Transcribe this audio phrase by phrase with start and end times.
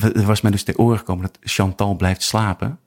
[0.00, 2.78] Er was mij dus ter oren gekomen dat Chantal blijft slapen.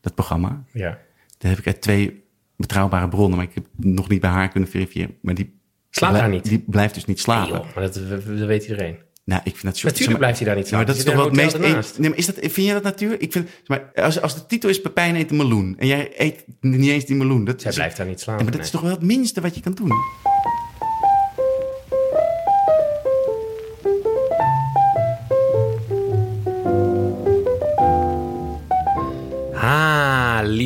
[0.00, 0.64] Dat programma.
[0.72, 0.98] Ja.
[1.38, 2.24] Daar heb ik uit twee
[2.56, 5.16] betrouwbare bronnen, maar ik heb nog niet bij haar kunnen verifiëren.
[5.22, 6.44] Maar die, Slaapt haar niet?
[6.44, 7.54] Die blijft dus niet slapen.
[7.56, 7.94] Joh, maar dat,
[8.26, 8.96] dat weet iedereen.
[9.24, 9.86] Nou, ik vind dat zo.
[9.88, 10.86] Natuurlijk blijft hij daar niet slapen.
[10.86, 11.96] dat is toch wel het in meest.
[11.96, 13.22] e- Nee, maar is dat, vind jij dat natuurlijk?
[13.22, 16.44] Ik vind, maar als, als de titel is Pepijn eet een meloen en jij eet
[16.60, 18.44] niet eens die meloen, dat Zij blijft daar niet ja, slapen.
[18.44, 19.92] maar dat is toch wel het minste wat je kan doen.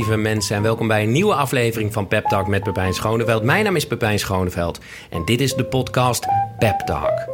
[0.06, 3.42] Lieve mensen en welkom bij een nieuwe aflevering van Pep Talk met Pepijn Schoneveld.
[3.42, 6.27] Mijn naam is Pepijn Schoneveld en dit is de podcast
[6.59, 7.29] Pep Talk.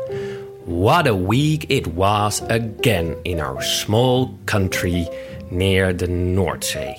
[0.65, 5.09] What a week it was again in our small country
[5.48, 6.97] near the Noordzee.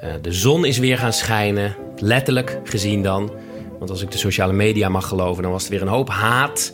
[0.00, 3.30] Eh, de zon is weer gaan schijnen, letterlijk gezien dan.
[3.78, 6.72] Want als ik de sociale media mag geloven, dan was er weer een hoop haat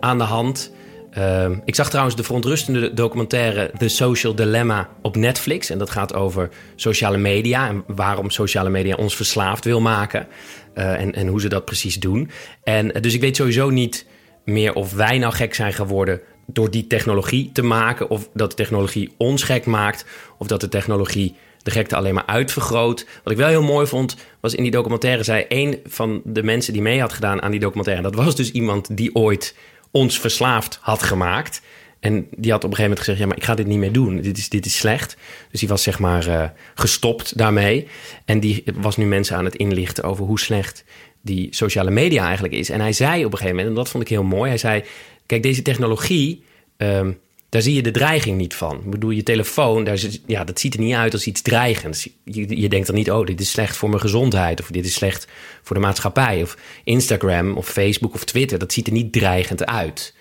[0.00, 0.72] aan de hand.
[1.12, 5.70] Ehm, ik zag trouwens de verontrustende documentaire The Social Dilemma op Netflix.
[5.70, 10.26] En dat gaat over sociale media en waarom sociale media ons verslaafd wil maken.
[10.74, 12.30] Eh, en, en hoe ze dat precies doen.
[12.62, 14.06] En eh, dus ik weet sowieso niet
[14.44, 18.10] meer of wij nou gek zijn geworden door die technologie te maken.
[18.10, 20.04] Of dat de technologie ons gek maakt.
[20.38, 23.06] Of dat de technologie de gekte alleen maar uitvergroot.
[23.22, 26.72] Wat ik wel heel mooi vond, was in die documentaire zei een van de mensen
[26.72, 28.02] die mee had gedaan aan die documentaire.
[28.02, 29.54] Dat was dus iemand die ooit
[29.92, 31.62] ons verslaafd had gemaakt.
[32.00, 33.92] En die had op een gegeven moment gezegd: Ja, maar ik ga dit niet meer
[33.92, 34.20] doen.
[34.20, 35.16] Dit is, dit is slecht.
[35.50, 37.88] Dus die was zeg maar eh, gestopt daarmee.
[38.24, 40.84] En die was nu mensen aan het inlichten over hoe slecht
[41.20, 42.70] die sociale media eigenlijk is.
[42.70, 44.84] En hij zei op een gegeven moment, en dat vond ik heel mooi: Hij zei:
[45.26, 46.44] Kijk, deze technologie.
[46.76, 47.12] ehm,
[47.52, 48.76] daar zie je de dreiging niet van.
[48.76, 52.08] Ik bedoel, je telefoon, daar is, ja, dat ziet er niet uit als iets dreigends.
[52.24, 54.60] Je, je denkt dan niet, oh, dit is slecht voor mijn gezondheid...
[54.60, 55.28] of dit is slecht
[55.62, 56.42] voor de maatschappij.
[56.42, 60.14] Of Instagram of Facebook of Twitter, dat ziet er niet dreigend uit.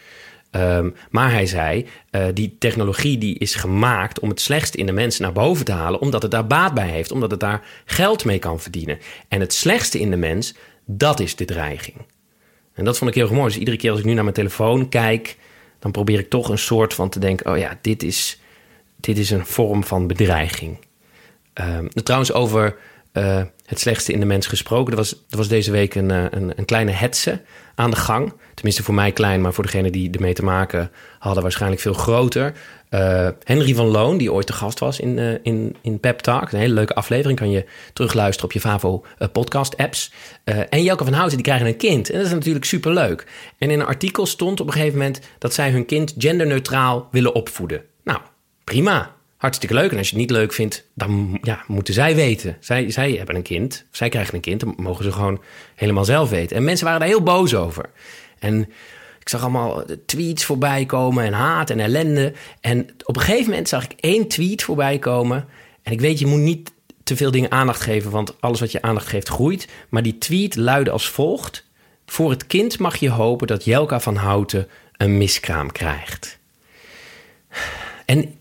[0.50, 4.92] Ehm, maar hij zei, eh, die technologie die is gemaakt om het slechtste in de
[4.92, 6.02] mensen naar boven te halen...
[6.02, 9.00] omdat het daar baat bij heeft, omdat het daar geld mee kan verdienen.
[9.28, 10.54] En het slechtste in de mens,
[10.86, 11.98] dat is de dreiging.
[12.74, 13.48] En dat vond ik heel mooi.
[13.48, 15.38] Dus iedere keer als ik nu naar mijn telefoon kijk...
[15.82, 17.52] dan probeer ik toch een soort van te denken...
[17.52, 18.40] oh ja, dit is,
[18.96, 20.78] dit is een vorm van bedreiging.
[21.54, 22.78] Ehm, trouwens, over
[23.12, 23.42] eh,
[23.72, 24.92] het slechtste in de mens gesproken.
[24.92, 27.42] Er was, er was deze week een, eh, een, een kleine hetze
[27.76, 28.34] aan de gang.
[28.54, 31.44] Tenminste voor mij klein, maar voor degene die ermee te maken hadden...
[31.44, 32.54] waarschijnlijk veel groter.
[32.90, 36.52] Eh, Henry van Loon, die ooit te gast was in, eh, in, in Pep Talk.
[36.52, 37.40] Een hele leuke aflevering.
[37.40, 40.14] Kan je terugluisteren op je Favo podcast apps.
[40.44, 42.10] En Jelke van Houten, die krijgen een kind.
[42.10, 43.28] En dat is natuurlijk superleuk.
[43.58, 45.20] En in een artikel stond op een gegeven moment...
[45.38, 47.82] dat zij hun kind genderneutraal willen opvoeden.
[48.04, 48.20] Nou,
[48.64, 49.20] prima.
[49.42, 49.92] Hartstikke leuk.
[49.92, 52.58] En als je het niet leuk vindt, dan ja, moeten zij weten.
[52.60, 54.60] Zij, zij hebben een kind, zij krijgen een kind.
[54.60, 55.42] Dan mogen ze gewoon
[55.76, 56.56] helemaal zelf weten.
[56.56, 57.90] En mensen waren daar heel boos over.
[58.40, 58.62] En
[59.20, 62.34] ik zag allemaal tweets voorbij komen en haat en ellende.
[62.60, 65.48] En op een gegeven moment zag ik één tweet voorbij komen.
[65.84, 66.72] En ik weet, je moet niet
[67.04, 69.68] te veel dingen aandacht geven, want alles wat je aandacht geeft groeit.
[69.90, 71.66] Maar die tweet luidde als volgt.
[72.06, 76.40] Voor het kind mag je hopen dat Jelka van Houten een miskraam krijgt.
[78.06, 78.40] En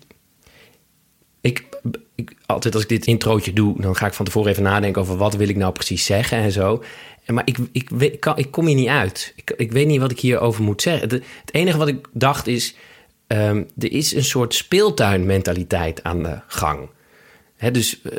[2.53, 5.35] altijd als ik dit introotje doe, dan ga ik van tevoren even nadenken over wat
[5.35, 6.83] wil ik nou precies zeggen en zo.
[7.25, 9.33] Maar ik, ik, ik, kan, ik kom hier niet uit.
[9.35, 11.09] Ik, ik weet niet wat ik hierover moet zeggen.
[11.09, 12.75] Het enige wat ik dacht is,
[13.27, 16.89] ehm, er is een soort speeltuinmentaliteit aan de gang.
[17.69, 18.11] Dus eh,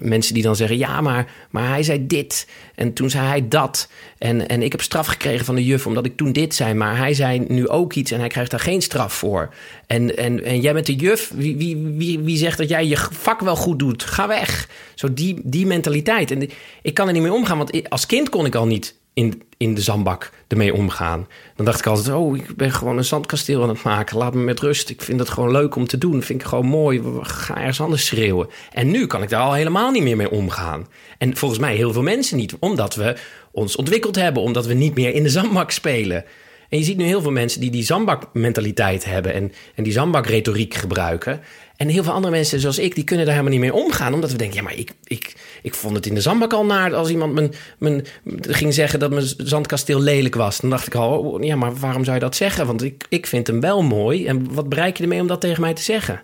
[0.00, 2.46] mensen die dan zeggen: ja, maar, maar hij zei dit.
[2.74, 3.88] En toen zei hij dat.
[4.18, 6.74] En, en ik heb straf gekregen van de juf omdat ik toen dit zei.
[6.74, 9.54] Maar hij zei nu ook iets en hij krijgt daar geen straf voor.
[9.86, 11.30] En, en, en jij bent de juf.
[11.34, 14.04] Wie, wie, wie, wie zegt dat jij je vak wel goed doet?
[14.04, 14.68] Ga weg.
[14.94, 16.30] Zo die, die mentaliteit.
[16.30, 16.50] En
[16.82, 19.74] ik kan er niet mee omgaan, want als kind kon ik al niet in, in
[19.74, 21.26] de zandbak ermee omgaan.
[21.56, 24.18] Dan dacht ik altijd, oh, ik ben gewoon een zandkasteel aan het maken.
[24.18, 24.90] Laat me met rust.
[24.90, 26.22] Ik vind het gewoon leuk om te doen.
[26.22, 27.02] Vind ik gewoon mooi.
[27.20, 28.48] Ga ergens anders schreeuwen.
[28.72, 30.86] En nu kan ik daar al helemaal niet meer mee omgaan.
[31.18, 32.56] En volgens mij heel veel mensen niet.
[32.58, 33.16] Omdat we
[33.50, 34.42] ons ontwikkeld hebben.
[34.42, 36.24] Omdat we niet meer in de zandbak spelen.
[36.68, 39.34] En je ziet nu heel veel mensen die die zandbakmentaliteit hebben...
[39.34, 41.40] en, en die zandbakretoriek gebruiken.
[41.76, 44.14] En heel veel andere mensen zoals ik, die kunnen daar helemaal niet mee omgaan.
[44.14, 46.94] Omdat we denken, ja, maar ik, ik, ik vond het in de zandbak al naar...
[46.94, 48.06] als iemand mijn, mijn,
[48.40, 50.60] ging zeggen dat mijn zandkasteel lelijk was.
[50.60, 52.66] Dan dacht ik al, oh, ja, maar waarom zou je dat zeggen?
[52.66, 54.26] Want ik, ik vind hem wel mooi.
[54.26, 56.22] En wat bereik je ermee om dat tegen mij te zeggen?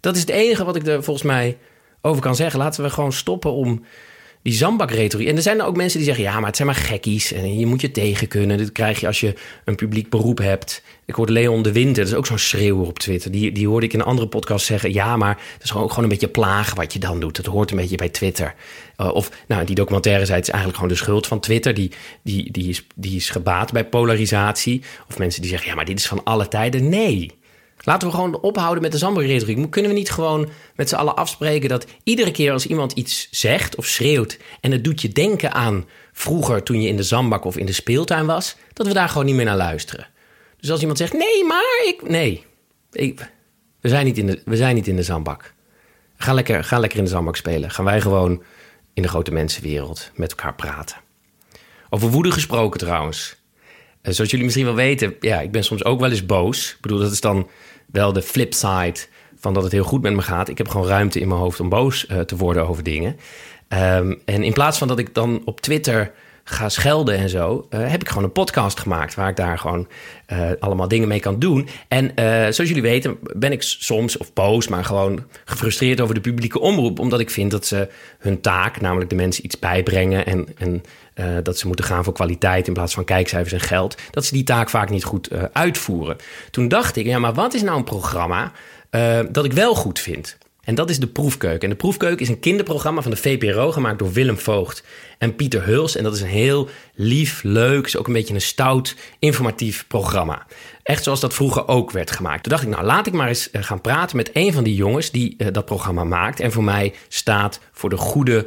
[0.00, 1.56] Dat is het enige wat ik er volgens mij
[2.00, 2.58] over kan zeggen.
[2.58, 3.84] Laten we gewoon stoppen om
[4.44, 5.28] die zandbakretoriek.
[5.28, 7.32] En er zijn ook mensen die zeggen: ja, maar het zijn maar gekkies.
[7.32, 8.58] En je moet je tegen kunnen.
[8.58, 10.82] Dit krijg je als je een publiek beroep hebt.
[11.04, 13.30] Ik hoorde Leon de Winter, dat is ook zo'n schreeuwer op Twitter.
[13.30, 16.04] Die, die hoorde ik in een andere podcast zeggen: ja, maar het is gewoon, gewoon
[16.04, 17.36] een beetje plagen wat je dan doet.
[17.36, 18.54] Het hoort een beetje bij Twitter.
[18.96, 21.74] Uh, of nou, die documentaire zei: het is eigenlijk gewoon de schuld van Twitter.
[21.74, 21.90] Die,
[22.22, 24.82] die, die, is, die is gebaat bij polarisatie.
[25.08, 26.88] Of mensen die zeggen: ja, maar dit is van alle tijden.
[26.88, 27.30] Nee.
[27.84, 29.70] Laten we gewoon ophouden met de zandbakretoriek.
[29.70, 33.76] Kunnen we niet gewoon met z'n allen afspreken dat iedere keer als iemand iets zegt
[33.76, 37.56] of schreeuwt en het doet je denken aan vroeger toen je in de zandbak of
[37.56, 40.06] in de speeltuin was, dat we daar gewoon niet meer naar luisteren.
[40.60, 42.08] Dus als iemand zegt nee, maar ik.
[42.08, 42.44] Nee,
[42.92, 43.30] ik,
[43.80, 45.54] we, zijn niet in de, we zijn niet in de zandbak.
[46.16, 47.70] Ga lekker, ga lekker in de zandbak spelen.
[47.70, 48.42] Gaan wij gewoon
[48.94, 50.96] in de grote mensenwereld met elkaar praten.
[51.90, 53.36] Over woede gesproken trouwens.
[54.02, 56.70] Eh, zoals jullie misschien wel weten, ja, ik ben soms ook wel eens boos.
[56.70, 57.48] Ik bedoel, dat is dan
[57.86, 58.96] wel de flipside
[59.38, 60.48] van dat het heel goed met me gaat.
[60.48, 63.16] Ik heb gewoon ruimte in mijn hoofd om boos uh, te worden over dingen.
[63.68, 66.12] Um, en in plaats van dat ik dan op Twitter
[66.44, 69.88] ga schelden en zo, uh, heb ik gewoon een podcast gemaakt waar ik daar gewoon
[70.32, 71.68] uh, allemaal dingen mee kan doen.
[71.88, 72.12] En
[72.52, 76.98] zoals jullie weten ben ik soms, of boos, maar gewoon gefrustreerd over de publieke omroep,
[76.98, 77.88] omdat ik vind dat ze
[78.18, 80.82] hun taak, namelijk de mensen iets bijbrengen en, en
[81.42, 84.44] dat ze moeten gaan voor kwaliteit in plaats van kijkcijfers en geld, dat ze die
[84.44, 86.16] taak vaak niet goed uitvoeren.
[86.50, 88.52] Toen dacht ik, ja, maar wat is nou een programma
[89.30, 90.38] dat ik wel goed vind?
[90.64, 91.60] En dat is de Proefkeuken.
[91.60, 94.84] En de Proefkeuken is een kinderprogramma van de VPRO gemaakt door Willem Voogd
[95.18, 95.96] en Pieter Huls.
[95.96, 100.46] En dat is een heel lief, leuk, is ook een beetje een stout, informatief programma.
[100.82, 102.42] Echt zoals dat vroeger ook werd gemaakt.
[102.42, 104.74] Toen dacht ik, nou laat ik maar eens eh, gaan praten met een van die
[104.74, 106.40] jongens die dat programma maakt.
[106.40, 108.46] En voor mij staat voor de goede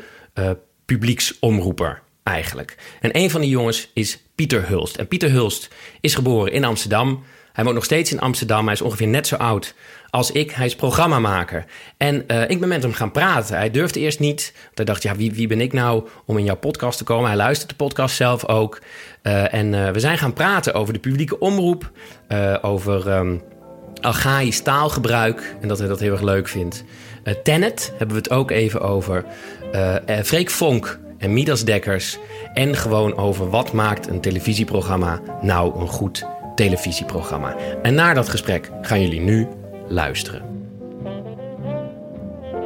[0.86, 2.76] publieksomroeper eigenlijk.
[3.02, 4.96] En een van die jongens is Pieter Hulst.
[4.96, 5.70] En Pieter Hulst
[6.02, 7.24] is geboren in Amsterdam.
[7.54, 8.64] Hij woont nog steeds in Amsterdam.
[8.64, 9.74] Hij is ongeveer net zo oud
[10.10, 10.52] als ik.
[10.52, 11.66] Hij is programmamaker.
[11.98, 13.58] En uh, ik ben met hem gaan praten.
[13.58, 14.54] Hij durfde eerst niet.
[14.74, 17.28] hij dacht, ja, wie, wie ben ik nou om in jouw podcast te komen?
[17.28, 18.82] Hij luistert de podcast zelf ook.
[19.24, 21.92] Uh, en uh, we zijn gaan praten over de publieke omroep.
[22.62, 23.42] over um,
[24.02, 25.56] archaïs taalgebruik.
[25.62, 26.84] En dat hij dat heel erg leuk vindt.
[27.44, 29.26] Tenet hebben we het ook even over.
[30.24, 32.18] Freek Vonk en Midas Dekkers.
[32.54, 36.26] En gewoon over wat maakt een televisieprogramma nou een goed
[36.56, 37.56] televisieprogramma.
[37.82, 39.48] En naar dat gesprek gaan jullie nu
[39.88, 40.57] luisteren.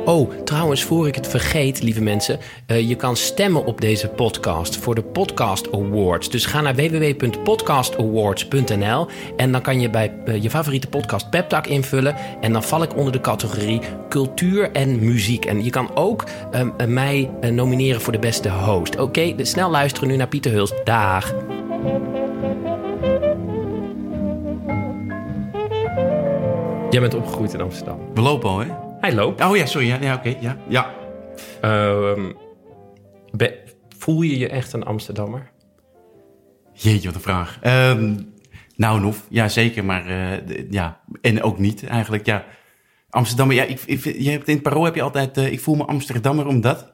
[0.05, 4.77] Oh, trouwens, voor ik het vergeet, lieve mensen, uh, je kan stemmen op deze podcast
[4.77, 6.29] voor de Podcast Awards.
[6.29, 9.07] Dus ga naar www.podcastawards.nl
[9.37, 12.15] en dan kan je bij uh, je favoriete podcast Peptak invullen.
[12.41, 15.45] En dan val ik onder de categorie cultuur en muziek.
[15.45, 16.23] En je kan ook
[16.53, 18.99] uh, mij nomineren voor de beste host.
[18.99, 20.73] Oké, snel luisteren nu naar Pieter Huls.
[20.83, 21.33] Dag.
[26.89, 27.99] Jij bent opgegroeid in Amsterdam.
[28.13, 28.67] We lopen al, hè?
[29.01, 29.43] Hij loopt.
[29.43, 29.87] Oh ja, sorry.
[29.87, 30.35] Ja, ja oké.
[30.39, 30.93] ja, ja.
[33.31, 33.59] Be,
[33.97, 35.51] voel je je echt een Amsterdammer?
[36.73, 37.59] Jeetje, wat een vraag.
[37.63, 38.33] Um,
[38.75, 42.25] nou, Nof, ja zeker, maar uh, ja, en ook niet eigenlijk.
[42.25, 42.45] Ja,
[43.09, 45.75] Amsterdammer, ja, ik, ik, je hebt in het parool heb je altijd, uh, ik voel
[45.75, 46.89] me Amsterdammer omdat...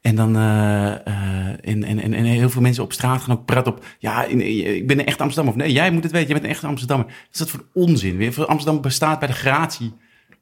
[0.00, 3.72] En dan uh, uh, en, en, en, heel veel mensen op straat gaan ook praten
[3.72, 3.84] op...
[3.98, 5.60] Ja, ik ben een echte Amsterdammer.
[5.60, 7.06] Of nee, jij moet het weten, je bent een echte Amsterdammer.
[7.06, 8.16] Wat is dat voor onzin?
[8.16, 8.46] Weer?
[8.46, 9.94] Amsterdam bestaat bij de gratie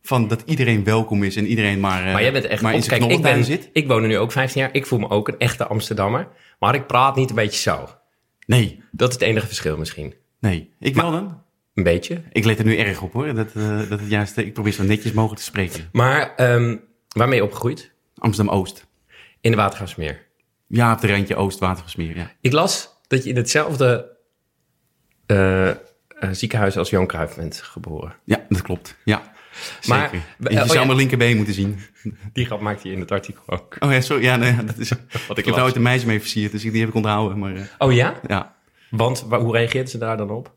[0.07, 2.87] van dat iedereen welkom is en iedereen maar, uh, maar jij bent echt maar in
[2.87, 3.71] kijk, ik, ben, zit.
[3.73, 4.75] ik woon er nu ook 15 jaar.
[4.75, 6.29] Ik voel me ook een echte Amsterdammer.
[6.59, 7.89] Maar ik praat niet een beetje zo.
[8.47, 8.83] Nee.
[8.91, 10.15] Dat is het enige verschil misschien.
[10.41, 10.71] Nee.
[10.81, 11.43] Ik wel dan.
[11.75, 12.23] Een beetje.
[12.33, 13.35] Ik let er nu erg op hoor.
[13.35, 15.89] Dat, uh, dat het juist, ik probeer zo netjes mogelijk te spreken.
[15.93, 17.93] Maar um, waarmee je opgegroeid?
[18.15, 18.87] Amsterdam-Oost.
[19.41, 20.27] In de Watergasmeer?
[20.67, 22.33] Ja, op de randje Oost-Watergasmeer, ja.
[22.41, 24.17] Ik las dat je in hetzelfde
[25.27, 25.75] uh, uh,
[26.31, 28.17] ziekenhuis als Johan Cruijff bent geboren.
[28.25, 28.97] Ja, dat klopt.
[29.05, 29.33] Ja,
[29.87, 30.27] maar, Zeker.
[30.39, 30.85] je oh, zou ja.
[30.85, 31.79] mijn linkerbeen moeten zien.
[32.33, 33.77] Die grap maakt hij in het artikel ook.
[33.79, 34.23] Oh ja, sorry.
[34.23, 36.81] Ja, nee, dat is, Wat ik, ik heb nooit een meisje mee versierd, dus die
[36.81, 37.39] heb ik onthouden.
[37.39, 38.21] Maar, uh, oh ja?
[38.27, 38.55] Ja.
[38.91, 40.55] Want hoe reageerde ze daar dan op?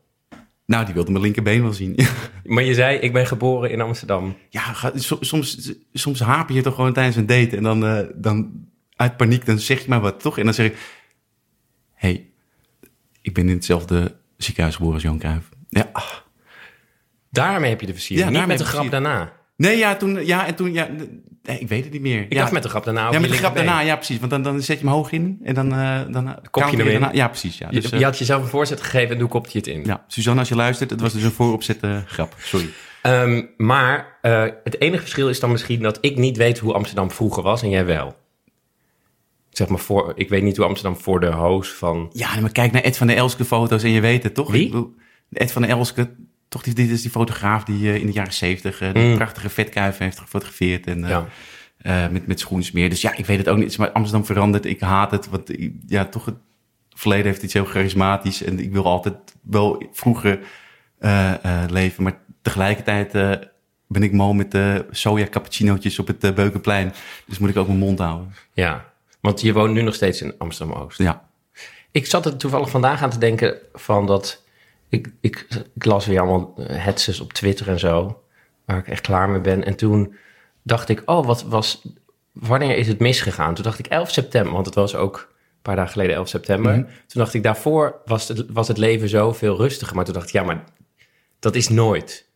[0.70, 1.98] Nou, die wilde mijn linkerbeen wel zien.
[2.44, 4.36] maar je zei, ik ben geboren in Amsterdam.
[4.48, 7.56] Ja, soms, soms haap je toch gewoon tijdens een date.
[7.56, 10.38] En dan, uh, dan uit paniek, dan zeg je maar wat, toch?
[10.38, 10.76] En dan zeg ik,
[11.94, 12.30] hey,
[13.22, 15.48] ik ben in hetzelfde ziekenhuis geboren als Jan Cruijff.
[15.68, 15.90] Ja.
[17.30, 19.32] Daarmee heb je de versiering, ja, niet met de grap daarna.
[19.56, 20.88] Nee, ja, toen, ja, en toen, ja,
[21.42, 22.22] nee, ik weet het niet meer.
[22.22, 22.40] Ik ja.
[22.40, 23.12] dacht met de grap daarna.
[23.12, 24.18] Ja, met de grap daarna, ja, precies.
[24.18, 26.86] Want dan, dan zet je hem hoog in en dan, uh, dan kop je hem
[26.86, 26.92] in.
[26.92, 27.58] Daarna, ja, precies.
[27.58, 27.68] Ja.
[27.68, 29.84] Dus, je, je, had jezelf een voorzet gegeven en toen kopte je het in.
[29.84, 32.34] Ja, Suzanne, als je luistert, het was dus een vooropzet uh, grap.
[32.38, 32.68] Sorry.
[33.02, 37.10] Um, maar uh, het enige verschil is dan misschien dat ik niet weet hoe Amsterdam
[37.10, 38.16] vroeger was en jij wel
[39.50, 42.10] zeg maar voor, ik weet niet hoe Amsterdam voor de host van.
[42.12, 44.50] Ja, maar kijk naar Ed van der Elske foto's en je weet het toch?
[44.50, 44.94] Wie?
[45.32, 46.10] Ed van der Elske,
[46.50, 49.14] toch dit is die fotograaf die uh, in de jaren zeventig uh, mm.
[49.14, 51.08] prachtige vetkuif heeft gefotografeerd en uh,
[51.82, 52.08] ja.
[52.08, 52.90] met, met schoensmeer.
[52.90, 53.78] Dus ja, ik weet het ook niet.
[53.78, 55.50] Maar Amsterdam verandert, ik haat het, want
[55.86, 56.34] ja, toch het
[56.88, 60.38] verleden heeft iets heel charismatisch en ik wil altijd wel vroeger
[61.68, 63.12] leven, maar tegelijkertijd
[63.86, 66.92] ben ik mal met de soja cappuccinootjes op het Beukenplein.
[67.26, 68.34] Dus moet ik ook mijn mond houden.
[68.52, 70.98] Ja, want je woont nu nog steeds in Amsterdam-Oost.
[70.98, 71.28] Ja.
[71.90, 74.42] Ik zat er toevallig vandaag aan te denken van dat
[74.90, 78.22] ik, ik, ik las weer allemaal hetzes op Twitter en zo,
[78.64, 79.64] waar ik echt klaar mee ben.
[79.64, 80.14] En toen
[80.62, 81.86] dacht ik, oh, wat was,
[82.32, 83.54] wanneer is het misgegaan?
[83.54, 86.72] Toen dacht ik 11 september, want het was ook een paar dagen geleden 11 september.
[86.72, 86.84] Mhm.
[86.84, 89.96] Toen dacht ik, daarvoor was het, was het leven zo veel rustiger.
[89.96, 90.64] Maar toen dacht ik, ja, maar
[91.38, 92.28] dat is nooit.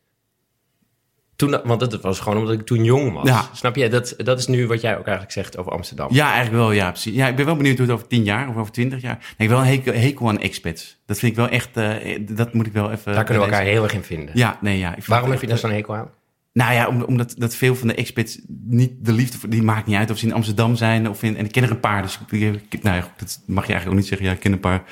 [1.50, 3.28] Toen, want het was gewoon omdat ik toen jong was.
[3.28, 3.48] Ja.
[3.52, 3.88] Snap je?
[3.88, 6.08] Dat, dat is nu wat jij ook eigenlijk zegt over Amsterdam.
[6.10, 7.14] Ja, eigenlijk wel, ja, precies.
[7.14, 9.16] Ja, ik ben wel benieuwd hoe het over tien jaar of over twintig jaar...
[9.16, 10.96] Nee, ik heb wel een hekel, hekel aan expats.
[11.06, 11.76] Dat vind ik wel echt...
[11.76, 13.14] eh, dat moet ik wel even...
[13.14, 14.30] Daar kunnen we elkaar heel erg in vinden.
[14.38, 14.88] Ja, nee, ja.
[14.88, 16.10] ik vind Waarom heb je daar zo'n hekel aan?
[16.54, 19.49] Nou ja, om- omdat dat veel van de expats niet de liefde voor...
[19.49, 21.37] Die maakt niet uit of ze in Amsterdam zijn of in...
[21.37, 23.87] En ik ken er een paar, dus ik, nou ja, goed, dat mag je eigenlijk
[23.87, 24.26] ook niet zeggen.
[24.26, 24.82] Ja, ik ken een paar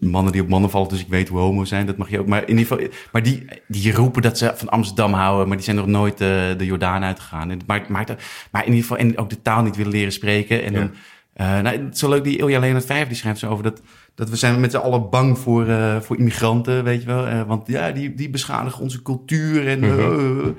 [0.00, 1.86] mannen die op mannen vallen, dus ik weet hoe homo zijn.
[1.86, 2.26] Dat mag je ook.
[2.26, 5.64] Maar in ieder geval, maar die, die roepen dat ze van Amsterdam houden, maar die
[5.64, 7.50] zijn nog nooit eh, de Jordaan uitgegaan.
[7.50, 8.12] En maakt, maakt,
[8.50, 10.64] maar in ieder geval, en ook de taal niet willen leren spreken.
[10.64, 10.78] En Ja.
[10.78, 10.90] dan,
[11.32, 13.80] eh, nou, het is zo leuk, die Ilja Leonard Vijver, die schrijft zo over dat...
[14.14, 17.44] Dat we zijn met z'n allen bang voor, eh, voor immigranten, weet je wel.
[17.44, 19.68] Want ja, die, die beschadigen onze cultuur.
[19.68, 20.50] En, Mhm.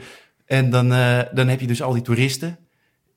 [0.45, 2.57] En dan, eh, dan heb je dus al die toeristen.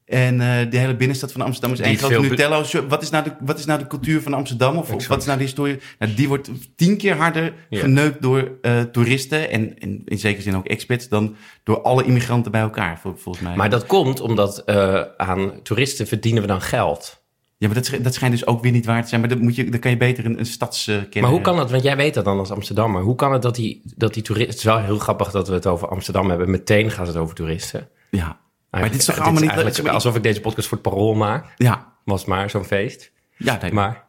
[0.05, 2.63] En eh, de hele binnenstad van Amsterdam is één be- Nutella.
[2.89, 4.77] Wat is, nou de, wat is nou de cultuur van Amsterdam?
[4.77, 5.07] Of, Exact.
[5.07, 5.79] wat is nou de historie?
[5.99, 7.81] Nou, die wordt tien keer harder Ja.
[7.81, 9.51] geneukt door eh, toeristen.
[9.51, 11.09] En, en in zekere zin ook expats.
[11.09, 13.57] Dan door alle immigranten bij elkaar, vol- volgens mij.
[13.57, 17.25] Maar dat komt omdat eh, aan toeristen verdienen we dan geld.
[17.59, 19.21] Ja, maar dat, dat schijnt dus ook weer niet waar te zijn.
[19.21, 21.21] Maar dat moet je, dan kan je beter een, een stadskenner...
[21.21, 23.55] Maar hoe kan het, want jij weet dat dan als Amsterdammer, hoe kan het dat
[23.55, 24.51] die, dat die toeristen...
[24.55, 26.51] Het is wel heel grappig dat we het over Amsterdam hebben.
[26.51, 27.89] Meteen gaat het over toeristen.
[28.11, 28.39] Ja.
[28.71, 29.51] Maar dit is toch allemaal niet...
[29.51, 31.47] eigenlijk alsof ik deze podcast voor het parool maak.
[31.57, 31.93] Ja.
[32.05, 33.13] Was maar zo'n feest.
[33.37, 34.05] Ja, nee, Maar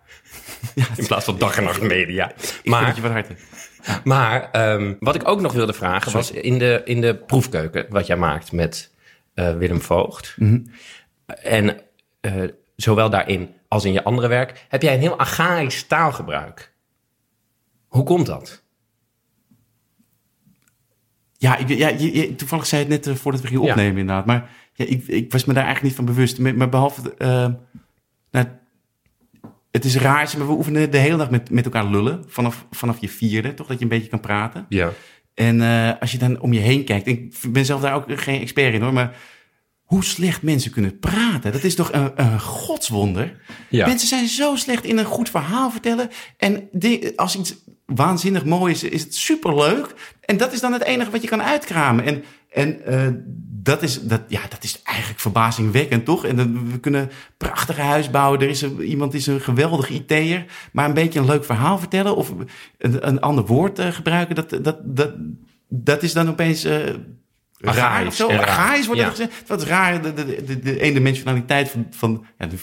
[0.98, 2.32] in plaats van dag en nacht media.
[2.64, 3.38] maar, je wat harder.
[4.04, 8.08] maar ehm, wat ik ook nog wilde vragen was in de, in de proefkeuken wat
[8.08, 8.92] jij maakt met
[9.34, 10.36] eh, Willem Voogd.
[10.38, 10.60] Mhm.
[11.26, 11.80] En
[12.20, 12.34] eh,
[12.78, 16.74] zowel daarin als in je andere werk heb jij een heel archaïsch taalgebruik.
[17.88, 18.64] Hoe komt dat?
[21.38, 23.70] Ja, ik, ja je, je- toevallig zei het net eh, voordat we gingen Ja.
[23.70, 24.26] opnemen inderdaad.
[24.26, 26.40] Maar ja, ik, ik was me daar eigenlijk niet van bewust.
[26.40, 27.14] Maar, maar behalve...
[27.18, 27.48] eh,
[28.32, 28.46] nou,
[29.72, 32.24] het is raar, maar, we oefenen de hele dag met, met elkaar lullen.
[32.28, 33.68] Vanaf, vanaf je vierde, toch?
[33.68, 34.66] Dat je een beetje kan praten.
[34.70, 34.92] Ja.
[35.34, 37.08] En eh, als je dan om je heen kijkt...
[37.08, 39.16] Ik ben zelf daar ook geen expert in hoor, maar...
[39.88, 41.52] Hoe slecht mensen kunnen praten.
[41.52, 43.38] Dat is toch een, een godswonder.
[43.70, 43.88] Ja.
[43.88, 46.10] Mensen zijn zo slecht in een goed verhaal vertellen.
[46.38, 49.94] En die- als iets waanzinnig mooi is, is het superleuk.
[50.22, 52.06] En dat is dan het enige wat je kan uitkramen.
[52.06, 53.08] En, en eh,
[53.64, 56.26] dat, is, dat, ja, dat is eigenlijk verbazingwekkend, toch?
[56.26, 58.42] En dan, we kunnen prachtige huis bouwen.
[58.42, 60.46] Er is een, iemand is een geweldig IT'er.
[60.72, 62.16] Maar een beetje een leuk verhaal vertellen...
[62.16, 62.34] of
[62.78, 64.36] een, een ander woord eh, gebruiken...
[64.36, 65.14] Dat, dat, dat,
[65.70, 66.64] dat is dan opeens...
[66.64, 66.80] eh,
[67.60, 68.28] Raar of zo.
[68.28, 68.40] raar.
[68.40, 69.12] Archaïs wordt er Ja.
[69.14, 69.48] gezegd.
[69.48, 71.88] Wat is raar, de, de, de, de eendimensionaliteit van...
[71.90, 72.56] van ja, de,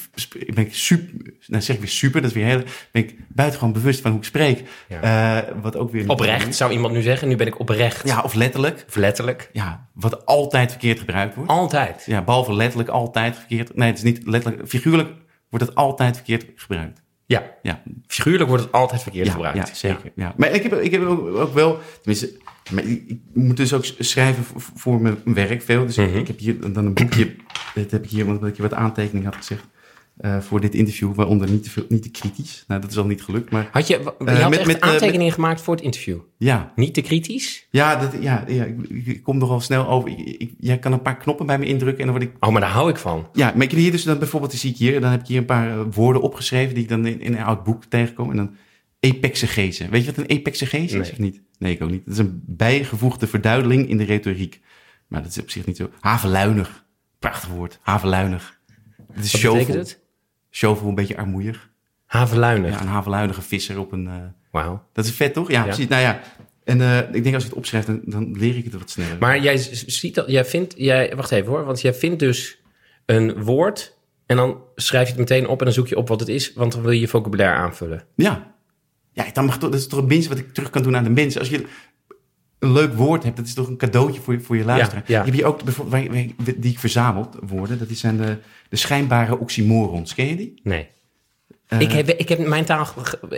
[0.55, 1.33] ben ik super...
[1.47, 2.63] Nou zeg ik weer super, dat is weer heel...
[2.93, 4.63] Ben ik buitengewoon bewust van hoe ik spreek.
[4.89, 6.09] Eh, wat ook weer...
[6.09, 7.29] Oprecht zou iemand nu zeggen.
[7.29, 8.09] Nu ben ik oprecht.
[8.09, 8.85] Ja, of letterlijk.
[8.89, 9.51] Of letterlijk.
[9.53, 11.51] Ja, wat altijd verkeerd gebruikt wordt.
[11.51, 12.03] Altijd.
[12.07, 13.77] Ja, behalve letterlijk altijd verkeerd...
[13.77, 14.69] Nee, het is niet letterlijk...
[14.69, 15.09] Figuurlijk
[15.51, 17.03] wordt het altijd verkeerd gebruikt.
[17.27, 17.43] Ja.
[17.63, 19.69] Ja, Figuurlijk wordt het altijd verkeerd ja, gebruikt.
[19.69, 20.13] Ja, zeker.
[20.15, 20.35] Ja.
[20.37, 22.31] Maar ik heb, ik heb ook, ook wel, tenminste,
[22.73, 24.45] maar ik, ik moet dus ook schrijven
[24.75, 25.87] voor, mijn werk veel.
[25.87, 26.17] Dus Mhm.
[26.17, 27.35] ik heb hier dan een boekje,
[27.75, 29.65] dit heb ik hier, omdat ik je wat aantekeningen had gezegd
[30.17, 32.65] eh, voor dit interview, waaronder niet te, veel, niet te kritisch.
[32.69, 34.79] Nou, dat is al niet gelukt, maar Had je, je Eh, had met- echt met,
[34.79, 36.19] eh, aantekeningen gemaakt voor het interview.
[36.39, 36.73] ja.
[36.77, 37.67] Niet te kritisch?
[37.71, 38.65] Ja, dat, ja, ja
[39.05, 40.11] ik, kom nogal snel over.
[40.11, 42.45] Ik, ik, jij kan een paar knoppen bij me indrukken en dan word ik...
[42.45, 43.29] Oh, maar daar hou ik van.
[43.33, 45.39] Ja, maar ik heb hier dus dan bijvoorbeeld, zie ik hier, dan heb ik hier
[45.39, 48.31] een paar woorden opgeschreven die ik dan in, in een oud boek tegenkom.
[48.31, 48.51] En dan
[49.13, 49.89] epexegese.
[49.89, 51.13] Weet je wat een epexegese is Nee.
[51.13, 51.41] of niet?
[51.59, 52.05] Nee, ik ook niet.
[52.05, 54.61] Dat is een bijgevoegde verduidering in de retoriek.
[55.09, 55.91] Maar dat is op zich niet zo.
[56.01, 56.85] Haveluinig.
[57.19, 57.79] Prachtig woord.
[57.83, 58.59] Haveluinig.
[59.13, 59.59] Het is Wat shovel.
[59.59, 60.01] betekent het?
[60.51, 61.71] Shovel, een beetje armoeig.
[62.07, 62.71] Haveluinig.
[62.75, 64.07] Ja, een haveluinige visser op een...
[64.07, 64.15] eh,
[64.51, 64.83] Wauw.
[64.93, 65.51] dat is vet, toch?
[65.51, 65.89] Ja, precies.
[65.89, 66.21] Nou ja.
[66.65, 69.17] En eh, ik denk als je het opschrijft, dan, dan leer ik het wat sneller.
[69.21, 69.57] Maar jij
[69.87, 72.59] ziet dat, jij vindt, jij, wacht even hoor, want jij vindt dus
[73.07, 73.97] een woord
[74.27, 76.53] en dan schrijf je het meteen op en dan zoek je op wat het is,
[76.53, 78.05] want dan wil je je vocabulaire aanvullen.
[78.15, 78.54] Ja.
[79.15, 81.05] Ja, dan mag toch, dat is toch het minste wat ik terug kan doen aan
[81.05, 81.41] de mensen.
[81.41, 81.65] Als je
[82.59, 85.03] een leuk woord hebt, dat is toch een cadeautje voor je, voor je luisteraar.
[85.07, 85.25] ja.
[85.25, 88.37] Heb hier ook bijvoorbeeld, die ik verzameld, woorden, dat zijn de,
[88.69, 90.15] de schijnbare oxymorons.
[90.15, 90.61] Ken je die?
[90.63, 90.89] Nee.
[91.67, 92.89] Eh, ik, heb, ik heb mijn taal,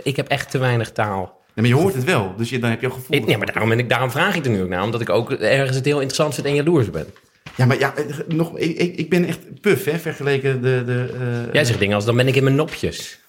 [0.03, 1.41] ik heb echt te weinig taal.
[1.55, 3.19] nee, maar je hoort het wel, dus je, dan heb je al gevoel.
[3.19, 5.31] Nee, maar daarom, ben ik, daarom vraag ik er nu ook naar, omdat ik ook
[5.31, 7.07] ergens het heel interessant vind en jaloers ben.
[7.55, 10.83] Ja, maar ja, eh, nog, ik, ik, ben echt puff, hè, vergeleken de...
[10.85, 11.17] de
[11.47, 13.19] eh, Jij zegt dingen als, dan ben ik in mijn nopjes.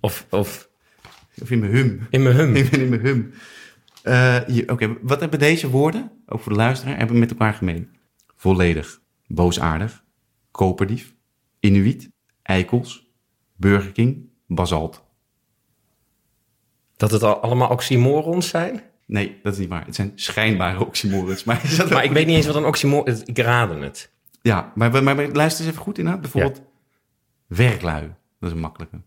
[0.00, 0.68] Of, of
[1.42, 2.06] Of in mijn hum.
[2.10, 2.54] in mijn hum.
[2.80, 3.32] In mijn hum.
[4.02, 7.88] Eh, Oké, wat hebben deze woorden, ook voor de luisteraar, hebben met elkaar gemeen?
[8.36, 10.04] Volledig, boosaardig,
[10.50, 11.14] koperdief,
[11.60, 12.08] inuit,
[12.42, 13.10] eikels,
[13.56, 15.04] Burger King, basalt.
[16.96, 18.82] Dat het al allemaal oxymorons zijn?
[19.06, 19.86] Nee, dat is niet waar.
[19.86, 21.44] Het zijn schijnbare oxymorons.
[21.44, 23.22] Maar, Maar ook- ik weet niet eens wat een oxymoron is.
[23.22, 24.10] Ik raadde het.
[24.42, 26.22] Ja, maar, maar, maar luister eens even goed inderdaad.
[26.22, 26.62] Bijvoorbeeld
[27.46, 28.02] werklui.
[28.40, 29.00] Dat is een makkelijke.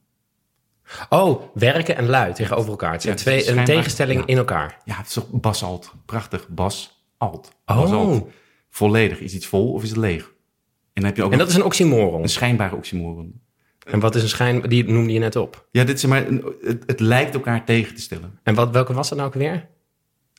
[1.09, 2.91] Oh, werken en lui tegenover elkaar.
[2.91, 4.25] Het zijn Ja, twee, een tegenstelling ja.
[4.25, 4.81] in elkaar.
[4.85, 5.93] Ja, het is toch basalt.
[6.05, 6.47] Prachtig.
[6.47, 7.51] Basalt.
[7.65, 7.81] Oh.
[7.81, 8.27] Basalt.
[8.69, 9.19] Volledig.
[9.19, 10.23] Is iets vol of is het leeg?
[10.23, 12.21] En dan heb je ook En dat is een oxymoron.
[12.21, 13.41] een schijnbare oxymoron.
[13.85, 14.61] En wat is een schijn...
[14.61, 15.67] Die noemde je net op.
[15.71, 16.25] Ja, dit is maar
[16.61, 18.39] het, het lijkt elkaar tegen te stellen.
[18.43, 19.67] En wat, welke was dat nou ook weer?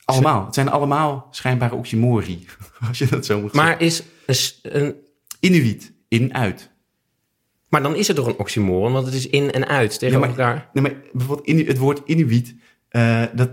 [0.05, 0.45] Allemaal.
[0.45, 2.45] Het zijn allemaal schijnbare oxymori.
[2.87, 3.69] Als je dat zo moet zeggen.
[3.69, 4.03] Maar is
[4.61, 4.95] een,
[5.39, 5.85] een...
[6.09, 6.71] Inuit.
[7.69, 8.91] Maar dan is het toch een oxymoron?
[8.93, 10.69] Want het is in en uit maar- elkaar.
[10.73, 12.55] Nee, maar bijvoorbeeld het woord Inuit,
[12.89, 13.49] eh, dat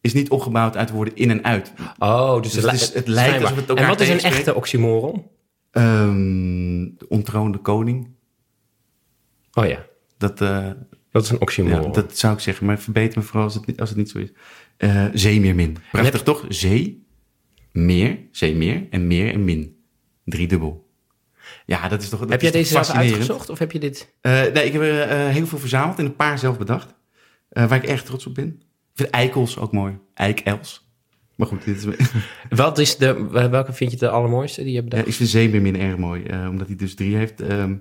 [0.00, 1.72] is niet opgebouwd uit woorden in en uit.
[1.98, 3.40] Oh, dus, Dus het, het is- li- het lijkt schijnbaar.
[3.42, 5.24] alsof het elkaar En wat is een echte oxymoron?
[5.70, 8.14] Ehm, de ontroonde koning,
[9.52, 9.86] Oh ja,
[10.18, 10.70] dat, eh,
[11.10, 11.92] dat is een ja, oxymoron.
[11.92, 12.66] dat zou ik zeggen.
[12.66, 14.32] Maar verbeter me vooral als het niet, als het niet zo is.
[14.76, 15.76] Eh zeemeermin.
[15.92, 16.44] Prachtig heb- toch?
[16.48, 17.06] Zee,
[17.72, 19.76] meer, zeemeer en meer en min.
[20.24, 20.85] Driedubbel.
[21.66, 23.50] Ja, dat is toch dat heb jij deze zelf uitgezocht?
[23.50, 24.12] Of heb je dit...
[24.20, 26.94] Eh, nee, ik heb er eh, heel veel verzameld en een paar zelf bedacht.
[27.48, 28.46] eh, waar ik erg trots op ben.
[28.46, 28.62] Ik
[28.94, 29.98] vind eikels ook mooi.
[30.14, 30.88] Eikels.
[31.36, 31.96] Maar goed, dit is...
[32.48, 33.28] Wat is de...
[33.50, 35.06] Welke vind je de allermooiste die je bedacht?
[35.06, 37.40] ik vind zeemeermin erg mooi, omdat hij dus drie heeft.
[37.40, 37.74] ehm,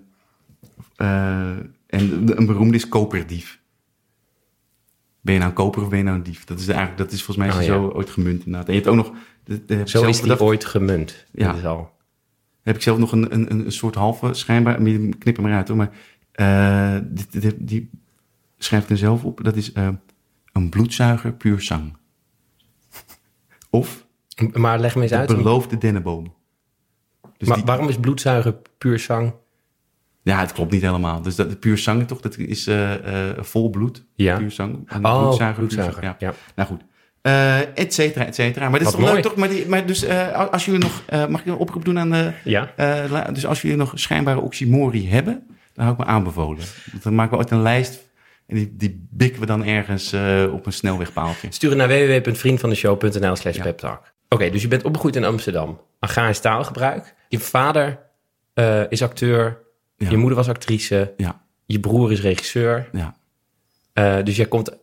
[0.95, 1.49] eh,
[1.87, 3.59] en een beroemde is koperdief.
[5.21, 6.43] Ben je nou een koper of ben je nou een dief?
[6.43, 8.67] Dat is, eigenlijk, dat is volgens mij Oh, zo ooit gemunt inderdaad.
[8.67, 9.11] En je hebt ook nog...
[9.43, 11.25] De, Zo is die bedacht- ooit gemunt.
[11.31, 11.47] Ja.
[11.47, 11.93] Dat is al.
[12.65, 14.81] Heb ik zelf nog een, een, een soort halve schijnbaar...
[14.81, 15.77] maar Knip hem eruit hoor.
[15.77, 15.91] Maar
[16.31, 17.89] eh, dit, dit- die
[18.57, 19.43] schrijft er zelf op.
[19.43, 19.87] Dat is eh,
[20.53, 21.97] een bloedzuiger puur zang.
[23.69, 24.05] Of
[24.53, 25.27] Maar leg me eens uit.
[25.27, 26.33] beloofde dennenboom.
[27.37, 29.33] Dus maar die- waarom is bloedzuigen puur zang?
[30.21, 31.21] Ja, het klopt niet helemaal.
[31.21, 34.05] Dus dat, puur zang toch, dat is eh, eh, vol bloed.
[34.13, 34.37] Ja.
[34.37, 34.89] Puur zang.
[34.89, 35.93] En Oh, bloedzuiger, bloedzuiger.
[35.99, 36.27] puur zang, Ja.
[36.27, 36.33] Ja.
[36.55, 36.81] Nou goed.
[37.25, 38.69] Eh et cetera, et cetera.
[38.69, 39.13] Maar dit is toch mooi.
[39.13, 39.35] leuk, toch?
[39.35, 41.03] Maar, die, maar dus eh, als jullie nog...
[41.05, 42.31] eh, mag ik een oproep doen aan de...
[42.43, 42.71] Ja.
[42.75, 46.63] eh, la- dus als jullie nog schijnbare oxymori hebben, dan hou ik me aanbevolen.
[46.91, 48.03] Want Dan maken we ooit een lijst
[48.47, 51.47] en die, die bikken we dan ergens eh, op een snelwegpaaltje.
[51.49, 53.63] Stuur naar www.vriendvandeshow.nl slash Ja.
[53.63, 54.13] peptalk.
[54.29, 55.79] Oké, dus je bent opgegroeid in Amsterdam.
[55.99, 57.13] Agrarisch taalgebruik.
[57.29, 57.99] Je vader
[58.53, 59.57] eh, is acteur.
[59.97, 60.09] Ja.
[60.09, 61.13] Je moeder was actrice.
[61.17, 62.89] Ja, Je broer is regisseur.
[62.91, 63.15] ja.
[63.93, 64.77] Eh, dus jij komt...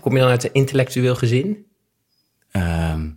[0.00, 1.66] Kom je dan uit een intellectueel gezin?
[2.50, 3.08] Ehm,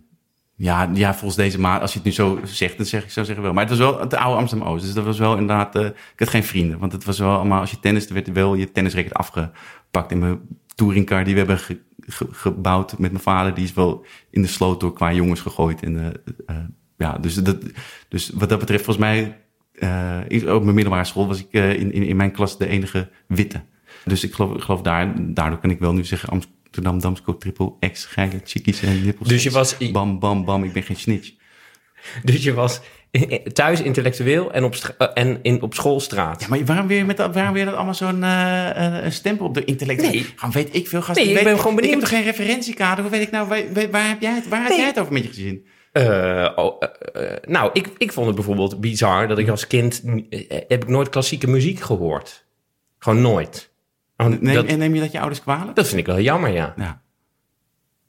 [0.56, 3.22] ja, ja, volgens deze maat, als je het nu zo zegt, dan zeg ik zo
[3.24, 3.52] zeggen wel.
[3.52, 4.84] Maar het was wel de oude Amsterdam-Oost.
[4.84, 5.74] Dus dat was wel inderdaad...
[5.76, 7.60] eh, ik had geen vrienden, want het was wel allemaal...
[7.60, 10.10] Als je tennis, werd wel je tennisracket afgepakt.
[10.10, 10.40] In mijn
[10.74, 13.54] touringcar die we hebben ge- ge- gebouwd met mijn vader...
[13.54, 15.82] die is wel in de sloot door qua jongens gegooid.
[15.82, 16.06] En, eh,
[16.56, 16.64] eh,
[16.96, 17.56] ja, dus, dat,
[18.08, 19.38] dus wat dat betreft, volgens mij...
[20.52, 23.62] op mijn middelbare school was ik in, in, mijn klas de enige witte.
[24.04, 26.32] Dus ik geloof, ik geloof daar, daardoor kan ik wel nu zeggen...
[26.74, 29.28] Amsterdam, Damsko, triple X, geile chickies en nippels.
[29.28, 31.30] Dus je was- Bam, bam, bam, ik ben geen snitch.
[32.22, 32.80] Dus je was
[33.52, 36.40] thuis intellectueel en op, eh, en in, op schoolstraat.
[36.40, 39.54] Ja, maar waarom weer, met dat, waarom weer dat allemaal zo'n eh, eh, stempel op
[39.54, 40.02] de intellect?
[40.02, 40.26] Nee.
[40.52, 41.18] Weet ik veel, gast.
[41.18, 42.00] Nee, ik ik ben gewoon Ik benieuwd.
[42.00, 43.02] heb toch geen referentiekader?
[43.04, 44.78] Hoe weet ik nou, waar, waar, heb, jij het, waar heb Nee.
[44.78, 45.66] jij het over met je gezin?
[46.56, 46.80] Oh,
[47.46, 50.02] nou, ik, ik vond het bijvoorbeeld bizar dat ik als kind...
[50.48, 52.46] heb ik nooit klassieke muziek gehoord.
[52.98, 53.72] Gewoon nooit.
[54.16, 55.76] Oh, Neem, dat, En neem je dat je ouders kwalijk?
[55.76, 56.72] dat vind ik wel jammer, ja.
[56.76, 57.02] Ja.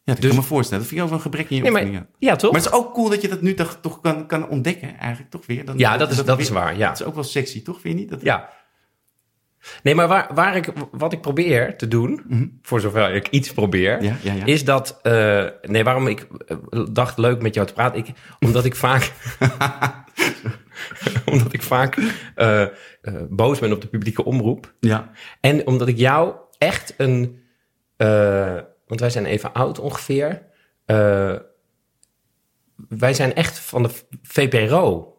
[0.03, 0.79] Ja, dat Dus- kan me voorstellen.
[0.83, 2.51] Dat vind ik ook wel een gebrek in je Nee, maar, ja, toch?
[2.51, 5.31] Maar het is ook cool dat je dat nu toch, toch kan, kan ontdekken, eigenlijk,
[5.31, 5.65] toch weer?
[5.65, 6.87] Dan, ja, dat is, dat is weer- waar, ja.
[6.87, 7.81] Dat is ook wel sexy, toch?
[7.81, 8.09] Vind je niet?
[8.09, 8.49] Dat, Ja.
[9.83, 12.21] Nee, maar waar, waar ik, wat ik probeer te doen,
[12.61, 14.45] voor zover ik iets probeer, Ja, ja, ja.
[14.45, 14.99] is dat...
[15.01, 16.57] eh, nee, waarom ik eh,
[16.91, 18.07] dacht leuk met jou te praten, ik,
[18.39, 19.11] omdat ik vaak...
[21.31, 21.97] omdat ik vaak
[22.35, 22.69] eh, eh,
[23.29, 24.73] boos ben op de publieke omroep.
[24.79, 25.09] ja.
[25.41, 27.43] En omdat ik jou echt een...
[27.97, 30.41] eh, want wij zijn even oud ongeveer.
[32.89, 33.89] wij zijn echt van de
[34.21, 35.17] VPRO,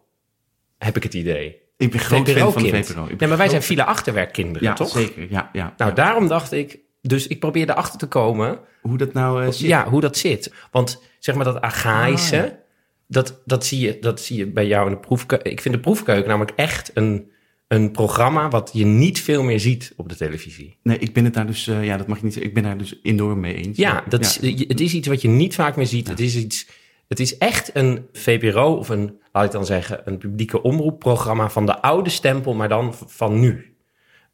[0.77, 1.61] heb ik het idee.
[1.77, 2.69] Ik ben groot fan van de.
[2.83, 3.07] VPRO.
[3.17, 4.89] Nee, maar wij zijn file achterwerkkinderen, Ja, toch?
[4.89, 5.27] zeker.
[5.29, 5.73] Ja, ja.
[5.77, 5.95] Nou, ja.
[5.95, 6.79] daarom dacht ik...
[7.01, 9.67] Dus ik probeerde erachter te komen Hoe dat nou zit.
[9.67, 10.53] ja, hoe dat zit.
[10.71, 11.61] Want zeg maar dat.
[11.61, 12.57] Ah, ja.
[13.07, 15.51] Dat, dat, zie je, dat zie je bij jou in de proefkeuken.
[15.51, 17.31] Ik vind de proefkeuken namelijk echt een,
[17.67, 18.49] een programma...
[18.49, 20.77] wat je niet veel meer ziet op de televisie.
[20.83, 22.51] Nee, ik ben het daar dus, eh, ja, dat mag je niet zeggen.
[22.51, 23.77] Ik ben daar dus enorm mee eens.
[23.77, 24.35] Ja, dat Is,
[24.67, 26.07] het is iets wat je niet vaak meer ziet.
[26.07, 26.67] Het, is iets,
[27.07, 30.01] het is echt een VPRO of een, laat ik dan zeggen...
[30.05, 32.53] een publieke omroepprogramma van de oude stempel...
[32.53, 33.76] maar dan van nu.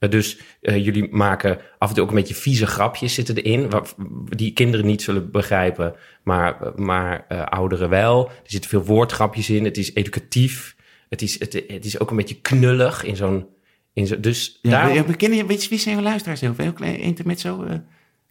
[0.03, 3.69] Eh, Dus eh, jullie maken af en toe ook een beetje vieze grapjes zitten erin...
[3.69, 3.83] Waar,
[4.29, 8.27] die kinderen niet zullen begrijpen, maar, maar eh, ouderen wel.
[8.27, 10.75] Er zitten veel woordgrapjes in, het is educatief.
[11.09, 13.45] Het is, het, het is ook een beetje knullig in zo'n...
[13.93, 16.73] In zo, dus Ja, kennen, weet je, wie zijn luisteraars heel veel?
[16.83, 17.63] Intermezzo.
[17.63, 17.75] eh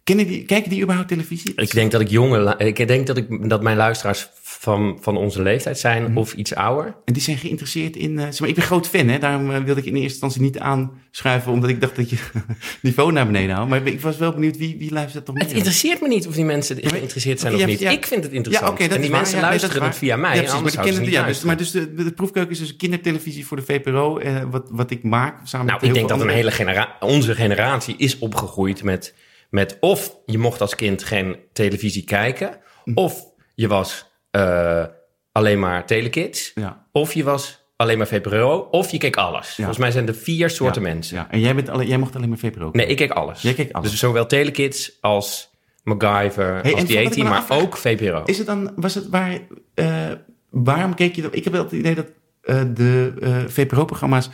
[0.03, 1.53] Kennen die, kijken die überhaupt televisie?
[1.55, 4.29] Ik denk dat ik jonge, ik denk dat ik dat mijn luisteraars
[4.63, 6.17] van, van onze leeftijd zijn Mhm.
[6.17, 6.95] of iets ouder.
[7.05, 8.19] En die zijn geïnteresseerd in...
[8.19, 9.17] eh, zeg maar, ik ben groot fan, hè.
[9.17, 11.51] Daarom eh, wilde ik in eerste instantie niet aanschuiven...
[11.51, 12.15] omdat ik dacht dat je
[12.81, 13.69] niveau naar beneden houdt.
[13.69, 15.43] Maar ik was wel benieuwd, wie, wie luistert toch meer?
[15.43, 17.79] Het interesseert me niet of die mensen geïnteresseerd zijn of ja, niet.
[17.79, 17.89] ja.
[17.91, 18.67] Ik vind het interessant.
[18.67, 19.21] Ja, oké, dat en is die waar.
[19.21, 20.29] mensen luisteren is het via mij.
[20.29, 23.57] Ja, precies, anders maar, ja, dus, maar dus de, de proefkeuken is dus kindertelevisie voor
[23.57, 24.17] de VPRO...
[24.17, 26.97] Eh, wat, wat ik maak samen Nou, met ik heel denk dat een hele genera
[26.99, 29.13] onze generatie is opgegroeid met,
[29.49, 32.91] met of je mocht als kind geen televisie kijken, Hm.
[32.93, 33.23] of
[33.55, 34.83] je was eh,
[35.31, 36.85] alleen maar telekids, Ja.
[36.91, 39.53] of je was alleen maar VPRO, of je keek alles.
[39.55, 41.15] Volgens mij zijn er vier soorten Ja, mensen.
[41.17, 41.27] Ja.
[41.31, 43.41] En jij, bent alle, jij mocht alleen maar VPRO Nee, ik keek alles.
[43.41, 43.89] Jij keek alles.
[43.91, 45.49] Dus zowel telekids als
[45.83, 48.23] MacGyver, Hey, als die wat ik me nou maar afvraag- ook VPRO.
[48.25, 49.39] Is het dan, was het waar,
[49.73, 50.11] eh,
[50.49, 51.35] waarom keek je dat?
[51.35, 52.07] Ik heb wel het idee dat
[52.41, 54.29] eh, de eh, VPRO-programma's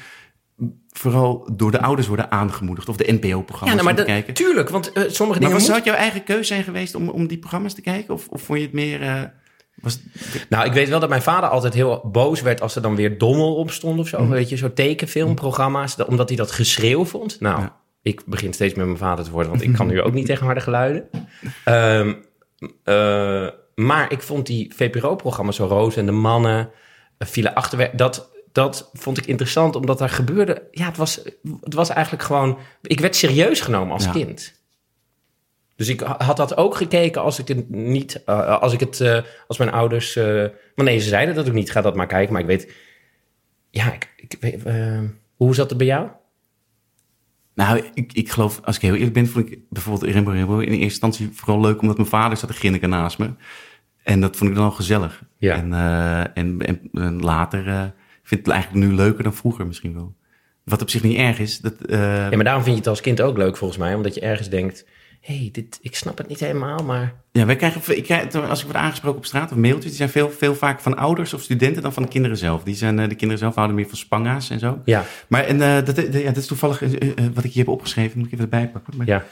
[0.89, 2.89] vooral door de ouders worden aangemoedigd.
[2.89, 4.33] Of de NPO-programma's ja, nou, maar kijken.
[4.33, 7.27] tuurlijk, want sommige Maar dingen was, zou het jouw eigen keuze zijn geweest om, om
[7.27, 8.13] die programma's te kijken?
[8.13, 9.31] Of, of vond je het meer...
[9.79, 9.99] eh, was,
[10.49, 13.17] Nou, ik weet wel dat mijn vader altijd heel boos werd als er dan weer
[13.17, 14.27] dommel op stond of zo.
[14.27, 17.39] Weet je, zo tekenfilmprogramma's, da- omdat hij dat geschreeuw vond.
[17.39, 17.75] Nou, Ja.
[18.01, 20.45] ik begin steeds met mijn vader te worden, want ik kan nu ook niet tegen
[20.45, 21.09] harde geluiden.
[21.63, 22.13] Ehm,
[22.83, 26.69] eh, maar ik vond die VPRO-programma's, zo Roos en de Mannen,
[27.19, 30.67] uh, File Achterwerk, dat, dat vond ik interessant, omdat daar gebeurde...
[30.71, 31.19] Ja, het was,
[31.61, 32.57] het was eigenlijk gewoon...
[32.81, 34.11] Ik werd serieus genomen als Ja.
[34.11, 34.58] kind.
[35.79, 39.01] Dus ik ha- had dat ook gekeken als ik het niet, eh, als ik het,
[39.01, 42.07] eh, als mijn ouders, eh maar nee, ze zeiden dat ook niet, ga dat maar
[42.07, 42.33] kijken.
[42.33, 42.73] Maar ik weet,
[43.69, 44.63] ja, ik, ik weet,
[45.35, 46.07] hoe zat het bij jou?
[47.53, 51.29] nou, ik, ik geloof, als ik heel eerlijk ben, vond ik bijvoorbeeld in eerste instantie
[51.33, 51.81] vooral leuk...
[51.81, 53.29] omdat mijn vader zat te grinniken naast me.
[54.03, 55.23] En dat vond ik dan al gezellig.
[55.37, 55.55] Ja.
[55.55, 55.73] En,
[56.33, 57.63] en, en, en later
[58.23, 60.15] vind ik het eigenlijk nu leuker dan vroeger misschien wel.
[60.63, 61.59] Wat op zich niet erg is.
[61.59, 64.21] Dat, Ja, maar daarom vind je het als kind ook leuk volgens mij, omdat je
[64.21, 64.85] ergens denkt,
[65.21, 68.65] hey, dit, ik snap het niet helemaal, maar Ja, wij krijgen, ik krijg, als ik
[68.65, 71.81] word aangesproken op straat of mailtjes, die zijn veel, veel vaak van ouders of studenten
[71.81, 72.63] dan van de kinderen zelf.
[72.63, 74.81] Die zijn, eh, de kinderen zelf houden meer van spanga's en zo.
[74.85, 76.79] ja, Maar en, eh, dat, eh, ja, dat is toevallig
[77.33, 78.97] wat ik hier heb opgeschreven, moet ik even erbij pakken.
[78.97, 79.25] Maar, ja.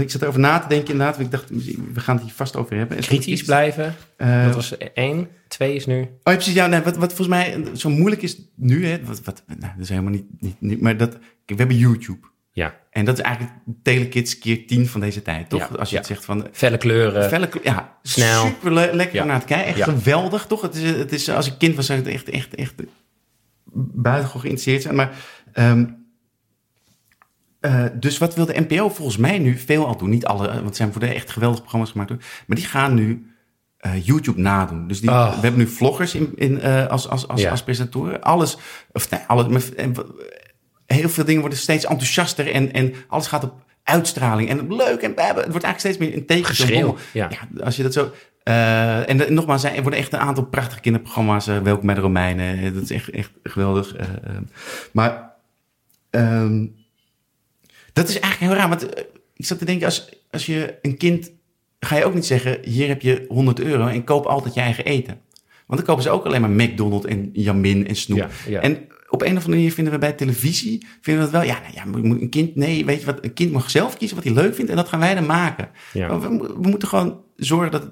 [0.00, 1.50] ik zat erover na te denken inderdaad, want ik dacht,
[1.94, 2.96] we gaan het hier vast over hebben.
[2.96, 3.94] Kritisch iets- blijven.
[4.16, 6.00] dat was één, twee is nu.
[6.00, 6.54] Oh, ja, precies.
[6.54, 9.82] Ja, nee, wat, wat volgens mij zo moeilijk is nu, hè, wat, wat, nou, dat
[9.82, 12.26] is helemaal niet, niet, niet maar dat, kijk, we hebben YouTube.
[12.56, 15.60] Ja, En dat is eigenlijk Telekids keer tien van deze tijd, toch?
[15.60, 16.00] Ja, Als je ja.
[16.00, 17.28] het zegt van, felle kleuren.
[17.28, 18.44] Felle, ja, Snel.
[18.46, 19.22] Super le- lekker Ja.
[19.22, 19.74] om naar te kijken.
[19.74, 20.62] Echt geweldig, toch?
[20.62, 22.74] Het is, het is, als ik kind was, zou ik echt, echt, echt
[23.74, 24.94] buitengewoon geïnteresseerd zijn.
[24.94, 25.12] Maar,
[25.52, 25.84] ehm,
[27.60, 30.10] eh, dus wat wil de NPO volgens mij nu veel al doen?
[30.10, 32.10] Niet alle, want er zijn voor de echt geweldige programma's gemaakt.
[32.10, 32.20] Hoor.
[32.46, 33.30] Maar die gaan nu
[33.76, 34.88] eh, YouTube nadoen.
[34.88, 35.34] Dus die, Oh.
[35.34, 38.22] we hebben nu vloggers in, in, eh, als, als, als, presentatoren.
[38.22, 38.56] Alles,
[38.92, 39.94] of nee, alles, maar, en,
[40.86, 44.48] heel veel dingen worden steeds enthousiaster en, en alles gaat op uitstraling.
[44.48, 46.44] En leuk en het wordt eigenlijk steeds meer een teken.
[46.44, 47.28] Geschreeuw, ja.
[47.30, 47.64] ja.
[47.64, 48.10] Als je dat zo...
[48.42, 51.46] eh, en de- nogmaals, er worden echt een aantal prachtige kinderprogramma's.
[51.46, 52.58] eh, Welkom bij de Romeinen.
[52.58, 53.94] eh, Dat is echt, echt geweldig.
[53.96, 54.36] eh, eh.
[54.92, 55.30] maar
[56.10, 56.66] ehm,
[57.92, 58.68] dat is eigenlijk heel raar.
[58.68, 61.30] Want eh, ik zat te denken, als, als je een kind...
[61.80, 64.84] Ga je ook niet zeggen, hier heb je 100 euro en koop altijd je eigen
[64.84, 65.20] eten.
[65.66, 68.18] Want dan kopen ze ook alleen maar McDonald's en Jamin en Snoep.
[68.18, 68.60] Ja, ja.
[68.60, 71.60] En op een of andere manier vinden we bij televisie, vinden we dat wel, ja,
[71.60, 74.34] nou ja, een kind, nee, weet je wat, een kind mag zelf kiezen wat hij
[74.34, 75.68] leuk vindt en dat gaan wij dan maken.
[75.92, 76.18] Ja.
[76.18, 77.90] We, mo- we moeten gewoon zorgen dat,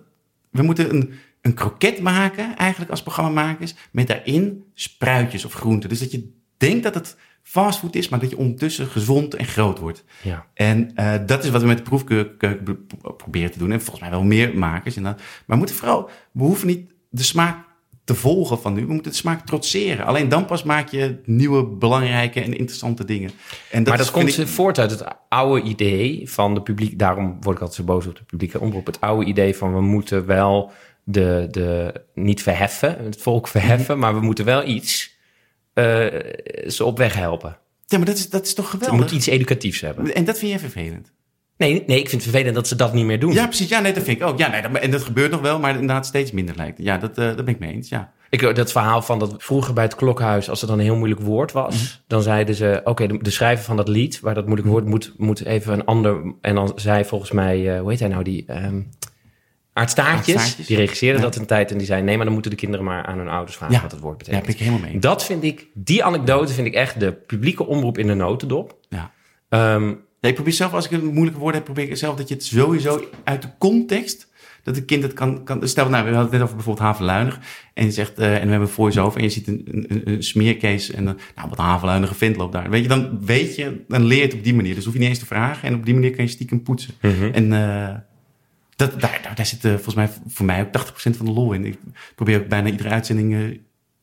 [0.51, 5.89] we moeten een, een kroket maken, eigenlijk als programmamakers, met daarin spruitjes of groenten.
[5.89, 9.79] Dus dat je denkt dat het fastfood is, maar dat je ondertussen gezond en groot
[9.79, 10.05] wordt.
[10.23, 10.47] Ja.
[10.55, 13.73] En eh, dat is wat we met de proefkeuken pro- proberen te doen.
[13.73, 15.21] En volgens mij wel meer makers inderdaad.
[15.21, 17.73] Maar we moeten vooral, we hoeven niet de smaak
[18.05, 18.87] te volgen van nu.
[18.87, 20.07] We moeten de smaak trotseren.
[20.07, 23.31] Alleen dan pas maak je nieuwe, belangrijke en interessante dingen.
[23.71, 26.99] En maar dat komt ik- voort uit het oude idee van de publiek.
[26.99, 28.87] Daarom word ik altijd zo boos op de publieke omroep.
[28.87, 30.73] Het oude idee van we moeten wel
[31.05, 35.17] de, de niet verheffen, het volk verheffen, maar we moeten wel iets
[35.75, 35.85] eh,
[36.69, 37.59] ze op weg helpen.
[37.87, 38.99] Ja, maar dat is, dat is toch We geweldig?
[38.99, 40.15] moeten iets educatiefs hebben.
[40.15, 41.13] En dat vind jij vervelend?
[41.57, 43.33] Nee, nee, ik vind het vervelend dat ze dat niet meer doen.
[43.33, 43.69] Ja, precies.
[43.69, 44.39] Ja, nee, dat vind ik ook.
[44.39, 46.79] Ja, nee, dat, en dat gebeurt nog wel, maar inderdaad steeds minder lijkt.
[46.83, 48.13] Ja, dat, eh dat ben ik mee eens, ja.
[48.31, 51.21] Ik, dat verhaal van dat vroeger bij het klokhuis, als er dan een heel moeilijk
[51.21, 51.85] woord was, Mhm.
[52.07, 55.13] dan zeiden ze: Oké, de, de schrijver van dat lied, waar dat moeilijk woord moet,
[55.17, 56.35] moet even een ander.
[56.41, 58.45] En dan zei volgens mij, eh, hoe heet hij nou, die.
[58.47, 58.81] ehm
[59.73, 60.67] Aart Staartjes, Aart Staartjes.
[60.67, 61.25] die regisseerde Ja.
[61.25, 63.29] dat een tijd en die zei: Nee, maar dan moeten de kinderen maar aan hun
[63.29, 63.83] ouders vragen Ja.
[63.83, 64.47] wat het woord Ja, betekent.
[64.47, 65.01] ben ik helemaal mee.
[65.01, 68.77] Dat vind ik, die anekdote vind ik echt de publieke omroep in de notendop.
[68.89, 69.11] Ja.
[69.49, 69.93] Ehm,
[70.25, 72.35] Ja, ik probeer zelf, als ik een moeilijke woord heb, probeer ik zelf dat je
[72.35, 74.29] het sowieso uit de context,
[74.63, 77.41] Dat een kind het kan, kan stel, nou, we hadden het net over bijvoorbeeld havenluinig.
[77.75, 80.23] En je zegt, uh, en we hebben een voice-over en je ziet een, een, een
[80.23, 82.71] smeercase en dan, nou, wat een havenluinige vent loopt daar.
[82.71, 84.75] Weet je, dan weet je, dan leer je het op die manier.
[84.75, 86.95] Dus hoef je niet eens te vragen en op die manier kan je stiekem poetsen.
[87.01, 87.31] Mhm.
[87.33, 87.95] En uh,
[88.77, 91.53] dat, daar, daar, daar zit uh, volgens mij voor mij ook 80% van de lol
[91.53, 91.65] in.
[91.65, 91.79] Ik
[92.15, 93.59] probeer ook bijna iedere uitzending, uh,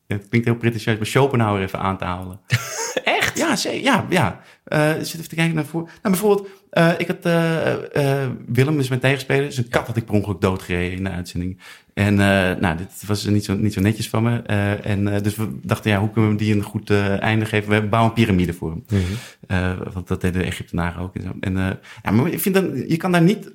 [0.06, 2.40] het klinkt heel pretentieus, maar Schopenhauer even aan te halen.
[3.04, 3.21] Echt?
[3.34, 4.40] Ja, ja, ja.
[4.68, 5.82] Uh, zit even te kijken naar voor.
[5.82, 10.14] Nou, bijvoorbeeld, uh, ik had uh, Willem, dus mijn tegenspeler, zijn kat had ik per
[10.14, 11.58] ongeluk doodgereden in de uitzending.
[11.94, 12.14] En
[12.60, 14.42] nou, dit was niet zo, niet zo netjes van me.
[14.82, 17.70] en dus we dachten, ja, hoe kunnen we die een goed einde geven?
[17.70, 18.84] We bouwen een piramide voor hem.
[18.88, 19.00] Mm
[19.46, 19.92] -hmm.
[19.92, 21.14] want dat deden de Egyptenaren ook.
[21.16, 21.32] En, zo.
[21.40, 23.50] en ja, maar ik vind dan, je kan daar niet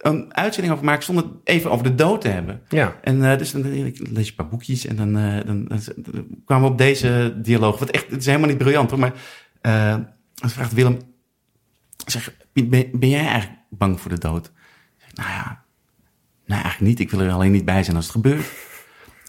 [0.00, 2.62] een uitzending over maken zonder het even over de dood te hebben.
[2.68, 2.96] Ja.
[3.02, 6.26] En uh, dus dan lees je een paar boekjes en dan, uh, dan, dan, dan,
[6.44, 7.78] kwamen we op deze dialoog.
[7.78, 9.14] Wat echt, het is helemaal niet briljant hoor, maar
[9.62, 10.98] uh, dan vraagt Willem,
[12.06, 14.52] zeg, ben, ben, jij eigenlijk bang voor de dood?
[14.96, 15.64] Zeg, nou ja,
[16.46, 17.00] nou eigenlijk niet.
[17.00, 18.52] Ik wil er alleen niet bij zijn als het gebeurt.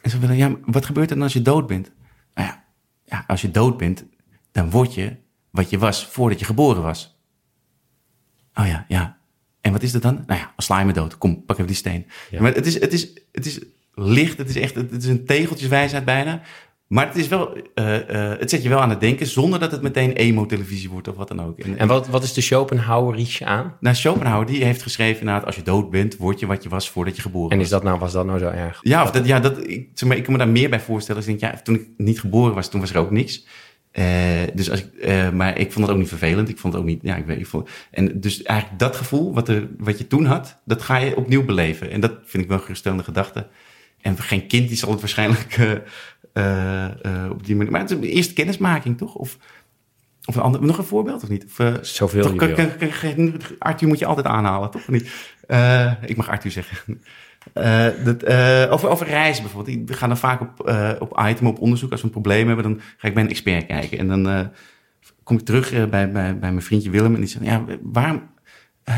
[0.01, 1.91] En ze willen, ja, wat gebeurt er dan als je dood bent?
[2.33, 2.63] Nou ja,
[3.05, 4.05] ja, als je dood bent,
[4.51, 5.17] dan word je
[5.49, 7.19] wat je was voordat je geboren was.
[8.53, 9.20] Oh ja, ja.
[9.61, 10.23] En wat is dat dan?
[10.27, 11.17] Nou ja, als sla je me dood.
[11.17, 12.05] Kom, pak even die steen.
[12.29, 12.41] Ja.
[12.41, 13.59] Maar het is, het, is, het is
[13.93, 16.41] licht, het is echt het is een tegeltjeswijsheid bijna.
[16.91, 19.71] Maar het, is wel, uh, uh, het zet je wel aan het denken zonder dat
[19.71, 21.59] het meteen emo-televisie wordt of wat dan ook.
[21.59, 23.77] En, en wat, wat is de Schopenhauer aan?
[23.79, 26.89] Nou, Schopenhauer die heeft geschreven inderdaad, als je dood bent, word je wat je was
[26.89, 27.57] voordat je geboren was.
[27.57, 28.79] En is dat nou, was dat nou zo erg?
[28.81, 31.21] Ja, of dat, ja dat, ik, zeg maar, ik kan me daar meer bij voorstellen.
[31.21, 33.45] Dus ik denk, ja, toen ik niet geboren was, toen was er ook niks.
[33.93, 34.05] Uh,
[34.53, 36.49] dus als ik, uh, maar ik vond het ook niet vervelend.
[36.49, 39.33] Ik vond het ook niet, ja, ik weet, ik vond, en dus eigenlijk dat gevoel
[39.33, 41.91] wat, er, wat je toen had, dat ga je opnieuw beleven.
[41.91, 43.47] En dat vind ik wel een geruststellende gedachte.
[44.01, 45.57] En geen kind die zal het waarschijnlijk
[46.33, 46.87] uh,
[47.31, 47.71] op die manier.
[47.71, 49.15] Maar het is de eerste kennismaking, toch?
[49.15, 49.37] Of,
[50.25, 51.45] of een ander, nog een voorbeeld of niet?
[51.45, 54.81] Of, Zoveel toch, kan, kan, kan, Arthur moet je altijd aanhalen, toch?
[54.81, 55.11] Of niet?
[56.05, 57.01] ik mag Arthur zeggen.
[57.53, 59.89] Uh, dat, uh, over, over reizen bijvoorbeeld.
[59.89, 61.91] We gaan dan vaak op, uh, op item, op onderzoek.
[61.91, 63.97] Als we een probleem hebben, dan ga ik bij een expert kijken.
[63.97, 64.51] En dan
[65.23, 67.13] kom ik terug bij, bij, mijn vriendje Willem.
[67.13, 68.21] En die zegt, ja, waarom...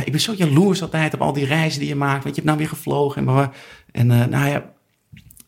[0.05, 2.23] ik ben zo jaloers altijd op al die reizen die je maakt.
[2.23, 3.27] Want je hebt nou weer gevlogen.
[3.27, 3.51] En,
[4.11, 4.73] en nou ja,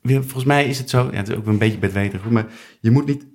[0.02, 1.08] volgens mij is het zo...
[1.12, 2.30] Ja, het is ook een beetje bedweterig.
[2.30, 2.46] Maar
[2.80, 3.26] je moet niet...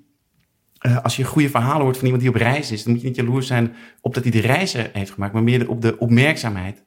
[1.03, 2.83] als je goede verhalen hoort van iemand die op reis is...
[2.83, 5.33] dan moet je niet jaloers zijn op dat hij de reizen heeft gemaakt.
[5.33, 6.83] Maar meer op de opmerkzaamheid.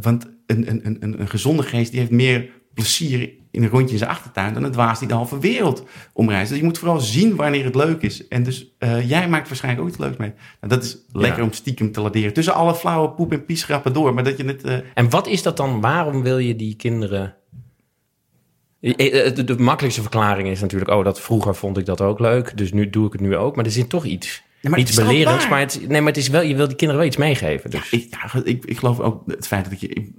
[0.00, 3.98] Want een, een, een, een gezonde geest die heeft meer plezier in een rondje in
[3.98, 6.48] zijn achtertuin dan het waas die de halve wereld omreist.
[6.48, 8.28] Dus je moet vooral zien wanneer het leuk is.
[8.28, 10.32] En dus uh, jij maakt waarschijnlijk ook iets leuks mee.
[10.60, 11.44] Nou, dat is lekker ja.
[11.44, 12.32] om stiekem te laderen.
[12.32, 14.14] Tussen alle flauwe poep en piesgrappen door.
[14.14, 14.76] Maar dat je het, uh...
[14.94, 15.80] En wat is dat dan?
[15.80, 17.34] Waarom wil je die kinderen...
[18.80, 20.90] De, de makkelijkste verklaring is natuurlijk...
[20.90, 23.56] oh, dat vroeger vond ik dat ook leuk, dus nu doe ik het nu ook.
[23.56, 24.42] Maar er zit toch iets...
[24.70, 27.10] Maar iets belerends, maar, het, nee, maar het is wel, je wil die kinderen wel
[27.10, 27.70] iets meegeven.
[27.70, 27.90] Dus.
[27.90, 29.88] Ja, ik, ja, ik, ik geloof ook het feit dat je.
[29.88, 30.10] Ik,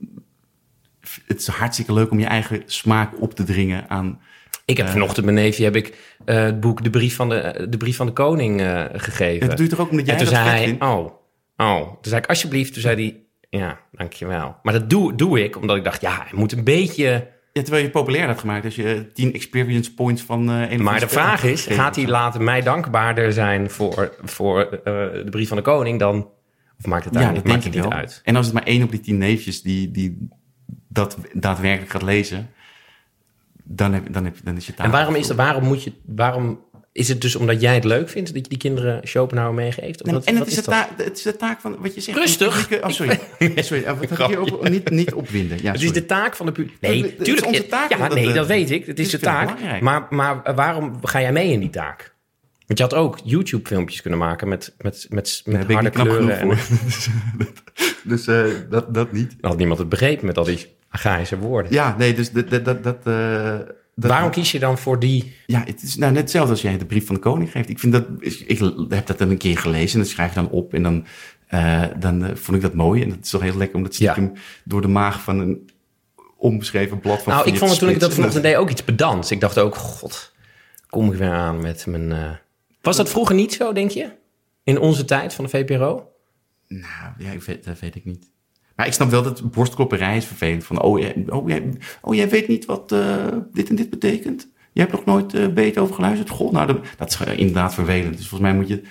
[1.28, 4.22] het is hartstikke leuk om je eigen smaak op te dringen aan.
[4.66, 7.68] Ik heb uh, vanochtend mijn neefje heb ik uh, het boek De Brief van de,
[7.70, 9.48] de, brief van de Koning uh, gegeven.
[9.48, 11.06] Dat doe je toch ook omdat jij en toen dat zei hij, oh,
[11.58, 11.82] oh.
[11.82, 13.20] Toen zei ik alsjeblieft, toen zei hij,
[13.60, 14.56] ja, dankjewel.
[14.64, 17.28] Maar dat doe, doe ik omdat ik dacht, ja, je moet een beetje...
[17.54, 18.66] Ja, terwijl je populair had gemaakt.
[18.66, 22.42] als je tien experience points van uh, een Maar de vraag is, gaat hij later
[22.42, 26.30] mij dankbaarder zijn voor, voor uh, de brief van de koning dan...
[26.80, 28.02] Of maakt het daar ja, niet, dat maakt denk het niet wel.
[28.02, 28.22] uit?
[28.24, 30.28] En als het maar één op die tien neefjes die, die
[30.88, 32.50] dat daadwerkelijk gaat lezen...
[33.64, 35.94] dan, heb, dan, heb, dan is je taak En waarom, is dat, waarom moet je...
[36.06, 36.60] Waarom
[36.94, 40.04] is het dus omdat jij het leuk vindt dat je die kinderen Schopenhauer meegeeft?
[40.04, 42.18] Of Nee, en het is, de taak, het is de taak van wat je zegt.
[42.18, 42.82] Rustig.
[42.82, 43.20] Oh, sorry.
[43.56, 43.84] sorry.
[43.84, 45.58] eh, Wat ik hier op, niet, niet opwinden.
[45.62, 46.78] Ja, Het is de taak van de publiek.
[46.80, 47.48] Nee, is tuurlijk.
[47.48, 48.86] onze taak ja, dat, nee, eh, dat weet ik.
[48.86, 49.82] Het is de is taak.
[49.82, 52.14] Maar, maar waarom ga jij mee in die taak?
[52.68, 56.40] Want je had ook YouTube-filmpjes kunnen maken met, met, met, met harde kleuren.
[56.40, 56.50] En,
[58.04, 59.36] dus eh, dat, dat niet.
[59.42, 61.72] dan had niemand het begrepen met al die archaïsche woorden.
[61.72, 62.50] Ja, nee, dus dat...
[62.50, 63.56] dat, dat, dat, eh,
[63.96, 65.36] dat Waarom kies je dan voor die...
[65.46, 67.70] Ja, het is nou net hetzelfde als jij de brief van de koning geeft.
[67.70, 70.50] Ik vind dat, ik heb dat dan een keer gelezen en dat schrijf je dan
[70.50, 70.74] op.
[70.74, 71.06] En dan,
[71.48, 73.04] eh, dan eh, vond ik dat mooi.
[73.04, 75.70] En het is toch heel lekker om dat stiekem door de maag van een
[76.38, 79.32] onbeschreven blad van Nou, ik vond het toen ik dat vanochtend deed ook iets pedants.
[79.32, 80.34] Ik dacht ook, god,
[80.90, 82.12] kom ik weer aan met mijn...
[82.12, 82.32] eh,
[82.82, 84.10] Was dat vroeger niet zo, denk je?
[84.64, 86.12] In onze tijd van de VPRO?
[86.68, 88.32] Nou, ja, ik weet, dat weet ik niet.
[88.76, 90.64] Maar ik snap wel dat borstklopperij is vervelend.
[90.64, 94.48] Van, oh, jij, oh, jij, oh, jij weet niet wat eh, dit en dit betekent?
[94.72, 96.30] Je hebt nog nooit eh Beethoven geluisterd?
[96.30, 98.18] Goh, nou, dat, dat is eh, inderdaad vervelend.
[98.18, 98.82] Dus volgens mij moet je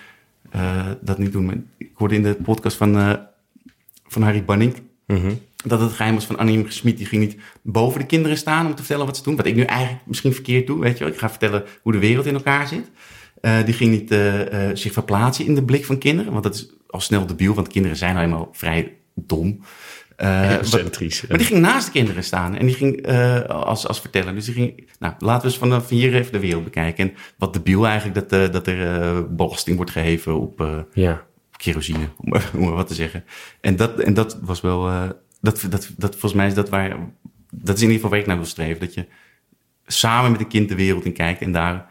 [1.00, 1.44] dat niet doen.
[1.44, 3.18] Maar ik hoorde in de podcast van,
[4.06, 4.74] van Harry Banning...
[5.64, 6.96] dat het geheim was van Annie Smit.
[6.96, 9.36] Die ging niet boven de kinderen staan om te vertellen wat ze doen.
[9.36, 11.12] Wat ik nu eigenlijk misschien verkeerd doe, weet je wel.
[11.12, 12.90] Ik ga vertellen hoe de wereld in elkaar zit.
[13.64, 14.14] Die ging niet
[14.78, 16.32] zich verplaatsen in de blik van kinderen.
[16.32, 19.60] Want dat is al snel debiel, want kinderen zijn nou eenmaal vrij dom.
[20.16, 21.26] Egocentrisch.
[21.26, 24.34] maar die ging naast de kinderen staan en die ging eh, als, als verteller.
[24.34, 27.08] Dus die ging, nou, laten we eens vanaf hier even de wereld bekijken.
[27.08, 31.22] En wat debiel eigenlijk dat, eh, dat er belasting wordt geheven op Ja.
[31.56, 33.24] kerosine, om, maar- om maar wat te zeggen.
[33.60, 34.82] En dat, en dat was wel,
[35.40, 36.96] dat, dat, dat, volgens mij is dat waar,
[37.50, 38.80] dat is in ieder geval waar ik naar wil streven.
[38.80, 39.06] Dat je
[39.86, 41.86] samen met een kind de wereld in kijkt en daar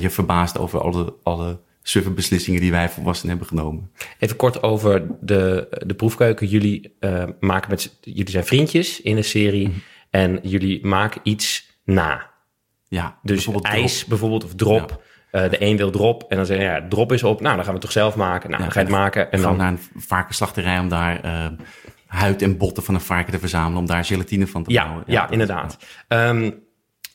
[0.00, 3.90] je verbaast over alle, alle suffe beslissingen die wij volwassenen hebben genomen.
[4.18, 6.46] Even kort over de, de proefkeuken.
[6.46, 9.72] Jullie uh, maken met, jullie zijn vriendjes in een serie
[10.10, 12.30] en jullie maken iets na.
[12.88, 14.08] Ja, Dus bijvoorbeeld ijs drop.
[14.08, 15.02] bijvoorbeeld of drop.
[15.30, 17.40] Eh, de een wil drop en dan zeg je, ja, drop is op.
[17.40, 18.50] Nou, dan gaan we het toch zelf maken.
[18.50, 19.56] Nou, Ja, dan ga je het maken en dan...
[19.56, 21.46] naar een varkenslachterij om daar eh,
[22.06, 25.04] huid en botten van een varken te verzamelen, om daar gelatine van te Ja, bouwen.
[25.06, 25.78] ja, dat- inderdaad.
[26.08, 26.50] Ehm,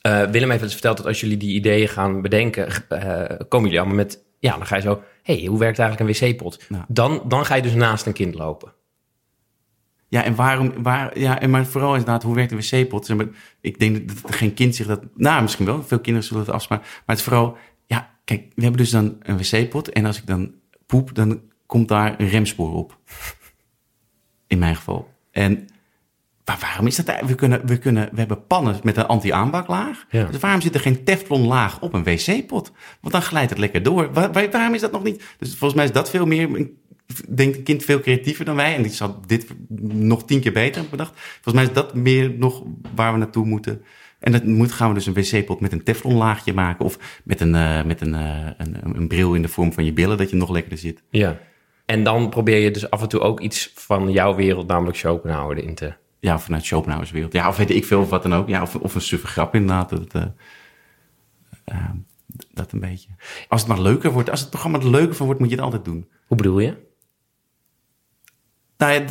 [0.02, 3.80] eh, Willem heeft dus verteld dat als jullie die ideeën gaan bedenken, eh, komen jullie
[3.80, 4.24] allemaal met...
[4.42, 6.68] Ja, dan ga je zo, hey, hoe werkt eigenlijk een wc-pot?
[6.88, 8.74] Dan, dan ga je dus naast een kind lopen.
[10.08, 13.16] Ja, en waarom, waar, ja, en maar vooral inderdaad, hoe werkt een wc-pot?
[13.62, 16.86] Ik denk dat geen kind zich dat, nou, misschien wel, veel kinderen zullen het afspraken,
[16.86, 20.28] maar het is vooral, ja, kijk, we hebben dus dan een wc-pot en als ik
[20.28, 20.54] dan
[20.86, 22.98] poep, dan komt daar een remspoor op.
[24.48, 25.14] In mijn geval.
[25.32, 25.68] En
[26.52, 27.08] maar waarom is dat?
[27.08, 27.40] eigenlijk?
[27.40, 30.06] We, kunnen, we, kunnen, we hebben pannen met een anti-aanbaklaag.
[30.10, 30.24] Ja.
[30.26, 32.72] Dus waarom zit er geen teflonlaag op een wc-pot?
[33.02, 34.14] Want dan glijdt het lekker door.
[34.14, 35.24] Waar, waar- waarom is dat nog niet?
[35.38, 36.70] Dus volgens mij is dat veel meer...
[37.30, 38.76] Denkt een kind veel creatiever dan wij.
[38.76, 39.48] En die zal dit
[39.94, 41.14] nog tien keer beter hebben bedacht.
[41.16, 42.64] Volgens mij is dat meer nog
[42.96, 43.82] waar we naartoe moeten.
[44.20, 46.86] En dat moet, gaan we dus een wc-pot met een teflonlaagje maken.
[46.86, 49.94] Of met, een, eh, met een, eh, een, een bril in de vorm van je
[49.94, 51.04] billen, dat je nog lekkerder zit.
[51.10, 51.38] Ja.
[51.86, 55.58] En dan probeer je dus af en toe ook iets van jouw wereld, namelijk Schopenhauer,
[55.58, 55.94] erin te...
[56.22, 57.34] Ja, of vanuit Schopenhauer's wereld.
[57.34, 58.48] Ja, of weet ik veel of wat dan ook.
[58.48, 59.90] Ja, of, of een suffe grap inderdaad.
[59.90, 60.26] Dat, eh,
[61.64, 61.90] eh,
[62.52, 63.10] dat een beetje.
[63.48, 65.64] Als het maar leuker wordt, als het programma er leuker van wordt, moet je het
[65.64, 66.10] altijd doen.
[66.28, 66.78] Hoe bedoel je?
[68.78, 69.06] Nou ja,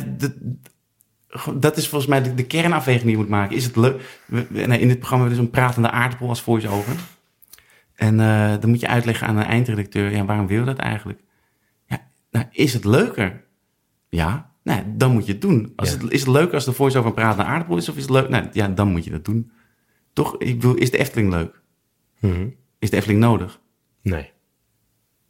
[1.53, 3.55] dat is volgens mij de, de kernafweging die je moet maken.
[3.55, 4.19] Is het leuk?
[4.25, 6.95] nee, In dit programma hebben we dus een pratende aardappel als voice-over.
[7.95, 11.19] En eh, dan moet je uitleggen aan een eindredacteur, ja, waarom wil je dat eigenlijk?
[11.85, 13.43] Ja, nou, is het leuker?
[14.09, 15.73] Ja, nou, dan moet je het doen.
[15.75, 15.97] Als Ja.
[15.97, 18.29] het, is het leuker als de voice-over een pratende aardappel is, of is het leuk?
[18.29, 19.51] Nou, ja, dan moet je dat doen.
[20.13, 20.35] Toch?
[20.37, 21.61] Ik bedoel, is de Efteling leuk?
[22.19, 22.47] Mhm.
[22.79, 23.59] Is de Efteling nodig?
[24.01, 24.29] Nee.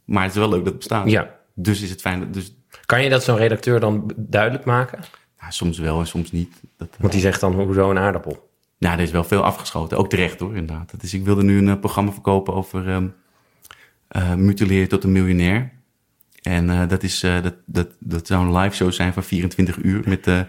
[0.04, 1.10] Maar het is wel leuk dat het bestaat.
[1.10, 1.38] Ja.
[1.54, 2.20] Dus is het fijn.
[2.20, 4.98] dat- Dus, Kan je dat zo'n redacteur dan duidelijk maken?
[5.40, 6.60] nou, soms wel en soms niet.
[6.76, 8.50] Dat, eh, Want die zegt dan, hoezo een aardappel?
[8.78, 9.98] Nou, er is wel veel afgeschoten.
[9.98, 11.00] Ook terecht hoor, inderdaad.
[11.00, 13.06] Dus ik wilde nu een eh, programma verkopen over ehm
[14.08, 15.72] eh, mutileren tot een miljonair.
[16.42, 19.76] En eh, dat, is, eh, dat, dat, dat zou een live show zijn van 24
[19.76, 20.40] uur met eh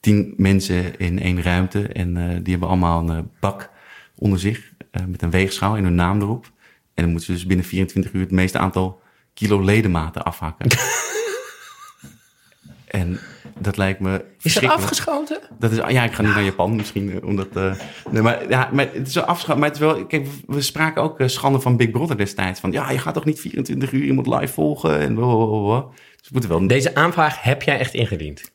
[0.00, 1.88] tien mensen in één ruimte.
[1.88, 3.70] En die hebben allemaal een bak
[4.14, 4.72] onder zich
[5.06, 6.44] met een weegschaal en hun naam erop.
[6.94, 9.02] En dan moeten ze dus binnen 24 uur het meeste aantal
[9.34, 10.66] kilo ledematen afhakken.
[12.86, 13.18] en
[13.62, 15.38] dat lijkt me Is dat afgeschoten?
[15.58, 17.48] Dat is, ja, ik ga niet naar Japan misschien, eh, omdat...
[17.56, 17.74] eh,
[18.10, 19.58] nee, maar, ja, maar het is wel afgeschaft.
[19.58, 20.06] Maar het is wel...
[20.06, 22.60] Kijk, we- spraken ook eh, schande van Big Brother destijds.
[22.60, 25.80] Van, ja, je gaat toch niet 24 uur iemand live volgen en blablabla.
[25.90, 26.66] Dus we moeten wel...
[26.66, 28.52] Deze aanvraag heb jij echt ingediend.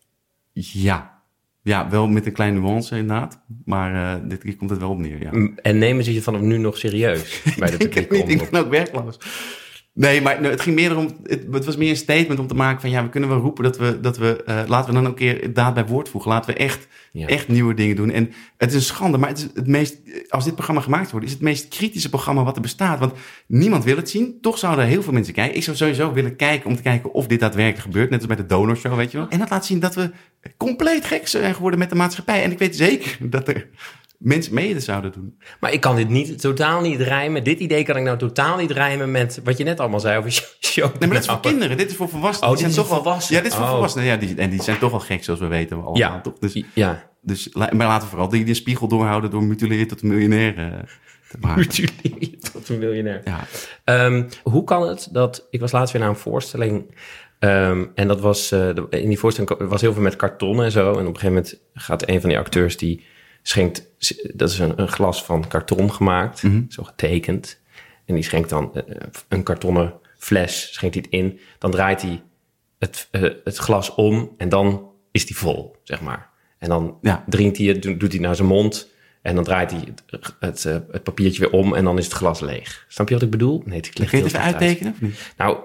[0.53, 1.15] Ja.
[1.61, 3.39] Ja, wel met een kleine nuance inderdaad.
[3.65, 5.49] Maar eh, dit keer komt het wel op neer, ja.
[5.61, 8.69] En nemen ze je vanaf nu nog serieus bij de ik, niet, ik ben ook
[8.69, 9.17] werkloos.
[9.99, 11.17] Nee, maar het ging meer om.
[11.23, 13.63] Het, het was meer een statement om te maken van ja, we kunnen wel roepen
[13.63, 16.31] dat we dat we eh, laten we dan ook een keer daad bij woord voegen.
[16.31, 17.27] Laten we echt Ja.
[17.27, 18.11] echt nieuwe dingen doen.
[18.11, 19.97] En het is een schande, maar het is het meest
[20.29, 22.99] als dit programma gemaakt wordt, is het meest kritische programma wat er bestaat.
[22.99, 23.13] Want
[23.47, 24.37] niemand wil het zien.
[24.41, 25.55] Toch zouden er heel veel mensen kijken.
[25.57, 28.35] Ik zou sowieso willen kijken om te kijken of dit daadwerkelijk gebeurt, net als bij
[28.37, 29.27] de donorshow, weet je wel.
[29.29, 30.11] En dat laat zien dat we
[30.57, 32.43] compleet gek zijn geworden met de maatschappij.
[32.43, 33.67] En ik weet zeker dat er
[34.17, 35.37] mensen mee zouden doen.
[35.59, 37.43] Maar ik kan dit niet, totaal niet rijmen.
[37.43, 40.31] Dit idee kan ik nou totaal niet rijmen met wat je net allemaal zei over
[40.59, 40.85] show.
[40.85, 41.77] Nee, maar dat is voor kinderen.
[41.77, 42.49] Dit is voor volwassenen.
[42.49, 43.37] Oh, Die dit zijn is toch wel- volwassenen.
[43.37, 43.71] Ja, dit is voor Oh.
[43.73, 44.07] volwassenen.
[44.07, 45.97] Ja, die, en die zijn toch wel gek, zoals we weten allemaal.
[45.97, 46.37] Ja, Toch?
[46.39, 47.09] Dus, ja.
[47.21, 50.65] dus, maar laten we vooral die, die spiegel doorhouden door mutileren tot miljonair eh,
[51.29, 51.59] te maken.
[51.59, 53.21] Mutileren tot een miljonair.
[53.25, 53.39] Ja.
[53.83, 55.47] Ehm, hoe kan het dat...
[55.49, 56.95] Ik was laatst weer naar een voorstelling...
[57.39, 58.51] ehm, en dat was...
[58.51, 60.83] eh, in die voorstelling was heel veel met karton en zo.
[60.85, 62.77] En op een gegeven moment gaat een van die acteurs...
[62.77, 63.05] die
[63.47, 63.85] schenkt...
[64.33, 66.43] Dat is een, een glas van karton gemaakt.
[66.69, 67.59] Zo getekend.
[68.05, 68.83] En die schenkt dan eh,
[69.27, 70.73] een kartonnen fles...
[70.73, 71.39] schenkt hij het in.
[71.59, 72.21] Dan draait hij
[72.79, 74.33] het, eh, het glas om...
[74.37, 76.29] en dan is die vol, zeg maar.
[76.57, 77.23] En dan Ja.
[77.27, 78.95] drinkt hij het, doet hij naar zijn mond...
[79.21, 79.79] En dan draait hij
[80.09, 82.85] het, het, eh, het papiertje weer om en dan is het glas leeg.
[82.87, 83.61] Snap je wat ik bedoel?
[83.65, 84.55] Nee, het klinkt Kun je het even uit.
[84.55, 85.33] uittekenen of niet?
[85.37, 85.57] Nou,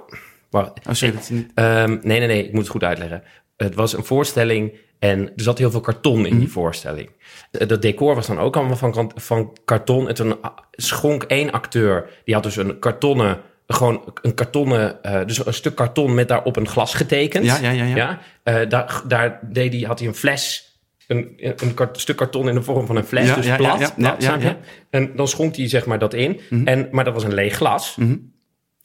[0.50, 0.86] wacht.
[0.88, 1.50] Oh, sorry, dat is niet...
[1.54, 3.22] Ehm, nee, nee, nee, ik moet het goed uitleggen.
[3.56, 4.72] Het was een voorstelling
[5.02, 7.10] en er zat heel veel karton in die voorstelling.
[7.50, 10.08] Eh, Dat decor was dan ook allemaal van, van karton.
[10.08, 15.26] En toen ah, schonk één acteur, die had dus een kartonnen, gewoon een kartonnen, eh,
[15.26, 17.44] dus een stuk karton met daarop een glas getekend.
[17.44, 18.18] Ja, ja, ja, ja.
[18.42, 20.70] Eh, daar, daar deed hij, had hij een fles
[21.06, 23.78] een, een kart- stuk karton in de vorm van een fles, Ja, dus ja, plat.
[23.80, 24.56] ja, ja, plat, ja, ja.
[24.90, 26.40] En dan schonk hij zeg maar dat in.
[26.64, 27.96] En, maar dat was een leeg glas.
[27.96, 28.16] Mhm.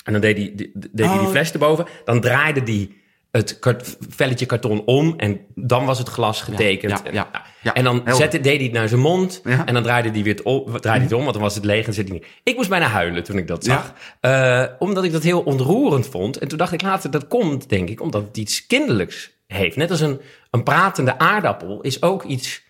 [0.03, 1.32] En dan deed hij, die- deed hij die Oh.
[1.32, 1.86] fles erboven.
[2.05, 2.89] Dan draaide hij
[3.38, 5.14] het kart- velletje karton om.
[5.18, 7.02] En dan was het glas getekend.
[7.06, 7.74] ja, ja, En, ja.
[7.74, 9.42] en dan zette, deed hij het naar zijn mond.
[9.66, 11.66] En dan draaide hij weer het om, draaide hij het om, want dan was het
[11.66, 12.30] leeg en zette hij niet.
[12.44, 13.94] Ik moest bijna huilen toen ik dat zag.
[14.20, 16.38] Eh, omdat ik dat heel ontroerend vond.
[16.38, 19.76] En toen dacht ik later, dat komt denk ik omdat het iets kinderlijks heeft.
[19.76, 20.22] Net als een,
[20.52, 22.66] een pratende aardappel is ook iets...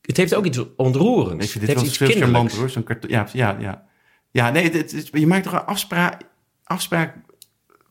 [0.00, 1.50] Het heeft ook iets ontroerends.
[1.50, 2.54] Vind het heeft iets kinderlijks.
[2.56, 2.70] hoor.
[3.10, 3.84] Ja, ja, ja.
[4.30, 6.22] Ja, nee, je maakt toch een afspraak,
[6.64, 7.16] afspraak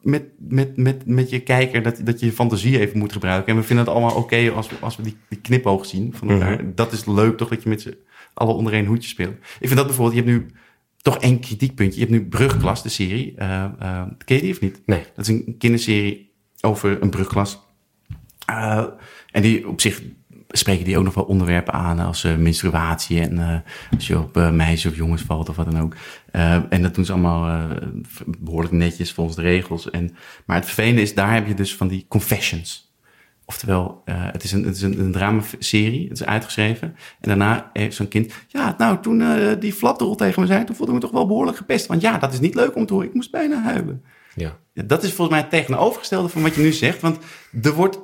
[0.05, 3.53] met, met, met, met je kijker dat, dat je je fantasie even moet gebruiken.
[3.53, 6.29] En we vinden het allemaal oké als, we, als we die, die knipoog zien van
[6.29, 6.75] elkaar.
[6.75, 7.97] Dat is leuk toch, dat je met z'n
[8.33, 9.35] allen onder één hoedje speelt.
[9.35, 10.51] Ik vind dat bijvoorbeeld, je hebt nu
[11.01, 11.99] toch één kritiekpuntje.
[11.99, 13.33] Je hebt nu Brugklas, de serie.
[13.35, 14.81] Eh eh, ken je die of niet?
[14.85, 15.03] Nee.
[15.15, 17.59] Dat is een kinderserie over een brugklas.
[18.45, 18.85] Eh,
[19.31, 20.01] en die op zich
[20.57, 23.57] spreken die ook nog wel onderwerpen aan als eh, menstruatie en eh,
[23.95, 25.95] als je op eh, meisjes of jongens valt of wat dan ook.
[26.31, 27.77] Eh, en dat doen ze allemaal eh,
[28.37, 29.89] behoorlijk netjes volgens de regels.
[29.89, 32.93] En, maar het vervelende is, daar heb je dus van die confessions.
[33.47, 36.87] Oftewel, eh, het is, een, het is een, een dramaserie, het is uitgeschreven.
[37.21, 40.75] En daarna heeft zo'n kind, ja, nou, toen eh, die flapdrol tegen me zei, toen
[40.75, 41.85] voelde ik me toch wel behoorlijk gepest.
[41.85, 44.03] Want ja, dat is niet leuk om te horen, ik moest bijna huilen.
[44.35, 44.57] Ja.
[44.73, 47.01] Ja, dat is volgens mij het tegenovergestelde van wat je nu zegt.
[47.01, 47.17] Want
[47.61, 47.99] er wordt,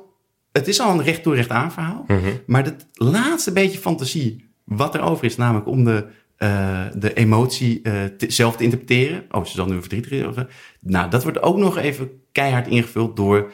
[0.52, 2.04] het is al een recht toe recht aan verhaal.
[2.46, 7.82] Maar het laatste beetje fantasie wat er over is, namelijk om de, eh, de emotie
[7.82, 9.24] eh, te- zelf te interpreteren.
[9.30, 10.46] Oh, ze zal nu verdrietig zo.
[10.80, 13.52] Nou, dat wordt ook nog even keihard ingevuld door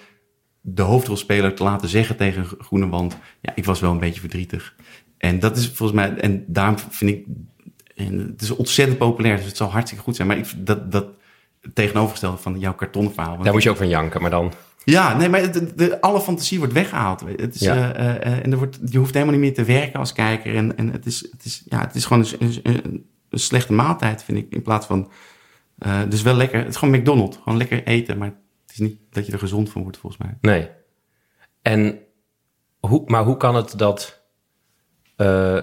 [0.60, 3.16] de hoofdrolspeler te laten zeggen tegen een groene wand.
[3.40, 4.74] Ja, ik was wel een beetje verdrietig.
[5.18, 7.24] En dat is volgens mij, en daarom vind ik,
[7.94, 10.28] en het is ontzettend populair, dus het zal hartstikke goed zijn.
[10.28, 11.06] Maar ik, dat, dat
[11.74, 13.38] tegenovergestelde van jouw kartonnen verhaal.
[13.42, 14.52] Daar moet je ook van janken, maar dan...
[14.90, 17.20] ja, nee, maar de, de- alle fantasie wordt weggehaald.
[17.36, 17.92] Het is, Ja.
[17.94, 20.56] eh, eh, eh, en er wordt, je hoeft helemaal niet meer te werken als kijker.
[20.56, 24.22] En, en het, is, het, is, ja, het is gewoon een, een, een slechte maaltijd,
[24.24, 24.46] vind ik.
[24.52, 25.10] In plaats van.
[26.08, 26.58] dus wel lekker.
[26.58, 27.36] Het is gewoon McDonald's.
[27.42, 28.18] Gewoon lekker eten.
[28.18, 30.36] Maar het is niet dat je er gezond van wordt, volgens mij.
[30.40, 30.68] Nee.
[31.62, 31.98] En
[32.80, 34.20] hoe, maar hoe kan het dat,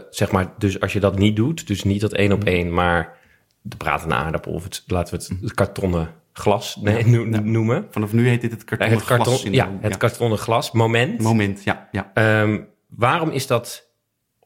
[0.09, 3.17] zeg maar, dus als je dat niet doet, dus niet dat één op één, maar
[3.61, 6.09] de pratende aardappel of het, laten we het, het kartonnen
[6.39, 7.87] glas nee, no- noemen.
[7.89, 9.77] Vanaf nu heet dit het kartonnen Het, karton, glas ja, syndroom.
[9.81, 11.21] het kartonnen glas moment.
[11.21, 11.87] Moment, ja.
[11.91, 12.11] ja.
[12.13, 13.89] Ehm, waarom is dat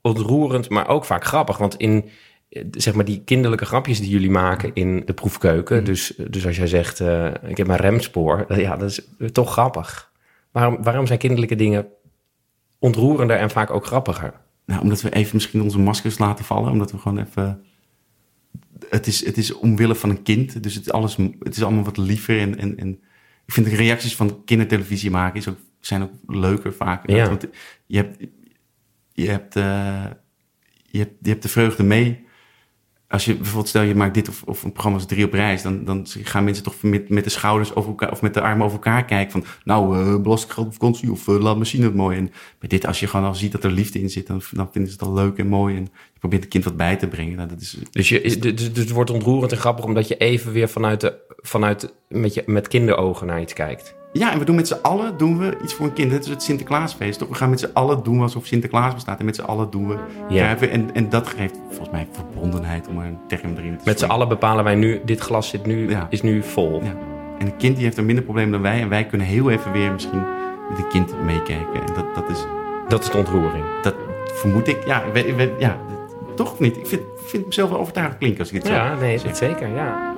[0.02, 1.58] ontroerend, maar ook vaak grappig?
[1.58, 2.10] Want in
[2.50, 6.58] eh, zeg maar die kinderlijke grapjes die jullie maken in de proefkeuken, dus, dus als
[6.58, 10.12] jij zegt, eh, ik heb mijn remspoor, eh, ja, dat is toch grappig.
[10.52, 11.88] Waarom, waarom zijn kinderlijke dingen
[12.80, 14.34] ontroerender en vaak ook grappiger?
[14.66, 16.72] Nou, omdat we even misschien onze maskers laten vallen.
[16.72, 17.64] Omdat we gewoon even...
[18.90, 20.64] Het is, het is omwille van een kind.
[20.64, 22.40] Dus het is, alles, het is allemaal wat liever.
[22.40, 23.02] En, en, en
[23.46, 27.10] ik vind de reacties van kindertelevisie maken is ook, zijn ook leuker vaak.
[27.10, 27.28] Ja.
[27.28, 27.48] Want
[27.86, 28.18] je hebt,
[29.14, 30.06] je, hebt, eh,
[30.86, 32.28] je, hebt, je hebt de vreugde mee.
[33.10, 35.86] Als je bijvoorbeeld, stel je maakt dit of, of een programma drie op reis, dan,
[35.86, 38.78] dan gaan mensen toch met, met de schouders over elkaar of met de armen over
[38.78, 42.18] elkaar kijken van, nou, eh belastinggeld op vakantie of eh, laat me zien het mooi.
[42.18, 44.70] En bij dit, als je gewoon al ziet dat er liefde in zit, dan, dan
[44.72, 45.76] vinden ze het al leuk en mooi.
[45.76, 45.82] En
[46.14, 47.36] je probeert het kind wat bij te brengen.
[47.36, 50.52] Nou, dat is, Dus, je, dus, dus het wordt ontroerend en grappig omdat je even
[50.52, 53.98] weer vanuit, de, vanuit met, je, met kinderogen naar iets kijkt.
[54.12, 56.12] Ja, en we doen met z'n allen doen we iets voor een kind.
[56.12, 57.28] Het is het Sinterklaasfeest, toch?
[57.28, 59.20] We gaan met z'n allen doen alsof Sinterklaas bestaat.
[59.20, 59.96] En met z'n allen doen we.
[60.30, 60.50] Ja.
[60.50, 60.68] Ja.
[60.68, 64.06] en, en dat geeft volgens mij verbondenheid om er een term erin te Met z'n
[64.06, 66.08] allen bepalen wij nu, dit glas zit nu, Ja.
[66.10, 66.82] is nu vol.
[66.84, 66.94] Ja.
[67.38, 68.82] En een kind die heeft een minder probleem dan wij.
[68.82, 70.22] En wij kunnen heel even weer misschien
[70.70, 71.82] met een kind meekijken.
[71.88, 72.46] En dat, dat is,
[72.88, 73.64] Dat is de ontroering.
[73.82, 73.96] dat
[74.34, 74.86] vermoed ik.
[74.86, 75.78] Ja, weet- ja
[76.36, 76.78] toch of niet?
[76.78, 79.36] Ik vind, vind mezelf wel overtuigend klinken als ik dit zo Ja, nee, zeg.
[79.36, 80.16] zeker, ja.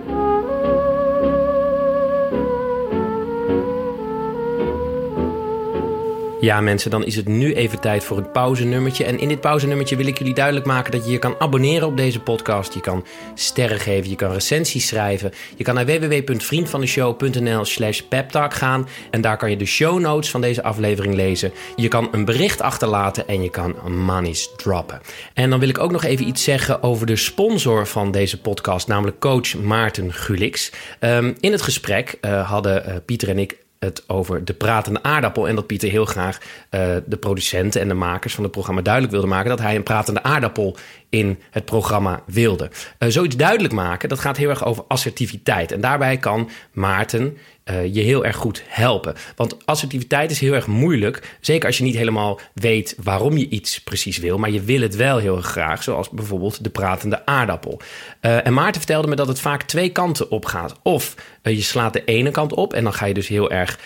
[6.41, 9.03] Ja, mensen, dan is het nu even tijd voor het pauzenummertje.
[9.03, 11.97] En in dit pauzenummertje wil ik jullie duidelijk maken dat je je kan abonneren op
[11.97, 12.73] deze podcast.
[12.73, 15.31] Je kan sterren geven, je kan recensies schrijven.
[15.55, 18.87] Je kan naar www.vriendvandeshow.nl slash peptalk gaan.
[19.11, 21.51] En daar kan je de show notes van deze aflevering lezen.
[21.75, 25.01] Je kan een bericht achterlaten en je kan monies droppen.
[25.33, 28.87] En dan wil ik ook nog even iets zeggen over de sponsor van deze podcast,
[28.87, 30.71] namelijk coach Maarten Gulix.
[30.99, 35.47] Ehm, in het gesprek eh, hadden eh, Pieter en ik het over de pratende aardappel.
[35.47, 36.37] En dat Pieter heel graag
[36.69, 39.83] eh, de producenten en de makers van het programma duidelijk wilde maken dat hij een
[39.83, 40.77] pratende aardappel
[41.11, 42.69] in het programma wilde.
[42.99, 45.71] Uh, zoiets duidelijk maken, dat gaat heel erg over assertiviteit.
[45.71, 49.15] En daarbij kan Maarten uh, je heel erg goed helpen.
[49.35, 51.37] Want assertiviteit is heel erg moeilijk.
[51.39, 54.37] Zeker als je niet helemaal weet waarom je iets precies wil.
[54.37, 55.83] Maar je wil het wel heel graag.
[55.83, 57.81] Zoals bijvoorbeeld de pratende aardappel.
[58.21, 60.79] Uh, en Maarten vertelde me dat het vaak twee kanten op gaat.
[60.83, 62.73] Of je slaat de ene kant op.
[62.73, 63.79] En dan ga je dus heel erg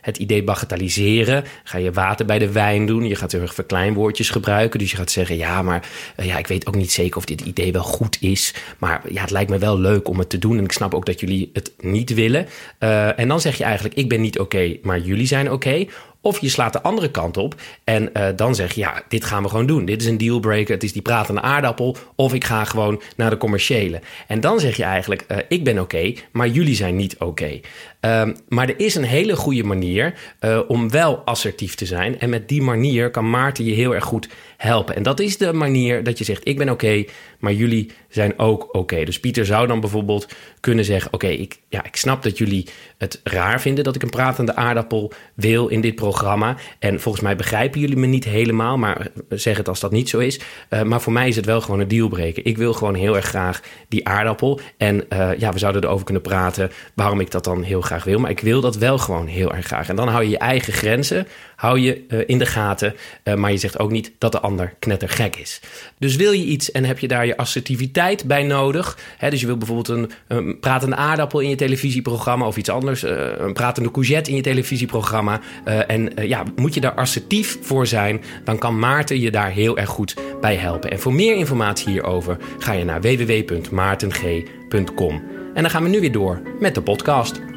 [0.00, 1.44] het idee bagatelliseren.
[1.64, 3.06] Ga je water bij de wijn doen.
[3.06, 4.78] Je gaat heel erg verkleinwoordjes gebruiken.
[4.78, 7.72] Dus je gaat zeggen: ja, maar ja, ik weet ook niet zeker of dit idee
[7.72, 8.54] wel goed is.
[8.78, 10.58] Maar ja, het lijkt me wel leuk om het te doen.
[10.58, 12.46] En ik snap ook dat jullie het niet willen.
[12.80, 15.86] Uh, en dan zeg je eigenlijk: ik ben niet oké, maar jullie zijn oké.
[16.24, 17.54] Of je slaat de andere kant op
[17.84, 19.84] en uh, dan zeg je: ja, dit gaan we gewoon doen.
[19.84, 20.74] Dit is een dealbreaker.
[20.74, 21.96] Het is die pratende aardappel.
[22.14, 24.00] Of ik ga gewoon naar de commerciële.
[24.26, 27.60] En dan zeg je eigenlijk: uh, ik ben oké, maar jullie zijn niet oké.
[28.00, 32.20] Um, maar er is een hele goede manier uh, om wel assertief te zijn.
[32.20, 34.96] En met die manier kan Maarten je heel erg goed helpen.
[34.96, 37.04] En dat is de manier dat je zegt: ik ben oké,
[37.38, 39.04] maar jullie zijn ook oké.
[39.04, 40.26] Dus Pieter zou dan bijvoorbeeld
[40.60, 42.68] kunnen zeggen: oké, ik, ja, ik snap dat jullie
[43.02, 46.56] het raar vinden dat ik een pratende aardappel wil in dit programma.
[46.78, 50.18] En volgens mij begrijpen jullie me niet helemaal, maar zeg het als dat niet zo
[50.18, 50.40] is.
[50.70, 52.46] Uh, maar voor mij is het wel gewoon een dealbreaker.
[52.46, 54.60] Ik wil gewoon heel erg graag die aardappel.
[54.76, 58.18] En uh, ja, we zouden erover kunnen praten waarom ik dat dan heel graag wil.
[58.18, 59.88] Maar ik wil dat wel gewoon heel erg graag.
[59.88, 61.26] En dan hou je je eigen grenzen
[61.62, 62.94] hou je uh, in de gaten.
[63.24, 65.60] Uh, maar je zegt ook niet dat de ander knettergek is.
[65.98, 68.98] Dus wil je iets en heb je daar je assertiviteit bij nodig.
[69.18, 73.04] Hè, dus je wil bijvoorbeeld een, een, pratende aardappel in je televisieprogramma of iets anders.
[73.04, 75.40] Uh, een pratende courgette in je televisieprogramma.
[75.86, 79.90] en ja, moet je daar assertief voor zijn, dan kan Maarten je daar heel erg
[79.90, 80.90] goed bij helpen.
[80.90, 85.22] En voor meer informatie hierover ga je naar www.maarteng.com.
[85.54, 87.51] En dan gaan we nu weer door met de podcast.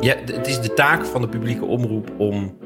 [0.00, 2.56] Ja, het is de taak van de publieke omroep om.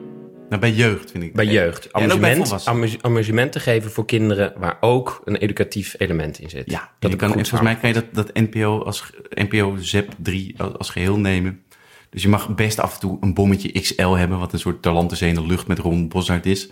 [0.49, 1.35] Nou, bij jeugd vind ik.
[1.35, 1.93] Bij jeugd.
[1.93, 6.71] Amusement, ja, amusement te geven voor kinderen waar ook een educatief element in zit.
[6.71, 10.91] Ja, dat kan, volgens mij kan je dat, dat NPO als NPO ZEP 3 als
[10.91, 11.63] geheel nemen.
[12.11, 14.87] Dus je mag best af en toe een bommetje XL hebben, wat een soort
[15.21, 16.69] in de lucht met Ron Boshart is.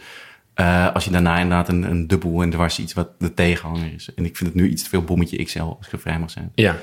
[0.57, 4.15] Uh, als je daarna inderdaad een, een dubbel en dwars iets wat de tegenhanger is.
[4.15, 6.31] En ik vind het nu iets te veel bommetje XL, als ik er vrij mag
[6.31, 6.53] zijn.
[6.55, 6.77] Ja.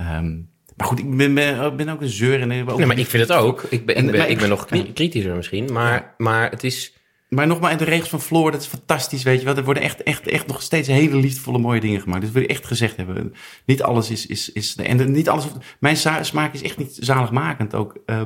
[0.00, 0.48] Um,
[0.78, 2.40] maar goed, ik ben, ben, ben ook een zeur.
[2.40, 3.62] En ook nee, maar ik vind het ook.
[3.62, 4.64] Ik ben, ik ben, ik ben nog
[4.94, 5.72] kritischer misschien.
[5.72, 6.92] Maar, maar het is...
[7.28, 9.56] Maar nogmaals, de regels van Floor, dat is fantastisch, weet je wel.
[9.56, 12.22] Er worden echt, echt, echt nog steeds hele liefdevolle mooie dingen gemaakt.
[12.22, 13.34] Dus wil je echt gezegd hebben.
[13.64, 14.26] Niet alles is...
[14.26, 15.46] is, is en niet alles...
[15.80, 17.98] Mijn smaak is echt niet zaligmakend ook.
[18.06, 18.20] Uh,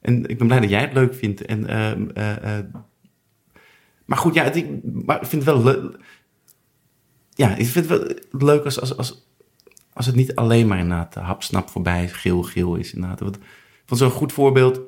[0.00, 1.44] en ik ben blij dat jij het leuk vindt.
[1.44, 1.90] En, uh,
[2.44, 2.58] uh,
[4.04, 4.66] maar goed, ja, het, ik,
[5.04, 5.96] maar ik vind het wel leuk...
[7.30, 9.24] Ja, ik vind het wel leuk als, als, als
[9.94, 13.20] als het niet alleen maar inderdaad hapsnap voorbij, geel, geel is inderdaad.
[13.20, 13.38] Want,
[13.86, 14.80] van zo'n goed voorbeeld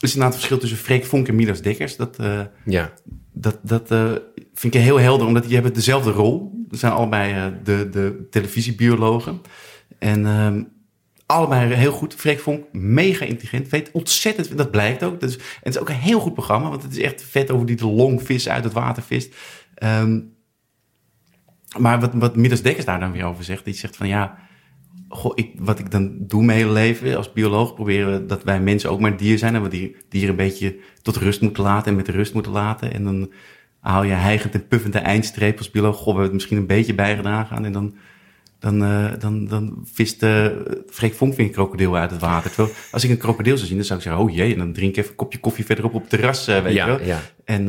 [0.00, 1.96] is inderdaad het verschil tussen Freek Vonk en Midas Dekkers.
[1.96, 2.92] Dat, uh, ja.
[3.32, 4.12] dat, dat uh,
[4.54, 6.64] vind ik heel helder, omdat die hebben dezelfde rol.
[6.68, 9.40] Dat zijn allebei uh, de, de televisiebiologen.
[9.98, 10.54] En uh,
[11.26, 12.14] allebei heel goed.
[12.14, 15.20] Freek Vonk, mega intelligent, weet ontzettend, dat blijkt ook.
[15.20, 17.66] Dus, en het is ook een heel goed programma, want het is echt vet over
[17.66, 19.34] die de longvis uit het water vist.
[19.82, 20.34] Um,
[21.78, 24.38] maar wat, wat Midas Dekkers daar dan weer over zegt, die zegt van ja,
[25.08, 28.90] goh, ik, wat ik dan doe mijn hele leven als bioloog, proberen dat wij mensen
[28.90, 31.96] ook maar dier zijn en we die dieren een beetje tot rust moeten laten en
[31.96, 32.92] met rust moeten laten.
[32.92, 33.32] En dan
[33.80, 35.96] haal je hijgend en puffend de eindstreep als bioloog.
[35.96, 37.94] Goh, we hebben het misschien een beetje bijgedragen aan en dan,
[38.58, 40.46] dan, uh, dan, dan vist uh,
[40.88, 42.50] Freek Vonk weer een krokodil uit het water.
[42.50, 44.72] Terwijl als ik een krokodil zou zien, dan zou ik zeggen, oh jee, en dan
[44.72, 47.06] drink ik even een kopje koffie verderop op het terras, uh, weet ja, je wel.
[47.06, 47.20] Ja.
[47.44, 47.68] En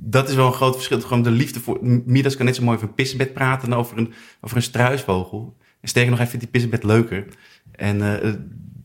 [0.00, 1.00] dat is wel een groot verschil.
[1.00, 1.78] Gewoon de liefde voor.
[2.04, 5.56] Midas kan net zo mooi over een pissebed praten dan over een, over een struisvogel.
[5.80, 7.24] En sterker nog, hij vindt die pissebed leuker.
[7.72, 8.14] En uh,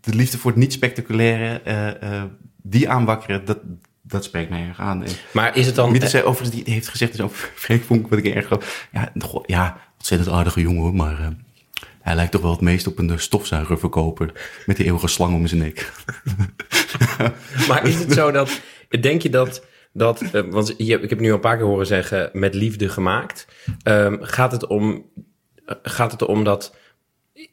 [0.02, 2.24] de liefde voor het niet spectaculaire, uh, uh,
[2.62, 3.60] die aanwakkeren, dat,
[4.02, 5.04] dat spreekt mij erg aan.
[5.34, 5.92] Maar is het dan...
[5.92, 8.88] Midas zei overigens, die heeft gezegd, dus over Freek Vonk, wat ik erg geloof.
[8.92, 11.34] Ja, goh, ja, ontzettend aardige jongen hoor, maar...
[12.02, 14.32] Hij lijkt toch wel het meest op een stofzuigerverkoper
[14.66, 15.92] met die eeuwige slang om zijn nek.
[17.68, 18.62] maar is het zo dat,
[19.02, 19.64] denk je dat
[19.94, 22.90] dat, uh, want je, ik heb nu al een paar keer horen zeggen, met liefde
[22.90, 23.48] gemaakt.
[23.88, 25.06] Um, gaat, het om,
[25.84, 26.76] gaat het om dat,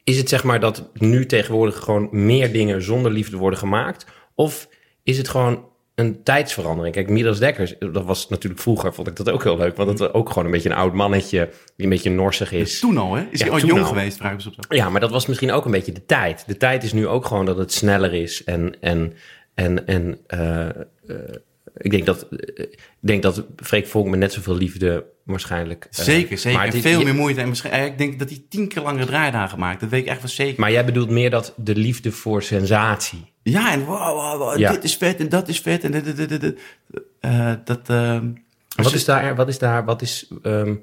[0.03, 4.05] is het zeg maar dat nu tegenwoordig gewoon meer dingen zonder liefde worden gemaakt?
[4.35, 4.69] Of
[5.03, 6.95] is het gewoon een tijdsverandering?
[6.95, 9.75] Kijk, Midas Dekkers, dat was natuurlijk vroeger, vond ik dat ook heel leuk.
[9.75, 12.79] Want dat was ook gewoon een beetje een oud mannetje die een beetje norsig is.
[12.79, 13.27] Toen al, hè?
[13.31, 13.87] Is ja, hij al jong al.
[13.87, 14.47] geweest, trouwens?
[14.47, 16.43] Op ja, maar dat was misschien ook een beetje de tijd.
[16.47, 18.75] De tijd is nu ook gewoon dat het sneller is en...
[18.79, 19.13] en
[19.53, 20.69] en, en uh,
[21.05, 21.17] uh,
[21.81, 25.87] ik denk dat, ik denk dat Freek Vonk met net zoveel liefde waarschijnlijk...
[25.91, 26.59] Eh, zeker, zeker.
[26.59, 27.41] Maar en veel je, meer moeite.
[27.41, 29.79] En misschien, ik denk dat hij tien keer langere draaidagen maakt.
[29.79, 30.59] Dat weet ik echt wel zeker.
[30.59, 33.29] Maar jij bedoelt meer dat de liefde voor sensatie...
[33.43, 34.71] Ja, en wow, wow, wow, Ja.
[34.71, 35.83] dit is vet en dat is vet.
[35.83, 36.59] En dit, dit, dit, dit, dit.
[37.19, 38.27] Eh, dat, ehm,
[38.75, 40.75] Wat is daar, wat is daar, wat is, ehm,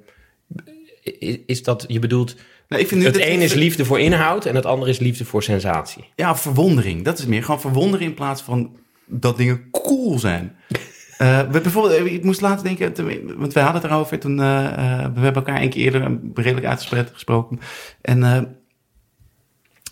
[1.03, 2.36] is, is dat, je bedoelt,
[2.68, 5.24] nou, ik vind nu het een is liefde voor inhoud en het andere is liefde
[5.24, 6.05] voor sensatie.
[6.16, 7.05] Ja, verwondering.
[7.05, 7.42] Dat is meer.
[7.42, 8.76] Gewoon verwondering in plaats van
[9.09, 10.57] dat dingen cool zijn.
[11.19, 14.77] Eh, we, bijvoorbeeld, eh, ik moest laten denken, want wij hadden het erover toen, eh,
[15.15, 17.61] we hebben elkaar een keer eerder redelijk uitgespreid gesproken.
[18.01, 18.21] En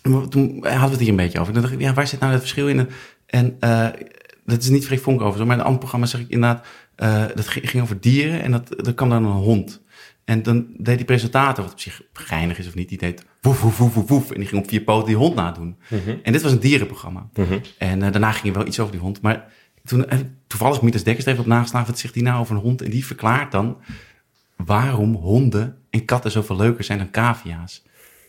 [0.01, 1.53] toen hadden we het hier een beetje over.
[1.53, 2.89] Toen dacht ik, ja, waar zit nou het verschil in?
[3.25, 3.57] En
[4.45, 6.65] dat is niet Freek Vonk over, zo, maar in een ander programma zeg ik inderdaad,
[7.35, 9.81] dat ging ging over dieren en dat, dat kwam dan een hond.
[10.27, 13.61] En dan deed die presentator, wat op zich geinig is of niet, die deed woef,
[13.61, 14.31] woef, woef, woef, woef.
[14.31, 15.77] En die ging op vier poten die hond nadoen.
[16.23, 17.29] En dit was een dierenprogramma.
[17.77, 19.21] En eh, daarna ging er wel iets over die hond.
[19.21, 19.51] Maar
[19.85, 22.55] toen, heb ik toevallig Mieters Dekkers er even op nageslagen, wat zegt hij nou over
[22.55, 22.81] een hond?
[22.81, 23.77] En die verklaart dan
[24.55, 27.83] waarom honden en katten zoveel leuker zijn dan cavia's.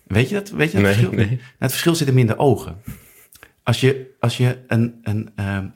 [0.07, 0.51] Weet je dat?
[0.51, 1.17] Weet je dat Nee, verschil?
[1.17, 1.27] nee.
[1.27, 2.77] Nou, het verschil zit hem in de ogen.
[3.63, 5.67] Als je, als je een, een, ehm,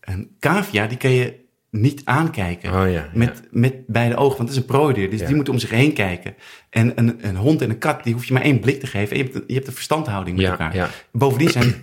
[0.00, 1.44] een cavia, die kan je
[1.80, 2.72] niet aankijken.
[2.82, 5.10] Oh ja, Met, met beide ogen, want het is een prooidier.
[5.10, 5.26] Dus Ja.
[5.26, 6.34] die moet om zich heen kijken.
[6.70, 9.10] En een, een hond en een kat, die hoef je maar één blik te geven.
[9.10, 10.74] En je hebt, een- je hebt een verstandhouding met elkaar.
[11.12, 11.74] Bovendien zijn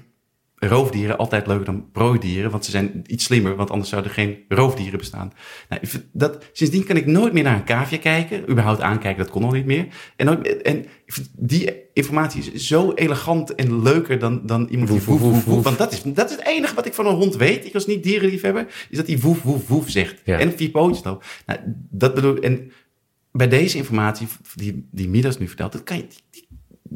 [0.67, 2.51] roofdieren altijd leuker dan prooidieren.
[2.51, 5.33] Want ze zijn iets slimmer, want anders zouden er geen roofdieren bestaan.
[5.69, 8.49] Nou, dat, sindsdien kan ik nooit meer naar een cavia kijken.
[8.49, 9.87] Überhaupt aankijken, dat kon al niet meer.
[10.15, 10.85] En,
[11.37, 15.63] die informatie is zo elegant en leuker dan, dan iemand die Woef, woef, woef.
[15.63, 17.65] Want dat is, dat is het enige wat ik van een hond weet.
[17.65, 20.21] Ik als niet dierenliefhebber, is dat hij woef, woef, woef zegt.
[20.25, 20.39] Ja.
[20.39, 21.25] En op vier pootjes loopt.
[21.45, 21.59] Nou,
[21.89, 22.43] dat bedoel ik.
[22.43, 22.71] En
[23.31, 26.42] bij deze informatie die, die Midas nu vertelt, dat kan je, die,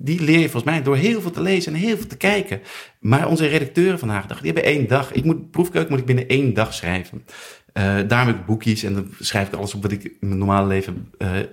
[0.03, 2.59] die leer je volgens mij door heel veel te lezen en heel veel te kijken.
[2.99, 5.11] Maar onze redacteuren vandaag de dag, die hebben één dag.
[5.13, 7.25] Ik moet, proefkeuken moet ik binnen één dag schrijven.
[7.73, 10.37] Eh daarom heb ik boekjes en dan schrijf ik alles op wat ik in mijn
[10.37, 11.45] normale leven eh, eh,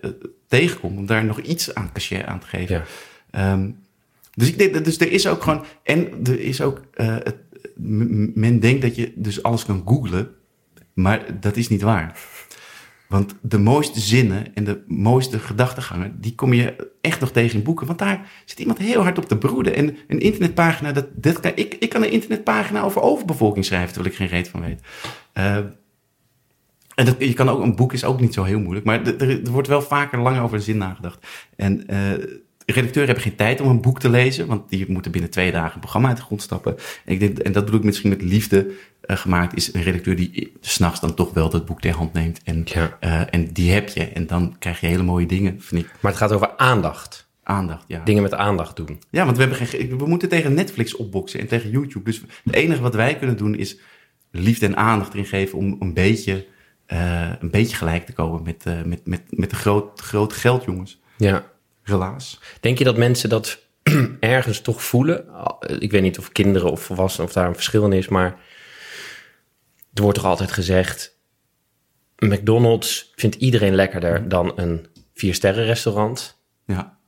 [0.49, 0.97] tegenkom.
[0.99, 2.75] Om daar nog iets aan cachet aan te geven.
[2.75, 2.85] Ja.
[3.31, 3.71] Ehm,
[4.35, 7.37] dus ik denk, dat- dus er is ook gewoon, en er is ook, het,
[7.77, 10.29] m- men denkt dat je dus alles kan googlen,
[10.95, 12.19] maar dat is niet waar.
[13.09, 17.65] Want de mooiste zinnen en de mooiste gedachtegangen, die kom je echt nog tegen in
[17.65, 17.87] boeken.
[17.87, 19.75] Want daar zit iemand heel hard op te broeden.
[19.75, 24.19] En een internetpagina, dat, kan, ik, ik kan een internetpagina over overbevolking schrijven, terwijl ik
[24.19, 24.81] geen reet van weet.
[25.33, 25.57] Eh,
[26.95, 29.51] en dat, je kan ook, een boek is ook niet zo heel moeilijk, maar er,
[29.51, 31.27] wordt wel vaker langer over zin nagedacht.
[31.57, 32.13] En eh
[32.67, 35.75] redacteuren hebben geen tijd om een boek te lezen, want die moeten binnen twee dagen
[35.75, 36.77] een programma uit de grond stappen.
[37.05, 38.71] En, ik denk, en dat bedoel ik misschien met liefde
[39.07, 42.41] eh, gemaakt, is een redacteur die s'nachts dan toch wel dat boek ter hand neemt.
[42.45, 42.97] En, Ja.
[43.01, 44.05] eh, en die heb je.
[44.05, 45.91] En dan krijg je hele mooie dingen, vind ik.
[46.01, 47.23] Maar het gaat over aandacht.
[47.43, 48.01] Aandacht, ja.
[48.05, 49.03] Dingen met aandacht doen.
[49.11, 52.05] Ja, want we, hebben geen, we moeten tegen Netflix opboksen en tegen YouTube.
[52.05, 53.79] Dus het enige wat wij kunnen doen is
[54.31, 56.47] liefde en aandacht erin geven om een beetje,
[56.87, 61.01] eh, een beetje gelijk te komen met, met, met, met de groot, groot geld, jongens.
[61.17, 61.45] Ja.
[61.83, 62.41] Helaas.
[62.61, 63.59] Denk je dat mensen dat
[64.21, 65.25] ergens toch voelen?
[65.79, 68.39] Ik weet niet of kinderen of volwassenen of daar een verschil in is, maar
[69.95, 71.19] er wordt toch altijd gezegd:
[72.17, 76.43] McDonald's vindt iedereen lekkerder dan een vier sterren restaurant.
[76.67, 76.99] Ja,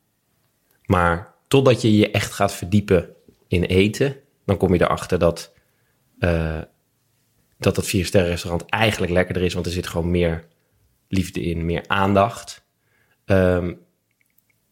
[0.85, 3.15] Maar totdat je je echt gaat verdiepen
[3.49, 5.55] in eten, dan kom je erachter dat
[6.19, 6.61] eh,
[7.59, 10.47] dat dat vier sterren restaurant eigenlijk lekkerder is, want er zit gewoon meer
[11.09, 12.65] liefde in, meer aandacht.
[13.25, 13.75] Ehm,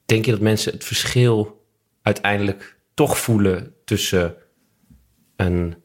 [0.04, 1.66] denk je dat mensen het verschil
[2.02, 4.36] uiteindelijk toch voelen tussen
[5.36, 5.76] een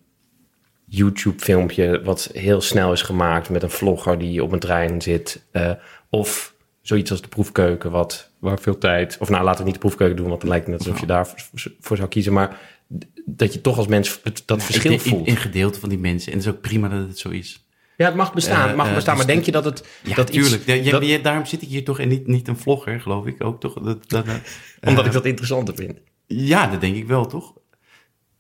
[0.90, 5.72] YouTube-filmpje wat heel snel is gemaakt met een vlogger die op een trein zit, eh,
[6.10, 9.80] of zoiets als de proefkeuken, wat waar veel tijd, of nou laten we niet de
[9.80, 11.40] proefkeuken doen, want dan lijkt het net alsof je daarvoor
[11.80, 12.60] voor zou kiezen, maar
[13.26, 15.28] dat je toch als mens het, dat verschil ik, ik, voelt.
[15.28, 16.32] in gedeelte van die mensen.
[16.32, 17.66] En het is ook prima dat het zo is.
[17.98, 19.86] ja, het mag bestaan, het mag Eh, eh, bestaan, dus maar denk je dat het
[20.04, 20.58] Ja, dat iets-.
[20.66, 23.60] Ja, dat- daarom zit ik hier toch en niet, niet een vlogger, geloof ik ook.
[23.60, 23.74] Toch?
[23.74, 24.34] Dat, dat, eh,
[24.82, 25.98] omdat eh, ik dat interessanter vind.
[26.26, 27.54] Ja, dat denk ik wel, toch?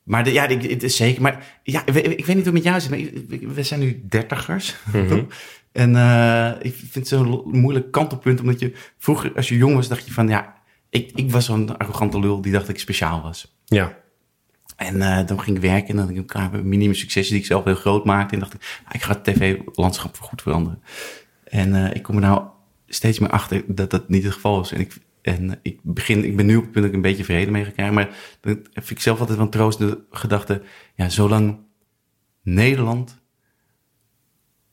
[0.09, 1.21] Maar de, ja, ik- het is zeker.
[1.21, 4.03] Maar ja, ik, ik weet niet hoe het met jou zit, maar we zijn nu
[4.09, 4.75] dertigers.
[5.07, 5.25] toch?
[5.71, 9.87] En eh, ik vind het zo'n moeilijk kantelpunt, omdat je vroeger, als je jong was,
[9.87, 10.53] dacht je van ja,
[10.89, 13.55] ik, ik was zo'n arrogante lul die dacht dat ik speciaal was.
[13.65, 13.97] Ja,
[14.75, 17.47] En eh, dan ging ik werken en dan had ik elkaar minime successen die ik
[17.49, 18.33] zelf heel groot maakte.
[18.33, 20.81] En dacht ik, ah, ik ga het tv-landschap voor goed veranderen.
[21.43, 22.43] En eh, ik kom er nou
[22.87, 24.71] steeds meer achter dat dat niet het geval is.
[24.71, 27.23] En ik, en ik, begin, ik ben nu op het punt dat ik een beetje
[27.23, 27.95] vrede mee ga krijgen.
[27.95, 30.61] Maar dan vind ik zelf altijd wel een troostende gedachte.
[30.95, 31.59] Ja, zolang
[32.41, 33.21] Nederland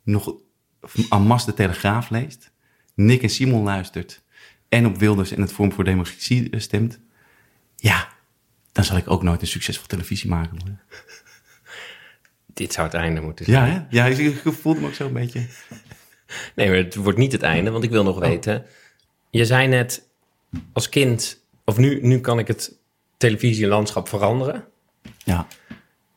[0.03, 0.35] nog
[1.11, 2.53] masse de Telegraaf leest,
[2.95, 4.25] Nick en Simon luistert
[4.69, 7.01] en op Wilders en het Forum voor Democratie stemt,
[7.77, 8.09] ja,
[8.73, 10.59] dan zal ik ook nooit een succesvol televisie maken.
[10.65, 10.79] Hoor.
[12.55, 13.67] dit zou het einde moeten zijn.
[13.67, 13.87] Ja, hè?
[13.91, 15.47] Ja, ik ik voelde me ook zo een beetje.
[16.55, 18.65] Nee, maar het wordt niet het einde, want ik wil nog weten.
[19.31, 20.06] Je zei net
[20.73, 22.77] als kind, of nu, nu kan ik het
[23.17, 24.65] televisielandschap veranderen.
[25.25, 25.47] Ja,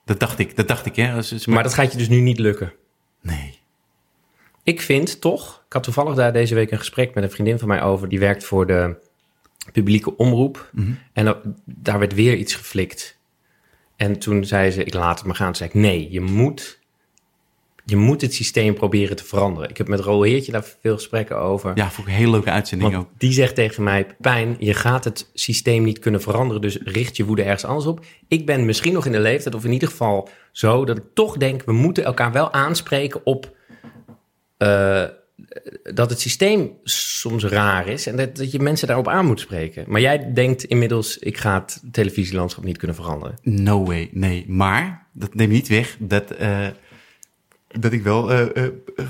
[0.06, 1.14] Dat dacht ik, dat dacht ik, hè.
[1.14, 2.74] Als, als- Maar dat gaat je dus nu niet lukken.
[3.22, 3.58] Nee.
[4.64, 7.68] Ik vind toch, ik had toevallig daar deze week een gesprek met een vriendin van
[7.68, 8.96] mij over, die werkt voor de
[9.72, 10.72] publieke omroep.
[11.14, 13.18] En da- daar werd weer iets geflikt.
[13.96, 15.46] En toen zei ze, ik laat het maar gaan.
[15.48, 16.79] Toen zei ik, nee, je moet,
[17.90, 19.70] je moet het systeem proberen te veranderen.
[19.70, 21.72] Ik heb met Roel Heertje daar veel gesprekken over.
[21.76, 23.10] Ja, vond ik een hele leuke uitzending ook.
[23.18, 27.26] die zegt tegen mij, Pijn, je gaat het systeem niet kunnen veranderen, dus richt je
[27.26, 28.06] woede ergens anders op.
[28.28, 31.38] Ik ben misschien nog in de leeftijd, of in ieder geval zo, dat ik toch
[31.38, 33.58] denk, we moeten elkaar wel aanspreken op
[34.58, 35.04] eh,
[35.94, 39.84] dat het systeem soms raar is en dat, dat je mensen daarop aan moet spreken.
[39.88, 43.38] Maar jij denkt inmiddels, ik ga het televisielandschap niet kunnen veranderen.
[43.42, 44.46] No way, nee.
[44.48, 46.68] Maar, dat neemt niet weg dat, eh,
[47.80, 48.32] dat ik wel...
[48.32, 48.64] eh, eh,
[48.96, 49.06] eh,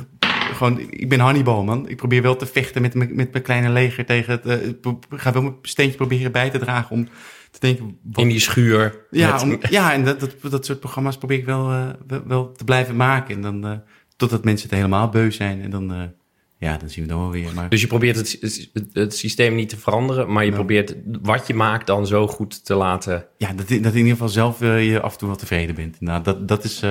[0.53, 1.89] gewoon, ik ben Hannibal, man.
[1.89, 4.63] Ik probeer wel te vechten met, mijn- met mijn kleine leger tegen het...
[4.69, 7.07] ik ga wel mijn steentje proberen bij te dragen om
[7.51, 7.97] te denken...
[8.03, 9.05] wat- In die schuur.
[9.11, 11.93] ja, met- om, ja, en dat, dat, dat soort programma's probeer ik wel,
[12.27, 13.35] wel, te blijven maken.
[13.35, 13.77] En dan, eh,
[14.15, 15.61] totdat mensen het helemaal beu zijn.
[15.61, 16.11] En dan,
[16.57, 17.53] ja, dan zien we dan wel weer.
[17.55, 21.47] Maar Dus je probeert het, het, het systeem niet te veranderen, maar je probeert wat
[21.47, 24.99] je maakt dan zo goed te laten ja, dat, dat in ieder geval zelf je
[25.01, 26.01] af en toe wel tevreden bent.
[26.01, 26.83] Nou, dat, dat, is,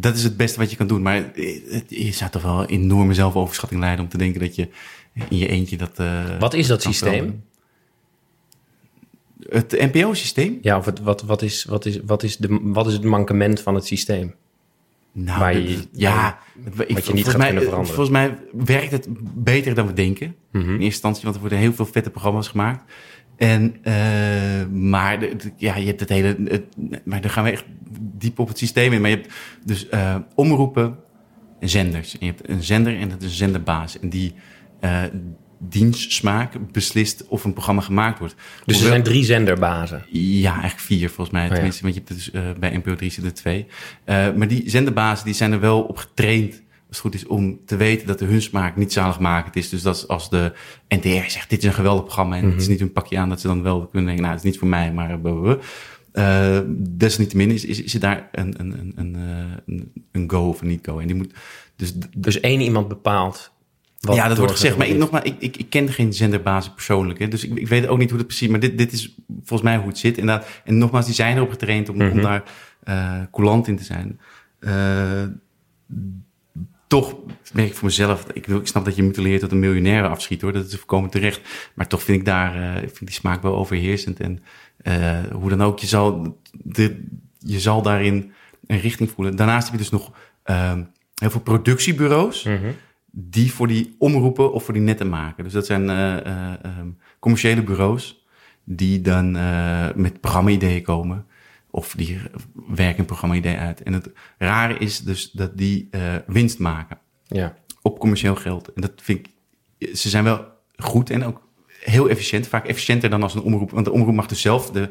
[0.00, 1.02] dat is het beste wat je kan doen.
[1.02, 4.54] Maar eh, het, je zou toch wel een enorme zelfoverschatting leiden om te denken dat
[4.54, 4.68] je
[5.28, 5.98] in je eentje dat...
[5.98, 7.10] eh, Wat is dat systeem?
[7.12, 7.44] veranderen.
[9.48, 10.58] Het NPO-systeem?
[10.62, 13.60] Ja, of het, wat, wat, is, wat, is, wat, is de, wat is het mankement
[13.60, 14.34] van het systeem?
[15.12, 16.38] Nou, Waar dat- je- ja,
[16.86, 17.94] ik- je niet gaat mij, kunnen veranderen.
[17.94, 19.06] Volgens mij werkt het
[19.44, 20.34] beter dan we denken.
[20.50, 20.64] Mhm.
[20.64, 22.92] In eerste instantie, want er worden heel veel vette programma's gemaakt.
[23.38, 23.94] En, eh,
[24.70, 25.18] maar
[25.56, 26.36] ja, je hebt het hele.
[26.44, 26.64] Het,
[27.04, 27.64] maar dan gaan we echt
[28.00, 29.00] diep op het systeem in.
[29.00, 29.32] Maar je hebt
[29.64, 30.96] dus eh, omroepen
[31.60, 32.18] en zenders.
[32.18, 34.00] En je hebt een zender en dat is een zenderbaas.
[34.00, 34.34] En die
[34.80, 35.02] eh
[35.58, 38.34] dienstsmaak beslist of een programma gemaakt wordt.
[38.64, 40.04] Dus er zijn drie zenderbazen.
[40.10, 41.46] ja, eigenlijk vier volgens mij.
[41.46, 41.54] ja.
[41.54, 43.66] Tenminste, want je hebt dus, bij NPO 3 zitten er twee.
[44.04, 47.60] Eh, maar die zenderbazen die zijn er wel op getraind, als het goed is, om
[47.64, 49.68] te weten dat de hun smaak niet zaligmakend is.
[49.68, 50.52] Dus dat als de
[50.88, 53.40] NTR zegt, dit is een geweldig programma en het is niet hun pakje aan, dat
[53.40, 55.18] ze dan wel kunnen denken, nou, het is niet voor mij, maar...
[55.24, 55.52] Uh,
[56.12, 59.16] uh, desalniettemin is, is, is er daar een, een, een, een,
[59.66, 59.76] eh,
[60.12, 60.98] een, go of een niet-go.
[60.98, 61.32] En die moet...
[61.76, 63.52] Dus, Dus één iemand bepaalt.
[64.00, 64.76] Wat ja, dat wordt gezegd.
[64.76, 67.18] Maar ik, nogmaals, ik, ik, ik ken geen zenderbazen persoonlijk.
[67.18, 68.48] Hè, dus ik, ik weet ook niet hoe dat precies...
[68.48, 70.18] Maar dit, dit is volgens mij hoe het zit.
[70.18, 70.48] Inderdaad.
[70.64, 72.42] En nogmaals, die zijn erop getraind om, om daar
[72.82, 74.20] eh coulant in te zijn.
[74.58, 75.22] Eh,
[76.88, 77.16] toch
[77.52, 78.26] merk ik voor mezelf...
[78.32, 80.52] Ik, wil- ik snap dat je mutileert tot een miljonair afschiet, hoor.
[80.52, 81.40] Dat is voorkomen terecht.
[81.74, 82.54] Maar toch vind ik daar...
[82.76, 84.20] eh, ik vind die smaak wel overheersend.
[84.20, 84.42] En
[84.76, 87.04] eh, hoe dan ook, je zal, de,
[87.38, 88.32] je zal daarin
[88.66, 89.36] een richting voelen.
[89.36, 90.12] Daarnaast heb je dus nog
[90.42, 90.82] ehm,
[91.14, 92.70] heel veel productiebureaus Mhm.
[93.10, 95.44] die voor die omroepen of voor die netten maken.
[95.44, 96.24] Dus dat zijn eh, eh,
[96.62, 98.26] ehm, commerciële bureaus
[98.64, 101.26] die dan eh, met programma-ideeën komen.
[101.70, 102.18] Of die
[102.68, 103.82] werken een programma-idee uit.
[103.82, 107.56] En het rare is dus dat die eh, winst maken Ja.
[107.82, 108.72] op commercieel geld.
[108.72, 109.26] En dat vind
[109.78, 110.44] ik, ze zijn wel
[110.76, 111.46] goed en ook
[111.80, 112.46] heel efficiënt.
[112.46, 113.70] Vaak efficiënter dan als een omroep.
[113.70, 114.88] Want de omroep mag dus zelf, de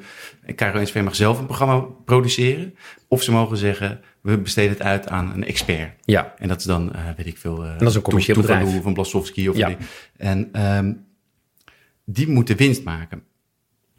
[0.55, 2.75] KRO-NSV mag zelf een programma produceren.
[3.07, 5.91] Of ze mogen zeggen, we besteden het uit aan een expert.
[6.05, 6.33] ja.
[6.37, 7.63] En dat is dan, eh, weet ik veel...
[7.65, 8.81] eh dat is een commercieel bedrijf.
[8.81, 9.49] Van Blasowski.
[9.49, 9.67] Of Ja.
[9.67, 9.77] die.
[10.17, 10.93] En ehm,
[12.05, 13.23] die moeten winst maken.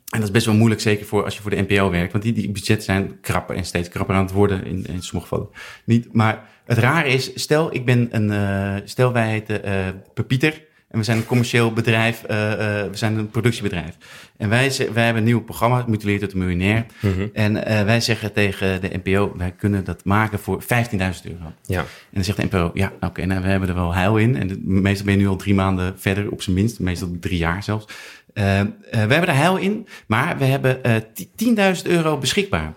[0.08, 2.12] En dat is best wel moeilijk, zeker voor als je voor de NPO werkt.
[2.12, 4.64] Want die, die budgetten zijn krapper en steeds krapper aan het worden.
[4.66, 5.48] In, in sommige gevallen
[5.84, 6.08] niet.
[6.12, 8.30] Maar het rare is, stel ik ben een...
[8.30, 10.66] eh, stel wij heten eh Pepieter.
[10.88, 12.22] En we zijn een commercieel bedrijf.
[12.22, 13.96] eh, we zijn een productiebedrijf.
[14.36, 16.86] En wij, wij hebben een nieuw programma, Mutileerd tot de Miljonair.
[17.00, 17.26] Mhm.
[17.32, 17.52] En
[17.86, 20.66] wij zeggen tegen de NPO, wij kunnen dat maken voor 15.000
[20.98, 21.52] euro.
[21.66, 21.80] ja.
[21.80, 24.36] En dan zegt de NPO, ja, oké, nou, we hebben er wel heil in.
[24.36, 26.78] En de- meestal ben je nu al drie maanden verder, op zijn minst.
[26.80, 27.84] Meestal drie jaar zelfs.
[28.32, 32.74] Eh, eh, we hebben er heil in, maar we hebben eh, ti- 10.000 euro beschikbaar.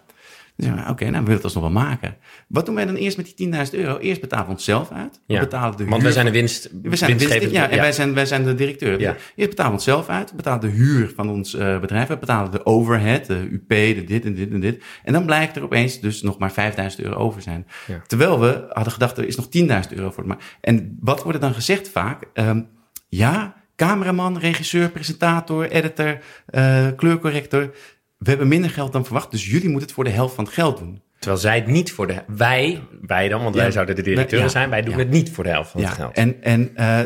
[0.56, 2.16] We, Oké, nou, we willen het alsnog wel maken.
[2.48, 3.98] Wat doen wij dan eerst met die 10.000 euro?
[3.98, 5.22] Eerst betalen we onszelf uit.
[5.28, 5.40] We Ja.
[5.40, 6.70] betalen de Want huur wij zijn de winst.
[6.82, 9.00] we zijn de winst, ja, en Wij, zijn, wij zijn de directeur.
[9.00, 9.16] Ja.
[9.36, 10.30] Eerst betalen we het zelf uit.
[10.30, 12.08] We betalen de huur van ons eh, bedrijf.
[12.08, 14.84] We betalen de overhead, de UP, de dit en dit en dit.
[15.04, 17.68] En dan blijkt er opeens dus nog maar 5000 euro over zijn.
[17.88, 18.02] Ja.
[18.08, 20.28] Terwijl we hadden gedacht, er is nog 10.000 euro voor.
[20.28, 22.24] Maar, en wat wordt er dan gezegd vaak?
[22.34, 22.62] Ehm,
[23.08, 27.72] ja, cameraman, regisseur, presentator, editor, eh, kleurcorrector.
[28.18, 30.54] We hebben minder geld dan verwacht, dus jullie moeten het voor de helft van het
[30.54, 31.02] geld doen.
[31.20, 32.22] Terwijl zij het niet voor de...
[32.28, 33.62] Wij, wij dan, want Ja.
[33.62, 34.54] wij zouden de directeuren Ja.
[34.54, 34.70] zijn.
[34.70, 35.00] Wij doen Ja.
[35.00, 36.14] het niet voor de helft van het geld.
[36.14, 36.98] En, en uh,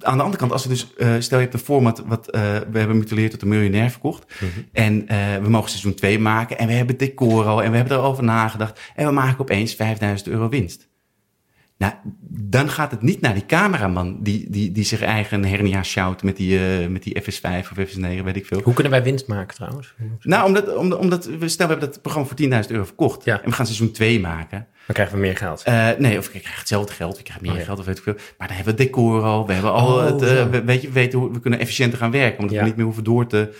[0.00, 2.40] aan de andere kant, als we dus, uh, stel je hebt een format wat uh,
[2.70, 4.34] we hebben mutileerd tot een miljonair verkocht.
[4.40, 4.46] Mhm.
[4.72, 5.06] En
[5.42, 8.80] we mogen seizoen 2 maken en we hebben decor al en we hebben erover nagedacht.
[8.94, 10.88] En we maken opeens 5000 euro winst.
[11.80, 11.92] Nou,
[12.30, 16.36] dan gaat het niet naar die cameraman die, die, die zich eigen hernia sjouwt met
[16.36, 18.60] die, uh, met die FS5 of FS9, weet ik veel.
[18.62, 19.94] Hoe kunnen wij winst maken trouwens?
[20.20, 23.42] Nou, omdat, omdat, omdat we, stel we hebben dat programma voor 10.000 euro verkocht Ja.
[23.42, 24.66] en we gaan seizoen 2 maken.
[24.86, 25.64] Dan krijgen we meer geld.
[25.68, 27.64] Uh, nee, of ik krijg hetzelfde geld, ik krijg meer Oh, ja.
[27.64, 28.14] geld of weet ik veel.
[28.38, 30.48] Maar dan hebben we het decor al, we hebben al Oh, het, uh, ja.
[30.48, 32.84] we, weet je, we weten hoe we kunnen efficiënter gaan werken, omdat we niet meer
[32.84, 33.54] hoeven door te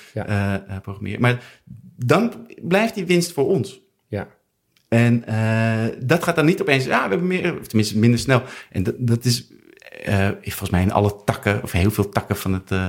[0.83, 1.21] programmeren.
[1.21, 1.43] Maar
[1.97, 3.81] dan blijft die winst voor ons.
[4.91, 8.43] En uh, dat gaat dan niet opeens, ja, we hebben meer, of tenminste minder snel.
[8.70, 9.47] En dat, dat is
[10.09, 12.86] uh, volgens mij in alle takken, of heel veel takken van het uh,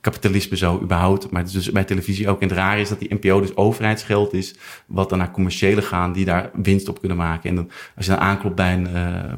[0.00, 1.30] kapitalisme zo überhaupt.
[1.30, 2.40] Maar dus bij televisie ook.
[2.40, 4.54] En het raar is dat die NPO dus overheidsgeld is,
[4.86, 7.50] wat dan naar commerciële gaan, die daar winst op kunnen maken.
[7.50, 8.88] En dan, als je dan aanklopt bij, een,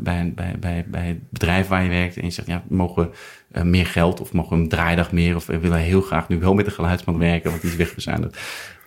[0.01, 2.77] bij, een, bij, bij, bij het bedrijf waar je werkt en je zegt, ja, we
[2.77, 3.11] mogen
[3.53, 6.39] uh, meer geld of mogen we een draaidag meer of we willen heel graag nu
[6.39, 8.39] wel met de geluidsman werken, want die is wegbezuinigd.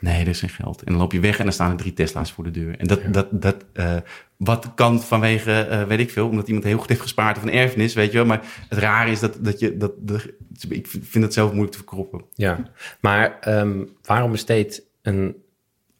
[0.03, 0.83] Nee, er is geen geld.
[0.83, 2.77] En dan loop je weg en dan staan er drie Tesla's voor de deur.
[2.79, 3.07] En dat, ja.
[3.07, 3.95] dat, dat uh,
[4.37, 7.51] wat kan vanwege, uh, weet ik veel, omdat iemand heel goed heeft gespaard of een
[7.51, 8.25] erfenis, weet je wel.
[8.25, 10.27] Maar het rare is dat, dat je, dat, dat,
[10.69, 12.25] ik vind het zelf moeilijk te verkroppen.
[12.33, 15.35] Ja, maar um, waarom besteedt een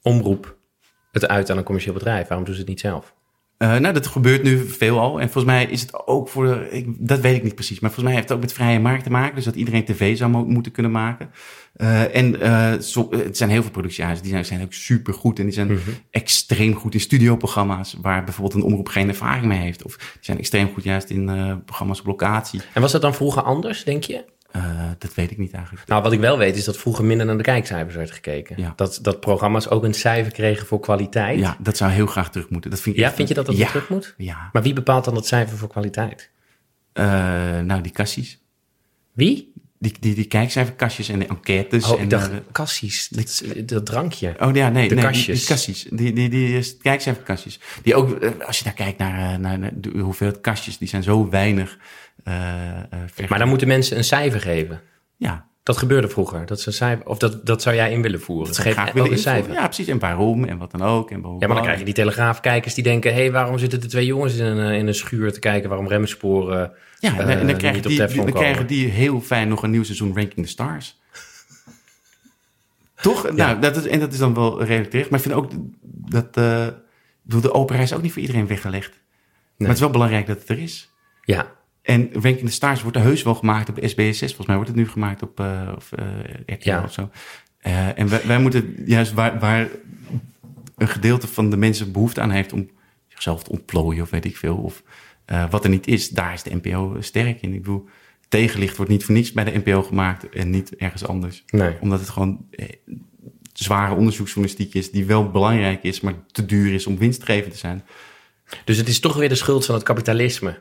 [0.01, 0.57] omroep
[1.11, 2.27] het uit aan een commercieel bedrijf?
[2.27, 3.12] Waarom doen ze het niet zelf?
[3.63, 5.21] Uh, nou, dat gebeurt nu veel al.
[5.21, 7.79] En volgens mij is het ook voor de, ik, dat weet ik niet precies.
[7.79, 9.35] Maar volgens mij heeft het ook met vrije markt te maken.
[9.35, 11.31] Dus dat iedereen tv zou mo moeten kunnen maken.
[11.77, 14.23] Uh, en uh, zo, het zijn heel veel productiehuizen.
[14.23, 15.39] Die zijn, zijn ook super goed.
[15.39, 15.79] En die zijn -hmm.
[16.09, 17.97] extreem goed in studioprogramma's.
[18.01, 19.83] Waar bijvoorbeeld een omroep geen ervaring mee heeft.
[19.83, 21.25] Of die zijn extreem goed juist in
[21.65, 22.61] programma's op locatie.
[22.73, 24.25] En was dat dan vroeger anders, denk je?
[24.55, 25.87] Uh, dat weet ik niet eigenlijk.
[25.87, 28.55] Nou, wat ik wel weet is dat vroeger minder naar de kijkcijfers werd gekeken.
[28.57, 28.73] Ja.
[28.75, 31.39] Dat, dat programma's ook een cijfer kregen voor kwaliteit.
[31.39, 32.69] Ja, dat zou heel graag terug moeten.
[32.69, 33.15] Dat vind ik ja, echt...
[33.15, 33.67] vind je dat dat ja.
[33.67, 34.13] terug moet?
[34.17, 34.49] Ja.
[34.53, 36.29] Maar wie bepaalt dan dat cijfer voor kwaliteit?
[36.93, 37.05] Uh,
[37.59, 38.41] nou, die kassies.
[39.13, 39.53] Wie?
[39.79, 41.91] Die, die, die kijkcijferkastjes en de enquêtes.
[41.91, 44.35] Oh, en ik dacht uh, kassies, dat, dat, drankje.
[44.39, 45.25] Oh ja, nee, de nee kastjes.
[45.25, 45.83] Die, die kassies.
[45.89, 47.59] Die, die, die, die kijkcijferkastjes.
[47.81, 51.29] Die ook, als je daar kijkt naar, naar, naar de hoeveelheid kastjes, die zijn zo
[51.29, 51.77] weinig.
[52.27, 52.33] Uh,
[53.29, 54.81] maar dan moeten mensen een cijfer geven.
[55.17, 55.45] Ja.
[55.63, 56.45] Dat gebeurde vroeger.
[56.45, 58.47] Dat is een cijfer, of dat, dat zou jij in willen voeren.
[58.47, 59.53] Dat Geef graag een cijfer.
[59.53, 59.87] Ja, precies.
[59.87, 61.11] En waarom en wat dan ook.
[61.11, 63.13] En ja, maar dan krijg je die telegraafkijkers die denken...
[63.13, 65.69] hé, hey, waarom zitten de twee jongens in een, in een schuur te kijken...
[65.69, 69.71] waarom remsporen Ja, en, en dan, krijgen die, dan krijgen die heel fijn nog een
[69.71, 71.01] nieuw seizoen Ranking the Stars.
[73.01, 73.23] Toch?
[73.27, 73.33] Ja.
[73.33, 75.09] Nou, dat is, en dat is dan wel redelijk terecht.
[75.09, 75.51] Maar ik vind ook
[75.81, 76.37] dat...
[76.37, 76.67] Uh,
[77.23, 78.89] de opera is ook niet voor iedereen weggelegd.
[78.89, 78.99] Nee.
[79.57, 80.91] Maar het is wel belangrijk dat het er is.
[81.21, 81.51] Ja,
[81.83, 84.17] en Ranking the Stars wordt er heus wel gemaakt op SBS6.
[84.17, 86.05] Volgens mij wordt het nu gemaakt op uh, of, uh,
[86.45, 86.83] RTL ja.
[86.83, 87.09] of zo.
[87.67, 89.67] Uh, en wij, wij, moeten juist waar, waar,
[90.77, 92.69] een gedeelte van de mensen behoefte aan heeft om
[93.07, 94.57] zichzelf te ontplooien of weet ik veel.
[94.57, 94.83] Of
[95.49, 97.53] wat er niet is, daar is de NPO sterk in.
[97.53, 97.87] Ik bedoel,
[98.33, 101.43] tegenlicht wordt niet voor niets bij de NPO gemaakt en niet ergens anders.
[101.47, 101.75] Nee.
[101.79, 102.65] Omdat het gewoon eh,
[103.53, 107.83] zware onderzoeksjournalistiek is die wel belangrijk is, maar te duur is om winstgevend te zijn.
[108.63, 110.59] Dus het is toch weer de schuld van het kapitalisme.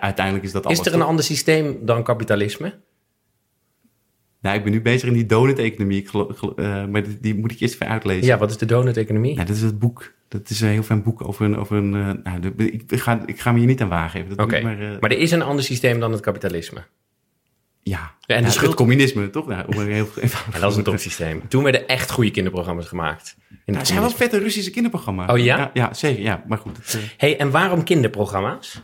[0.00, 0.80] Uiteindelijk is dat alles.
[0.80, 2.74] Is er een ander systeem dan kapitalisme?
[4.40, 7.74] Nou, ik ben nu bezig in die donut-economie, uh, maar die, die, moet ik eerst
[7.74, 8.26] even uitlezen.
[8.26, 9.34] Ja, wat is de donut-economie?
[9.34, 10.12] Nou, dat is het boek.
[10.28, 11.56] Dat is een heel fijn boek over een...
[11.56, 14.26] Over een uh, nou, de, ik, ga, ik ga me hier niet aan wagen.
[14.32, 14.62] Oké, okay.
[14.62, 16.82] maar, uh, maar er is een ander systeem dan het kapitalisme?
[17.82, 18.66] Ja, en nou, de schuld...
[18.66, 19.46] het communisme, toch?
[19.46, 20.28] Nou, om heel ja,
[20.60, 21.48] dat is een topsysteem.
[21.48, 23.36] Toen werden echt goede kinderprogramma's gemaakt.
[23.66, 25.30] Nou, er zijn wel vette Russische kinderprogramma's.
[25.30, 25.56] Oh ja?
[25.56, 26.22] Ja, ja zeker.
[26.22, 26.76] Ja, maar goed.
[26.76, 28.82] Het, hey, en waarom kinderprogramma's?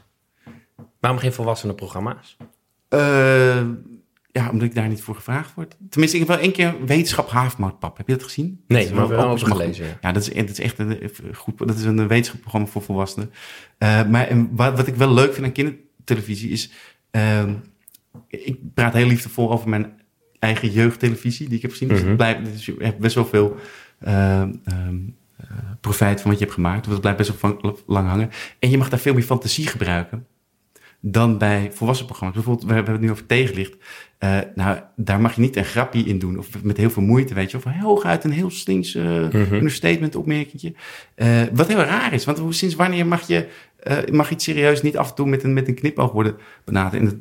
[1.00, 2.36] Waarom geen volwassenenprogramma's?
[2.94, 3.60] Uh,
[4.32, 5.76] ja, omdat ik daar niet voor gevraagd word.
[5.90, 7.96] Tenminste, ik heb wel één keer wetenschap haafmoutpap.
[7.96, 8.64] Heb je dat gezien?
[8.66, 9.84] Nee, dat maar wel over gelezen.
[9.84, 9.98] Ja.
[10.00, 11.58] ja, dat, is, dat is echt een, goed.
[11.58, 13.30] Dat is een wetenschapprogramma voor volwassenen.
[13.78, 16.70] Uh, maar en wat, wat ik wel leuk vind aan kindertelevisie is...
[17.10, 17.42] Uh,
[18.28, 19.92] ik praat heel liefdevol over mijn
[20.38, 21.88] eigen jeugdtelevisie die ik heb gezien.
[21.88, 22.08] Dus, Mhm.
[22.08, 23.56] het blijft, dus je hebt best wel veel
[24.00, 24.40] uh,
[24.86, 25.16] um,
[25.80, 26.84] profijt van wat je hebt gemaakt.
[26.84, 28.30] Dus het blijft best wel van, lang hangen.
[28.58, 30.26] En je mag daar veel meer fantasie gebruiken
[31.00, 32.36] dan bij volwassen programma's.
[32.36, 33.76] Bijvoorbeeld, we hebben het nu over tegenlicht.
[34.18, 36.38] Uh, nou, daar mag je niet een grapje in doen.
[36.38, 37.56] Of met heel veel moeite, weet je.
[37.56, 39.36] Of hooguit een heel slinks uh, Mhm.
[39.36, 39.54] mm-hmm.
[39.54, 40.74] understatement opmerkingje.
[41.16, 42.24] Uh, wat heel raar is.
[42.24, 43.48] Want sinds wanneer mag je
[44.12, 47.02] mag iets serieus niet af en toe met een, met een knipoog worden benaderd?
[47.02, 47.20] En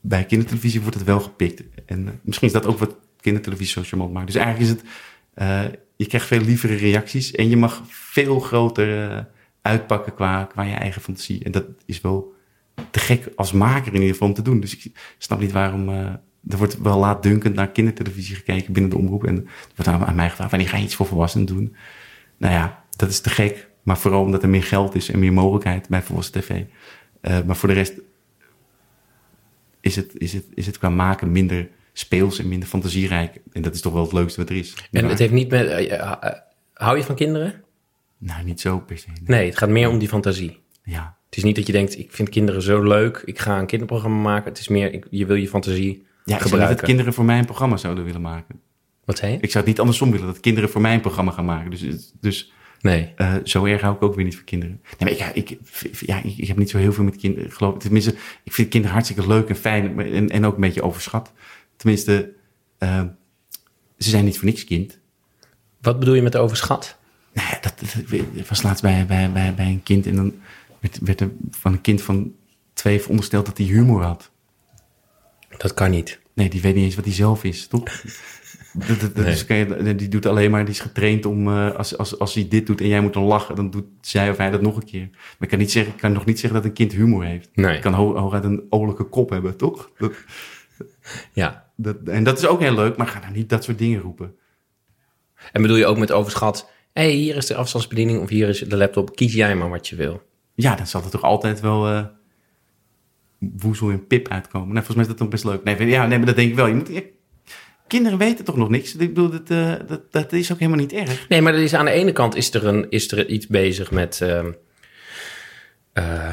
[0.00, 1.62] bij kindertelevisie wordt het wel gepikt.
[1.86, 4.26] En misschien is dat ook wat kindertelevisie zo charmant maakt.
[4.26, 5.78] Dus eigenlijk is het...
[5.96, 7.32] je krijgt veel lievere reacties.
[7.32, 9.26] En je mag veel groter
[9.62, 11.44] uitpakken qua, qua je eigen fantasie.
[11.44, 12.36] En dat is wel
[12.90, 14.60] te gek als maker in ieder geval om te doen.
[14.60, 15.88] Dus ik snap niet waarom...
[15.88, 15.96] Uh,
[16.48, 19.24] er wordt wel laatdunkend naar kindertelevisie gekeken binnen de omroep.
[19.24, 21.76] En er wordt aan mij gevraagd, wanneer ga je iets voor volwassenen doen?
[22.36, 23.68] Nou ja, dat is te gek.
[23.82, 26.62] Maar vooral omdat er meer geld is en meer mogelijkheid bij volwassen tv.
[27.22, 27.92] Uh, maar voor de rest
[29.80, 33.40] is het, is, het, is het qua maken minder speels en minder fantasierijk.
[33.52, 34.76] En dat is toch wel het leukste wat er is.
[34.90, 35.90] En het heeft niet met...
[35.90, 36.12] Uh,
[36.74, 37.62] hou je van kinderen?
[38.18, 39.08] Nou, niet zo per se.
[39.24, 40.60] Nee, het gaat meer om die fantasie.
[40.82, 41.16] Ja.
[41.28, 44.20] Het is niet dat je denkt, ik vind kinderen zo leuk, ik ga een kinderprogramma
[44.22, 44.48] maken.
[44.48, 46.76] Het is meer, ik, je wil je fantasie Ja, ik zou niet gebruiken.
[46.76, 48.60] dat kinderen voor mij een programma zouden willen maken.
[49.04, 49.38] Wat zei je?
[49.40, 51.70] Ik zou het niet andersom willen, dat kinderen voor mij een programma gaan maken.
[51.70, 53.12] Dus, dus Nee.
[53.16, 54.80] eh, zo erg hou ik ook weer niet van kinderen.
[54.82, 55.58] Nee, maar ik, ja, ik,
[56.00, 57.80] ja, ik, ik heb niet zo heel veel met kinderen, geloof ik.
[57.80, 61.32] Tenminste, ik vind kinderen hartstikke leuk en fijn en, en ook een beetje overschat.
[61.76, 62.32] Tenminste,
[62.78, 63.02] eh,
[63.98, 64.98] ze zijn niet voor niks kind.
[65.80, 66.96] Wat bedoel je met overschat?
[67.32, 67.74] Nou ja, dat,
[68.34, 70.34] dat, was laatst bij, bij, bij, bij een kind en dan
[70.80, 72.34] werd, werd er van een kind van
[72.72, 74.30] twee verondersteld dat hij humor had.
[75.56, 76.20] Dat kan niet.
[76.34, 77.84] Nee, die weet niet eens wat hij zelf is, toch?
[78.72, 79.14] Dat, dat,
[79.80, 79.94] Nee.
[79.94, 82.80] die doet alleen maar, die is getraind om, eh, als, als, als hij dit doet
[82.80, 85.08] en jij moet dan lachen, dan doet zij of hij dat nog een keer.
[85.10, 87.48] Maar ik kan, niet zeggen, ik kan nog niet zeggen dat een kind humor heeft.
[87.54, 87.76] Nee.
[87.76, 89.90] Ik kan ho- hooguit een olijke kop hebben, toch?
[89.98, 90.12] Dat,
[91.32, 91.70] Ja.
[91.76, 94.34] dat, en dat is ook heel leuk, maar ga nou niet dat soort dingen roepen.
[95.52, 98.58] En bedoel je ook met overschat, hé, hey, hier is de afstandsbediening of hier is
[98.58, 100.22] de laptop, kies jij maar wat je wil.
[100.60, 102.04] Ja, dan zal er toch altijd wel eh
[103.38, 104.72] woezel en pip uitkomen.
[104.74, 105.64] Nou, volgens mij is dat toch best leuk.
[105.64, 106.66] Nee, ja, nee maar dat denk ik wel.
[106.66, 107.00] Je moet, ja,
[107.86, 108.96] kinderen weten toch nog niks?
[108.96, 111.28] Ik bedoel, dat, eh, dat, dat is ook helemaal niet erg.
[111.28, 113.90] Nee, maar er is, aan de ene kant is er, een, is er iets bezig
[113.90, 114.20] met...
[115.92, 116.32] eh,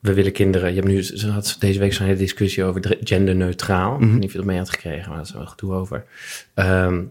[0.00, 0.68] we willen kinderen...
[0.68, 3.94] Je hebt nu ze had deze week zo'n hele discussie over genderneutraal.
[3.94, 6.04] Ik weet niet of je dat mee had gekregen, maar dat is wel gedoe over.
[6.54, 7.02] Ehm,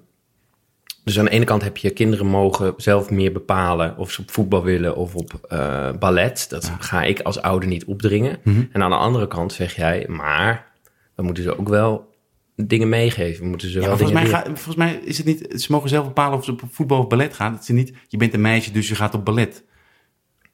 [1.04, 3.98] dus aan de ene kant heb je kinderen mogen zelf meer bepalen...
[3.98, 6.46] of ze op voetbal willen of op eh, ballet.
[6.50, 8.40] Dat ga ik als ouder niet opdringen.
[8.72, 10.06] En aan de andere kant zeg jij...
[10.08, 10.72] maar
[11.16, 12.12] we moeten ze ook wel
[12.56, 13.44] dingen meegeven.
[13.44, 15.62] We moeten ze Ja, wel volgens, mij ga, volgens mij is het niet...
[15.62, 17.54] Ze mogen zelf bepalen of ze op voetbal of ballet gaan.
[17.54, 19.64] Het is niet, je bent een meisje, dus je gaat op ballet.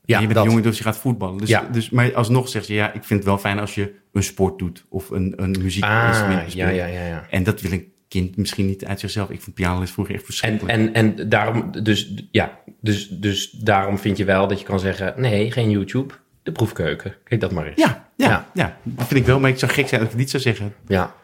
[0.05, 0.43] Ja, en je bent dat.
[0.43, 1.37] een jongen, dus je gaat voetballen.
[1.37, 1.67] Dus, Ja.
[1.71, 4.59] dus, maar alsnog zegt ze, ja, ik vind het wel fijn als je een sport
[4.59, 4.85] doet.
[4.89, 7.25] Of een, een muziekinstrument Ah, ja, ja, ja, ja.
[7.29, 9.29] En dat wil een kind misschien niet uit zichzelf.
[9.29, 10.77] Ik vond pianoles vroeger echt En, verschrikkelijk.
[10.77, 15.13] en, en daarom, dus, ja, dus, dus daarom vind je wel dat je kan zeggen:
[15.17, 17.15] nee, geen YouTube, de proefkeuken.
[17.23, 17.79] Kijk dat maar eens.
[17.79, 18.49] ja, ja, Ja.
[18.53, 19.39] ja, dat vind ik wel.
[19.39, 20.73] Maar ik zou gek zijn als ik het niet zou zeggen.
[20.87, 21.15] Ja.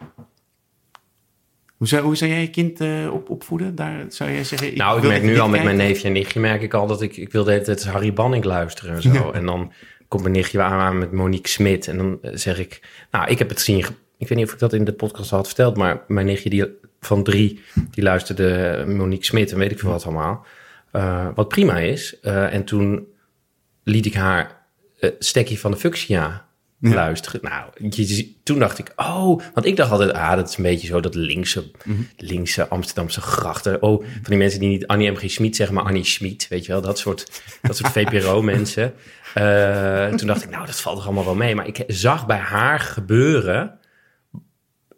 [1.76, 3.74] Hoe zou, hoe zou jij je kind eh, op, opvoeden?
[3.74, 4.76] Daar zou jij zeggen...
[4.76, 7.02] Nou, ik merk dat nu al met mijn neefje en nichtje, merk ik al dat
[7.02, 9.30] ik, ik wil de hele tijd Harry Banning luisteren en zo.
[9.30, 9.72] En dan
[10.08, 11.88] komt mijn nichtje aan aan met Monique Smit.
[11.88, 12.80] En dan eh, zeg ik,
[13.10, 13.84] nou, ik heb het zien.
[14.18, 16.50] Ik weet niet of ik dat in de podcast al had verteld, maar mijn nichtje
[16.50, 16.64] die,
[17.00, 17.60] van drie,
[17.90, 20.46] die luisterde Monique Smit en weet ik veel wat allemaal.
[20.92, 22.20] Eh, wat prima is.
[22.20, 23.06] Eh, en toen
[23.82, 24.64] liet ik haar
[25.00, 26.44] eh stekje van de Fuchsia
[26.78, 26.94] Ja.
[26.94, 27.40] luisteren.
[27.42, 30.86] Nou, je, toen dacht ik, oh, want ik dacht altijd, ah, dat is een beetje
[30.86, 32.00] zo dat linkse, Mhm.
[32.16, 33.82] linkse Amsterdamse grachten.
[33.82, 35.16] Oh, van die mensen die niet Annie M.
[35.16, 35.30] G.
[35.30, 38.92] Schmid zeggen, maar Annie Schmid, weet je wel, dat soort, dat soort VPRO-mensen.
[39.34, 41.54] Eh, toen dacht ik, nou, dat valt er allemaal wel mee.
[41.54, 43.78] Maar ik zag bij haar gebeuren,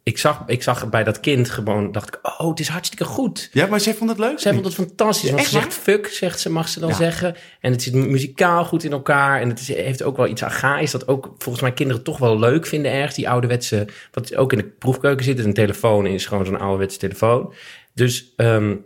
[0.09, 3.49] ik zag, ik zag bij dat kind gewoon, dacht ik, oh, het is hartstikke goed.
[3.53, 4.39] Ja, maar zij vond het leuk?
[4.39, 5.29] Zij vond het fantastisch.
[5.31, 6.95] Want Echt ze zegt fuck, zegt ze, mag ze dan Ja.
[6.95, 7.37] zeggen.
[7.61, 9.41] En het zit muzikaal goed in elkaar.
[9.41, 12.39] En het is, heeft ook wel iets archaïs dat ook volgens mij kinderen toch wel
[12.39, 13.15] leuk vinden ergens.
[13.15, 15.39] Die ouderwetse, wat ook in de proefkeuken zit.
[15.39, 17.53] is Een telefoon is gewoon zo'n ouderwetse telefoon.
[17.95, 18.77] Dus ehm,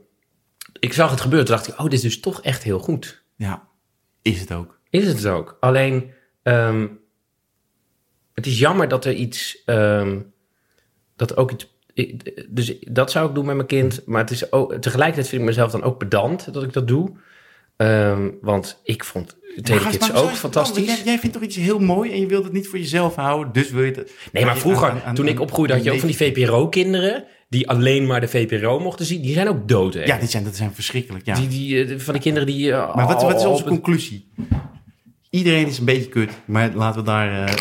[0.80, 1.46] ik zag het gebeuren.
[1.46, 3.22] Toen dacht ik, oh, dit is dus toch echt heel goed.
[3.36, 3.62] Ja,
[4.22, 4.78] is het ook.
[4.90, 5.56] Is het ook.
[5.60, 6.10] Alleen,
[6.42, 6.86] ehm,
[8.34, 10.18] het is jammer dat er iets, ehm,
[11.28, 14.02] dat ook iets, ik- dus dat zou ik doen met mijn kind.
[14.06, 17.10] Maar het is ook, tegelijkertijd vind ik mezelf dan ook pedant dat ik dat doe.
[17.76, 20.86] Ehm, want ik vond Telekids ook fantastisch.
[20.86, 23.52] Jij, jij vindt toch iets heel mooi en je wilt het niet voor jezelf houden,
[23.52, 24.12] dus wil je het...
[24.32, 27.24] Nee, maar vroeger, aan- aan- toen ik opgroeide, had je ook van die VPRO-kinderen...
[27.48, 29.22] die alleen maar de VPRO mochten zien.
[29.22, 30.04] Die zijn ook dood, hè?
[30.04, 31.34] Ja, die zijn, dat zijn verschrikkelijk, ja.
[31.34, 32.72] Die, die, eh, van die kinderen die...
[32.72, 34.28] eh, maar wat, wat is onze conclusie?
[35.30, 37.54] Iedereen is een beetje kut, maar laten we daar, eh,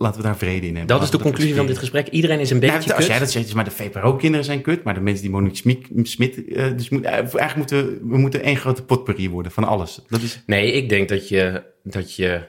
[0.00, 0.96] laten we daar vrede in hebben.
[0.96, 2.08] Dat is de conclusie van dit gesprek.
[2.08, 3.06] Iedereen is een beetje Nou, als kut.
[3.06, 5.86] jij dat zegt, is maar de VPRO-kinderen zijn kut, maar de mensen die Monique Smit,
[6.02, 9.64] Smit eh, dus moet, eh, eigenlijk moeten we- we moeten één grote potpourri worden van
[9.64, 10.00] alles.
[10.08, 12.48] Dat is, Nee, ik denk dat je, dat je.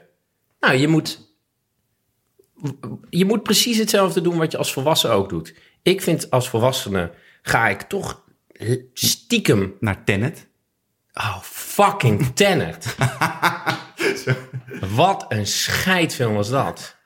[0.60, 1.30] Nou, je moet.
[3.10, 5.54] Je moet precies hetzelfde doen wat je als volwassen ook doet.
[5.82, 7.10] Ik vind als volwassene
[7.42, 8.24] ga ik toch
[8.92, 9.74] stiekem.
[9.80, 10.46] naar Tenet.
[11.14, 12.96] Oh, fucking Tenet.
[14.94, 16.96] Wat een scheidfilm was dat.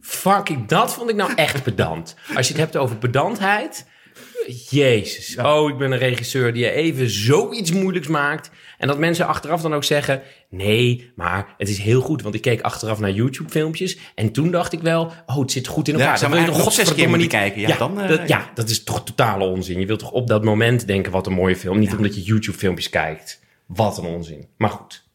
[0.00, 2.16] Fucking, dat vond ik nou echt pedant.
[2.34, 3.86] Als je het hebt over pedantheid.
[4.70, 5.36] Jezus.
[5.36, 8.50] Oh, ik ben een regisseur die even zoiets moeilijks maakt.
[8.78, 10.22] En dat mensen achteraf dan ook zeggen...
[10.50, 12.22] Nee, maar het is heel goed.
[12.22, 13.98] Want ik keek achteraf naar YouTube-filmpjes.
[14.14, 15.12] En toen dacht ik wel...
[15.26, 16.14] Oh, het zit goed in elkaar.
[16.14, 17.60] Ja, Dan wil je maar nog zes keer moeten niet kijken.
[17.60, 19.80] Ja, dan, eh, dat, ja, dat is toch totale onzin.
[19.80, 21.12] Je wilt toch op dat moment denken...
[21.12, 21.78] Wat een mooie film.
[21.78, 23.40] Niet omdat je YouTube-filmpjes kijkt.
[23.66, 24.48] Wat een onzin.
[24.56, 25.06] Maar goed.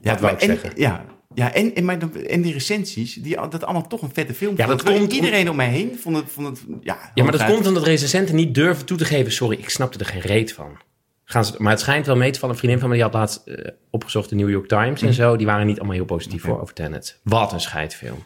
[0.00, 0.80] Ja, Dat wou maar ik en, zeggen.
[0.80, 1.04] Ja,
[1.34, 4.54] ja en, en, maar en die recensies, die, dat allemaal toch een vette film.
[4.56, 6.24] Ja, dat komt- Iedereen om mij heen vond het...
[6.30, 9.32] Vond het ja, Ja, maar dat komt omdat recensenten niet durven toe te geven...
[9.32, 10.76] Sorry, ik snapte er geen reet van.
[11.24, 12.54] gaan ze, maar het schijnt wel mee te vallen.
[12.54, 15.36] Een vriendin van me die had laatst eh, opgezocht de New York Times en zo.
[15.36, 17.20] Die waren niet allemaal heel positief voor over Tenet.
[17.22, 18.22] Wat een scheidfilm.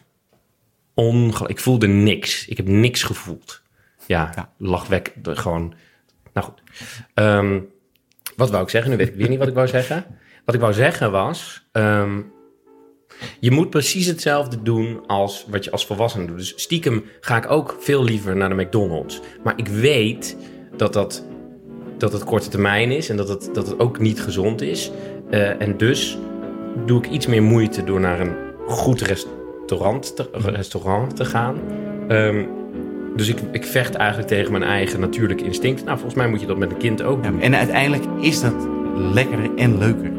[0.93, 1.49] Ongelooflijk.
[1.51, 2.47] Ik voelde niks.
[2.47, 3.61] Ik heb niks gevoeld.
[4.05, 4.51] Ja, Ja.
[4.57, 5.13] lachwek.
[5.21, 5.73] de- Gewoon.
[6.33, 6.61] Nou goed.
[7.13, 7.59] Ehm,
[8.35, 8.91] wat wou ik zeggen?
[8.91, 10.05] Nu weet ik weer niet wat ik wou zeggen.
[10.45, 11.67] Wat ik wou zeggen was.
[11.71, 12.21] ehm,
[13.39, 16.37] je moet precies hetzelfde doen als wat je als volwassene doet.
[16.37, 19.19] Dus stiekem ga ik ook veel liever naar de McDonald's.
[19.43, 20.37] Maar ik weet
[20.77, 21.25] dat dat,
[21.97, 24.91] dat het korte termijn is en dat het, dat het ook niet gezond is.
[25.29, 26.17] Eh, en dus
[26.85, 28.35] doe ik iets meer moeite door naar een
[28.67, 31.55] goed restaurant te, restaurant te gaan.
[32.07, 32.45] Ehm,
[33.15, 35.83] dus ik, ik vecht eigenlijk tegen mijn eigen natuurlijke instinct.
[35.83, 37.41] Nou, volgens mij moet je dat met een kind ook Ja, doen.
[37.41, 38.67] en uiteindelijk is dat
[39.13, 40.11] lekkerder en leuker.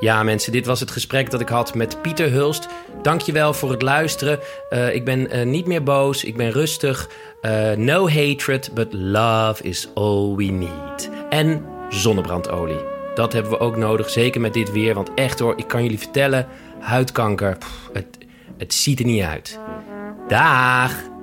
[0.00, 2.68] Ja, mensen, dit was het gesprek dat ik had met Pieter Hulst.
[3.02, 4.38] Dankjewel voor het luisteren.
[4.68, 7.08] Eh, ik ben eh, niet meer boos, ik ben rustig.
[7.40, 11.10] Eh, no hatred, but love is all we need.
[11.30, 12.78] En zonnebrandolie.
[13.14, 14.94] Dat hebben we ook nodig, zeker met dit weer.
[14.94, 16.46] Want echt hoor, ik kan jullie vertellen,
[16.80, 17.58] huidkanker,
[17.92, 18.06] het,
[18.58, 19.58] het ziet er niet uit.
[20.28, 21.13] Daag!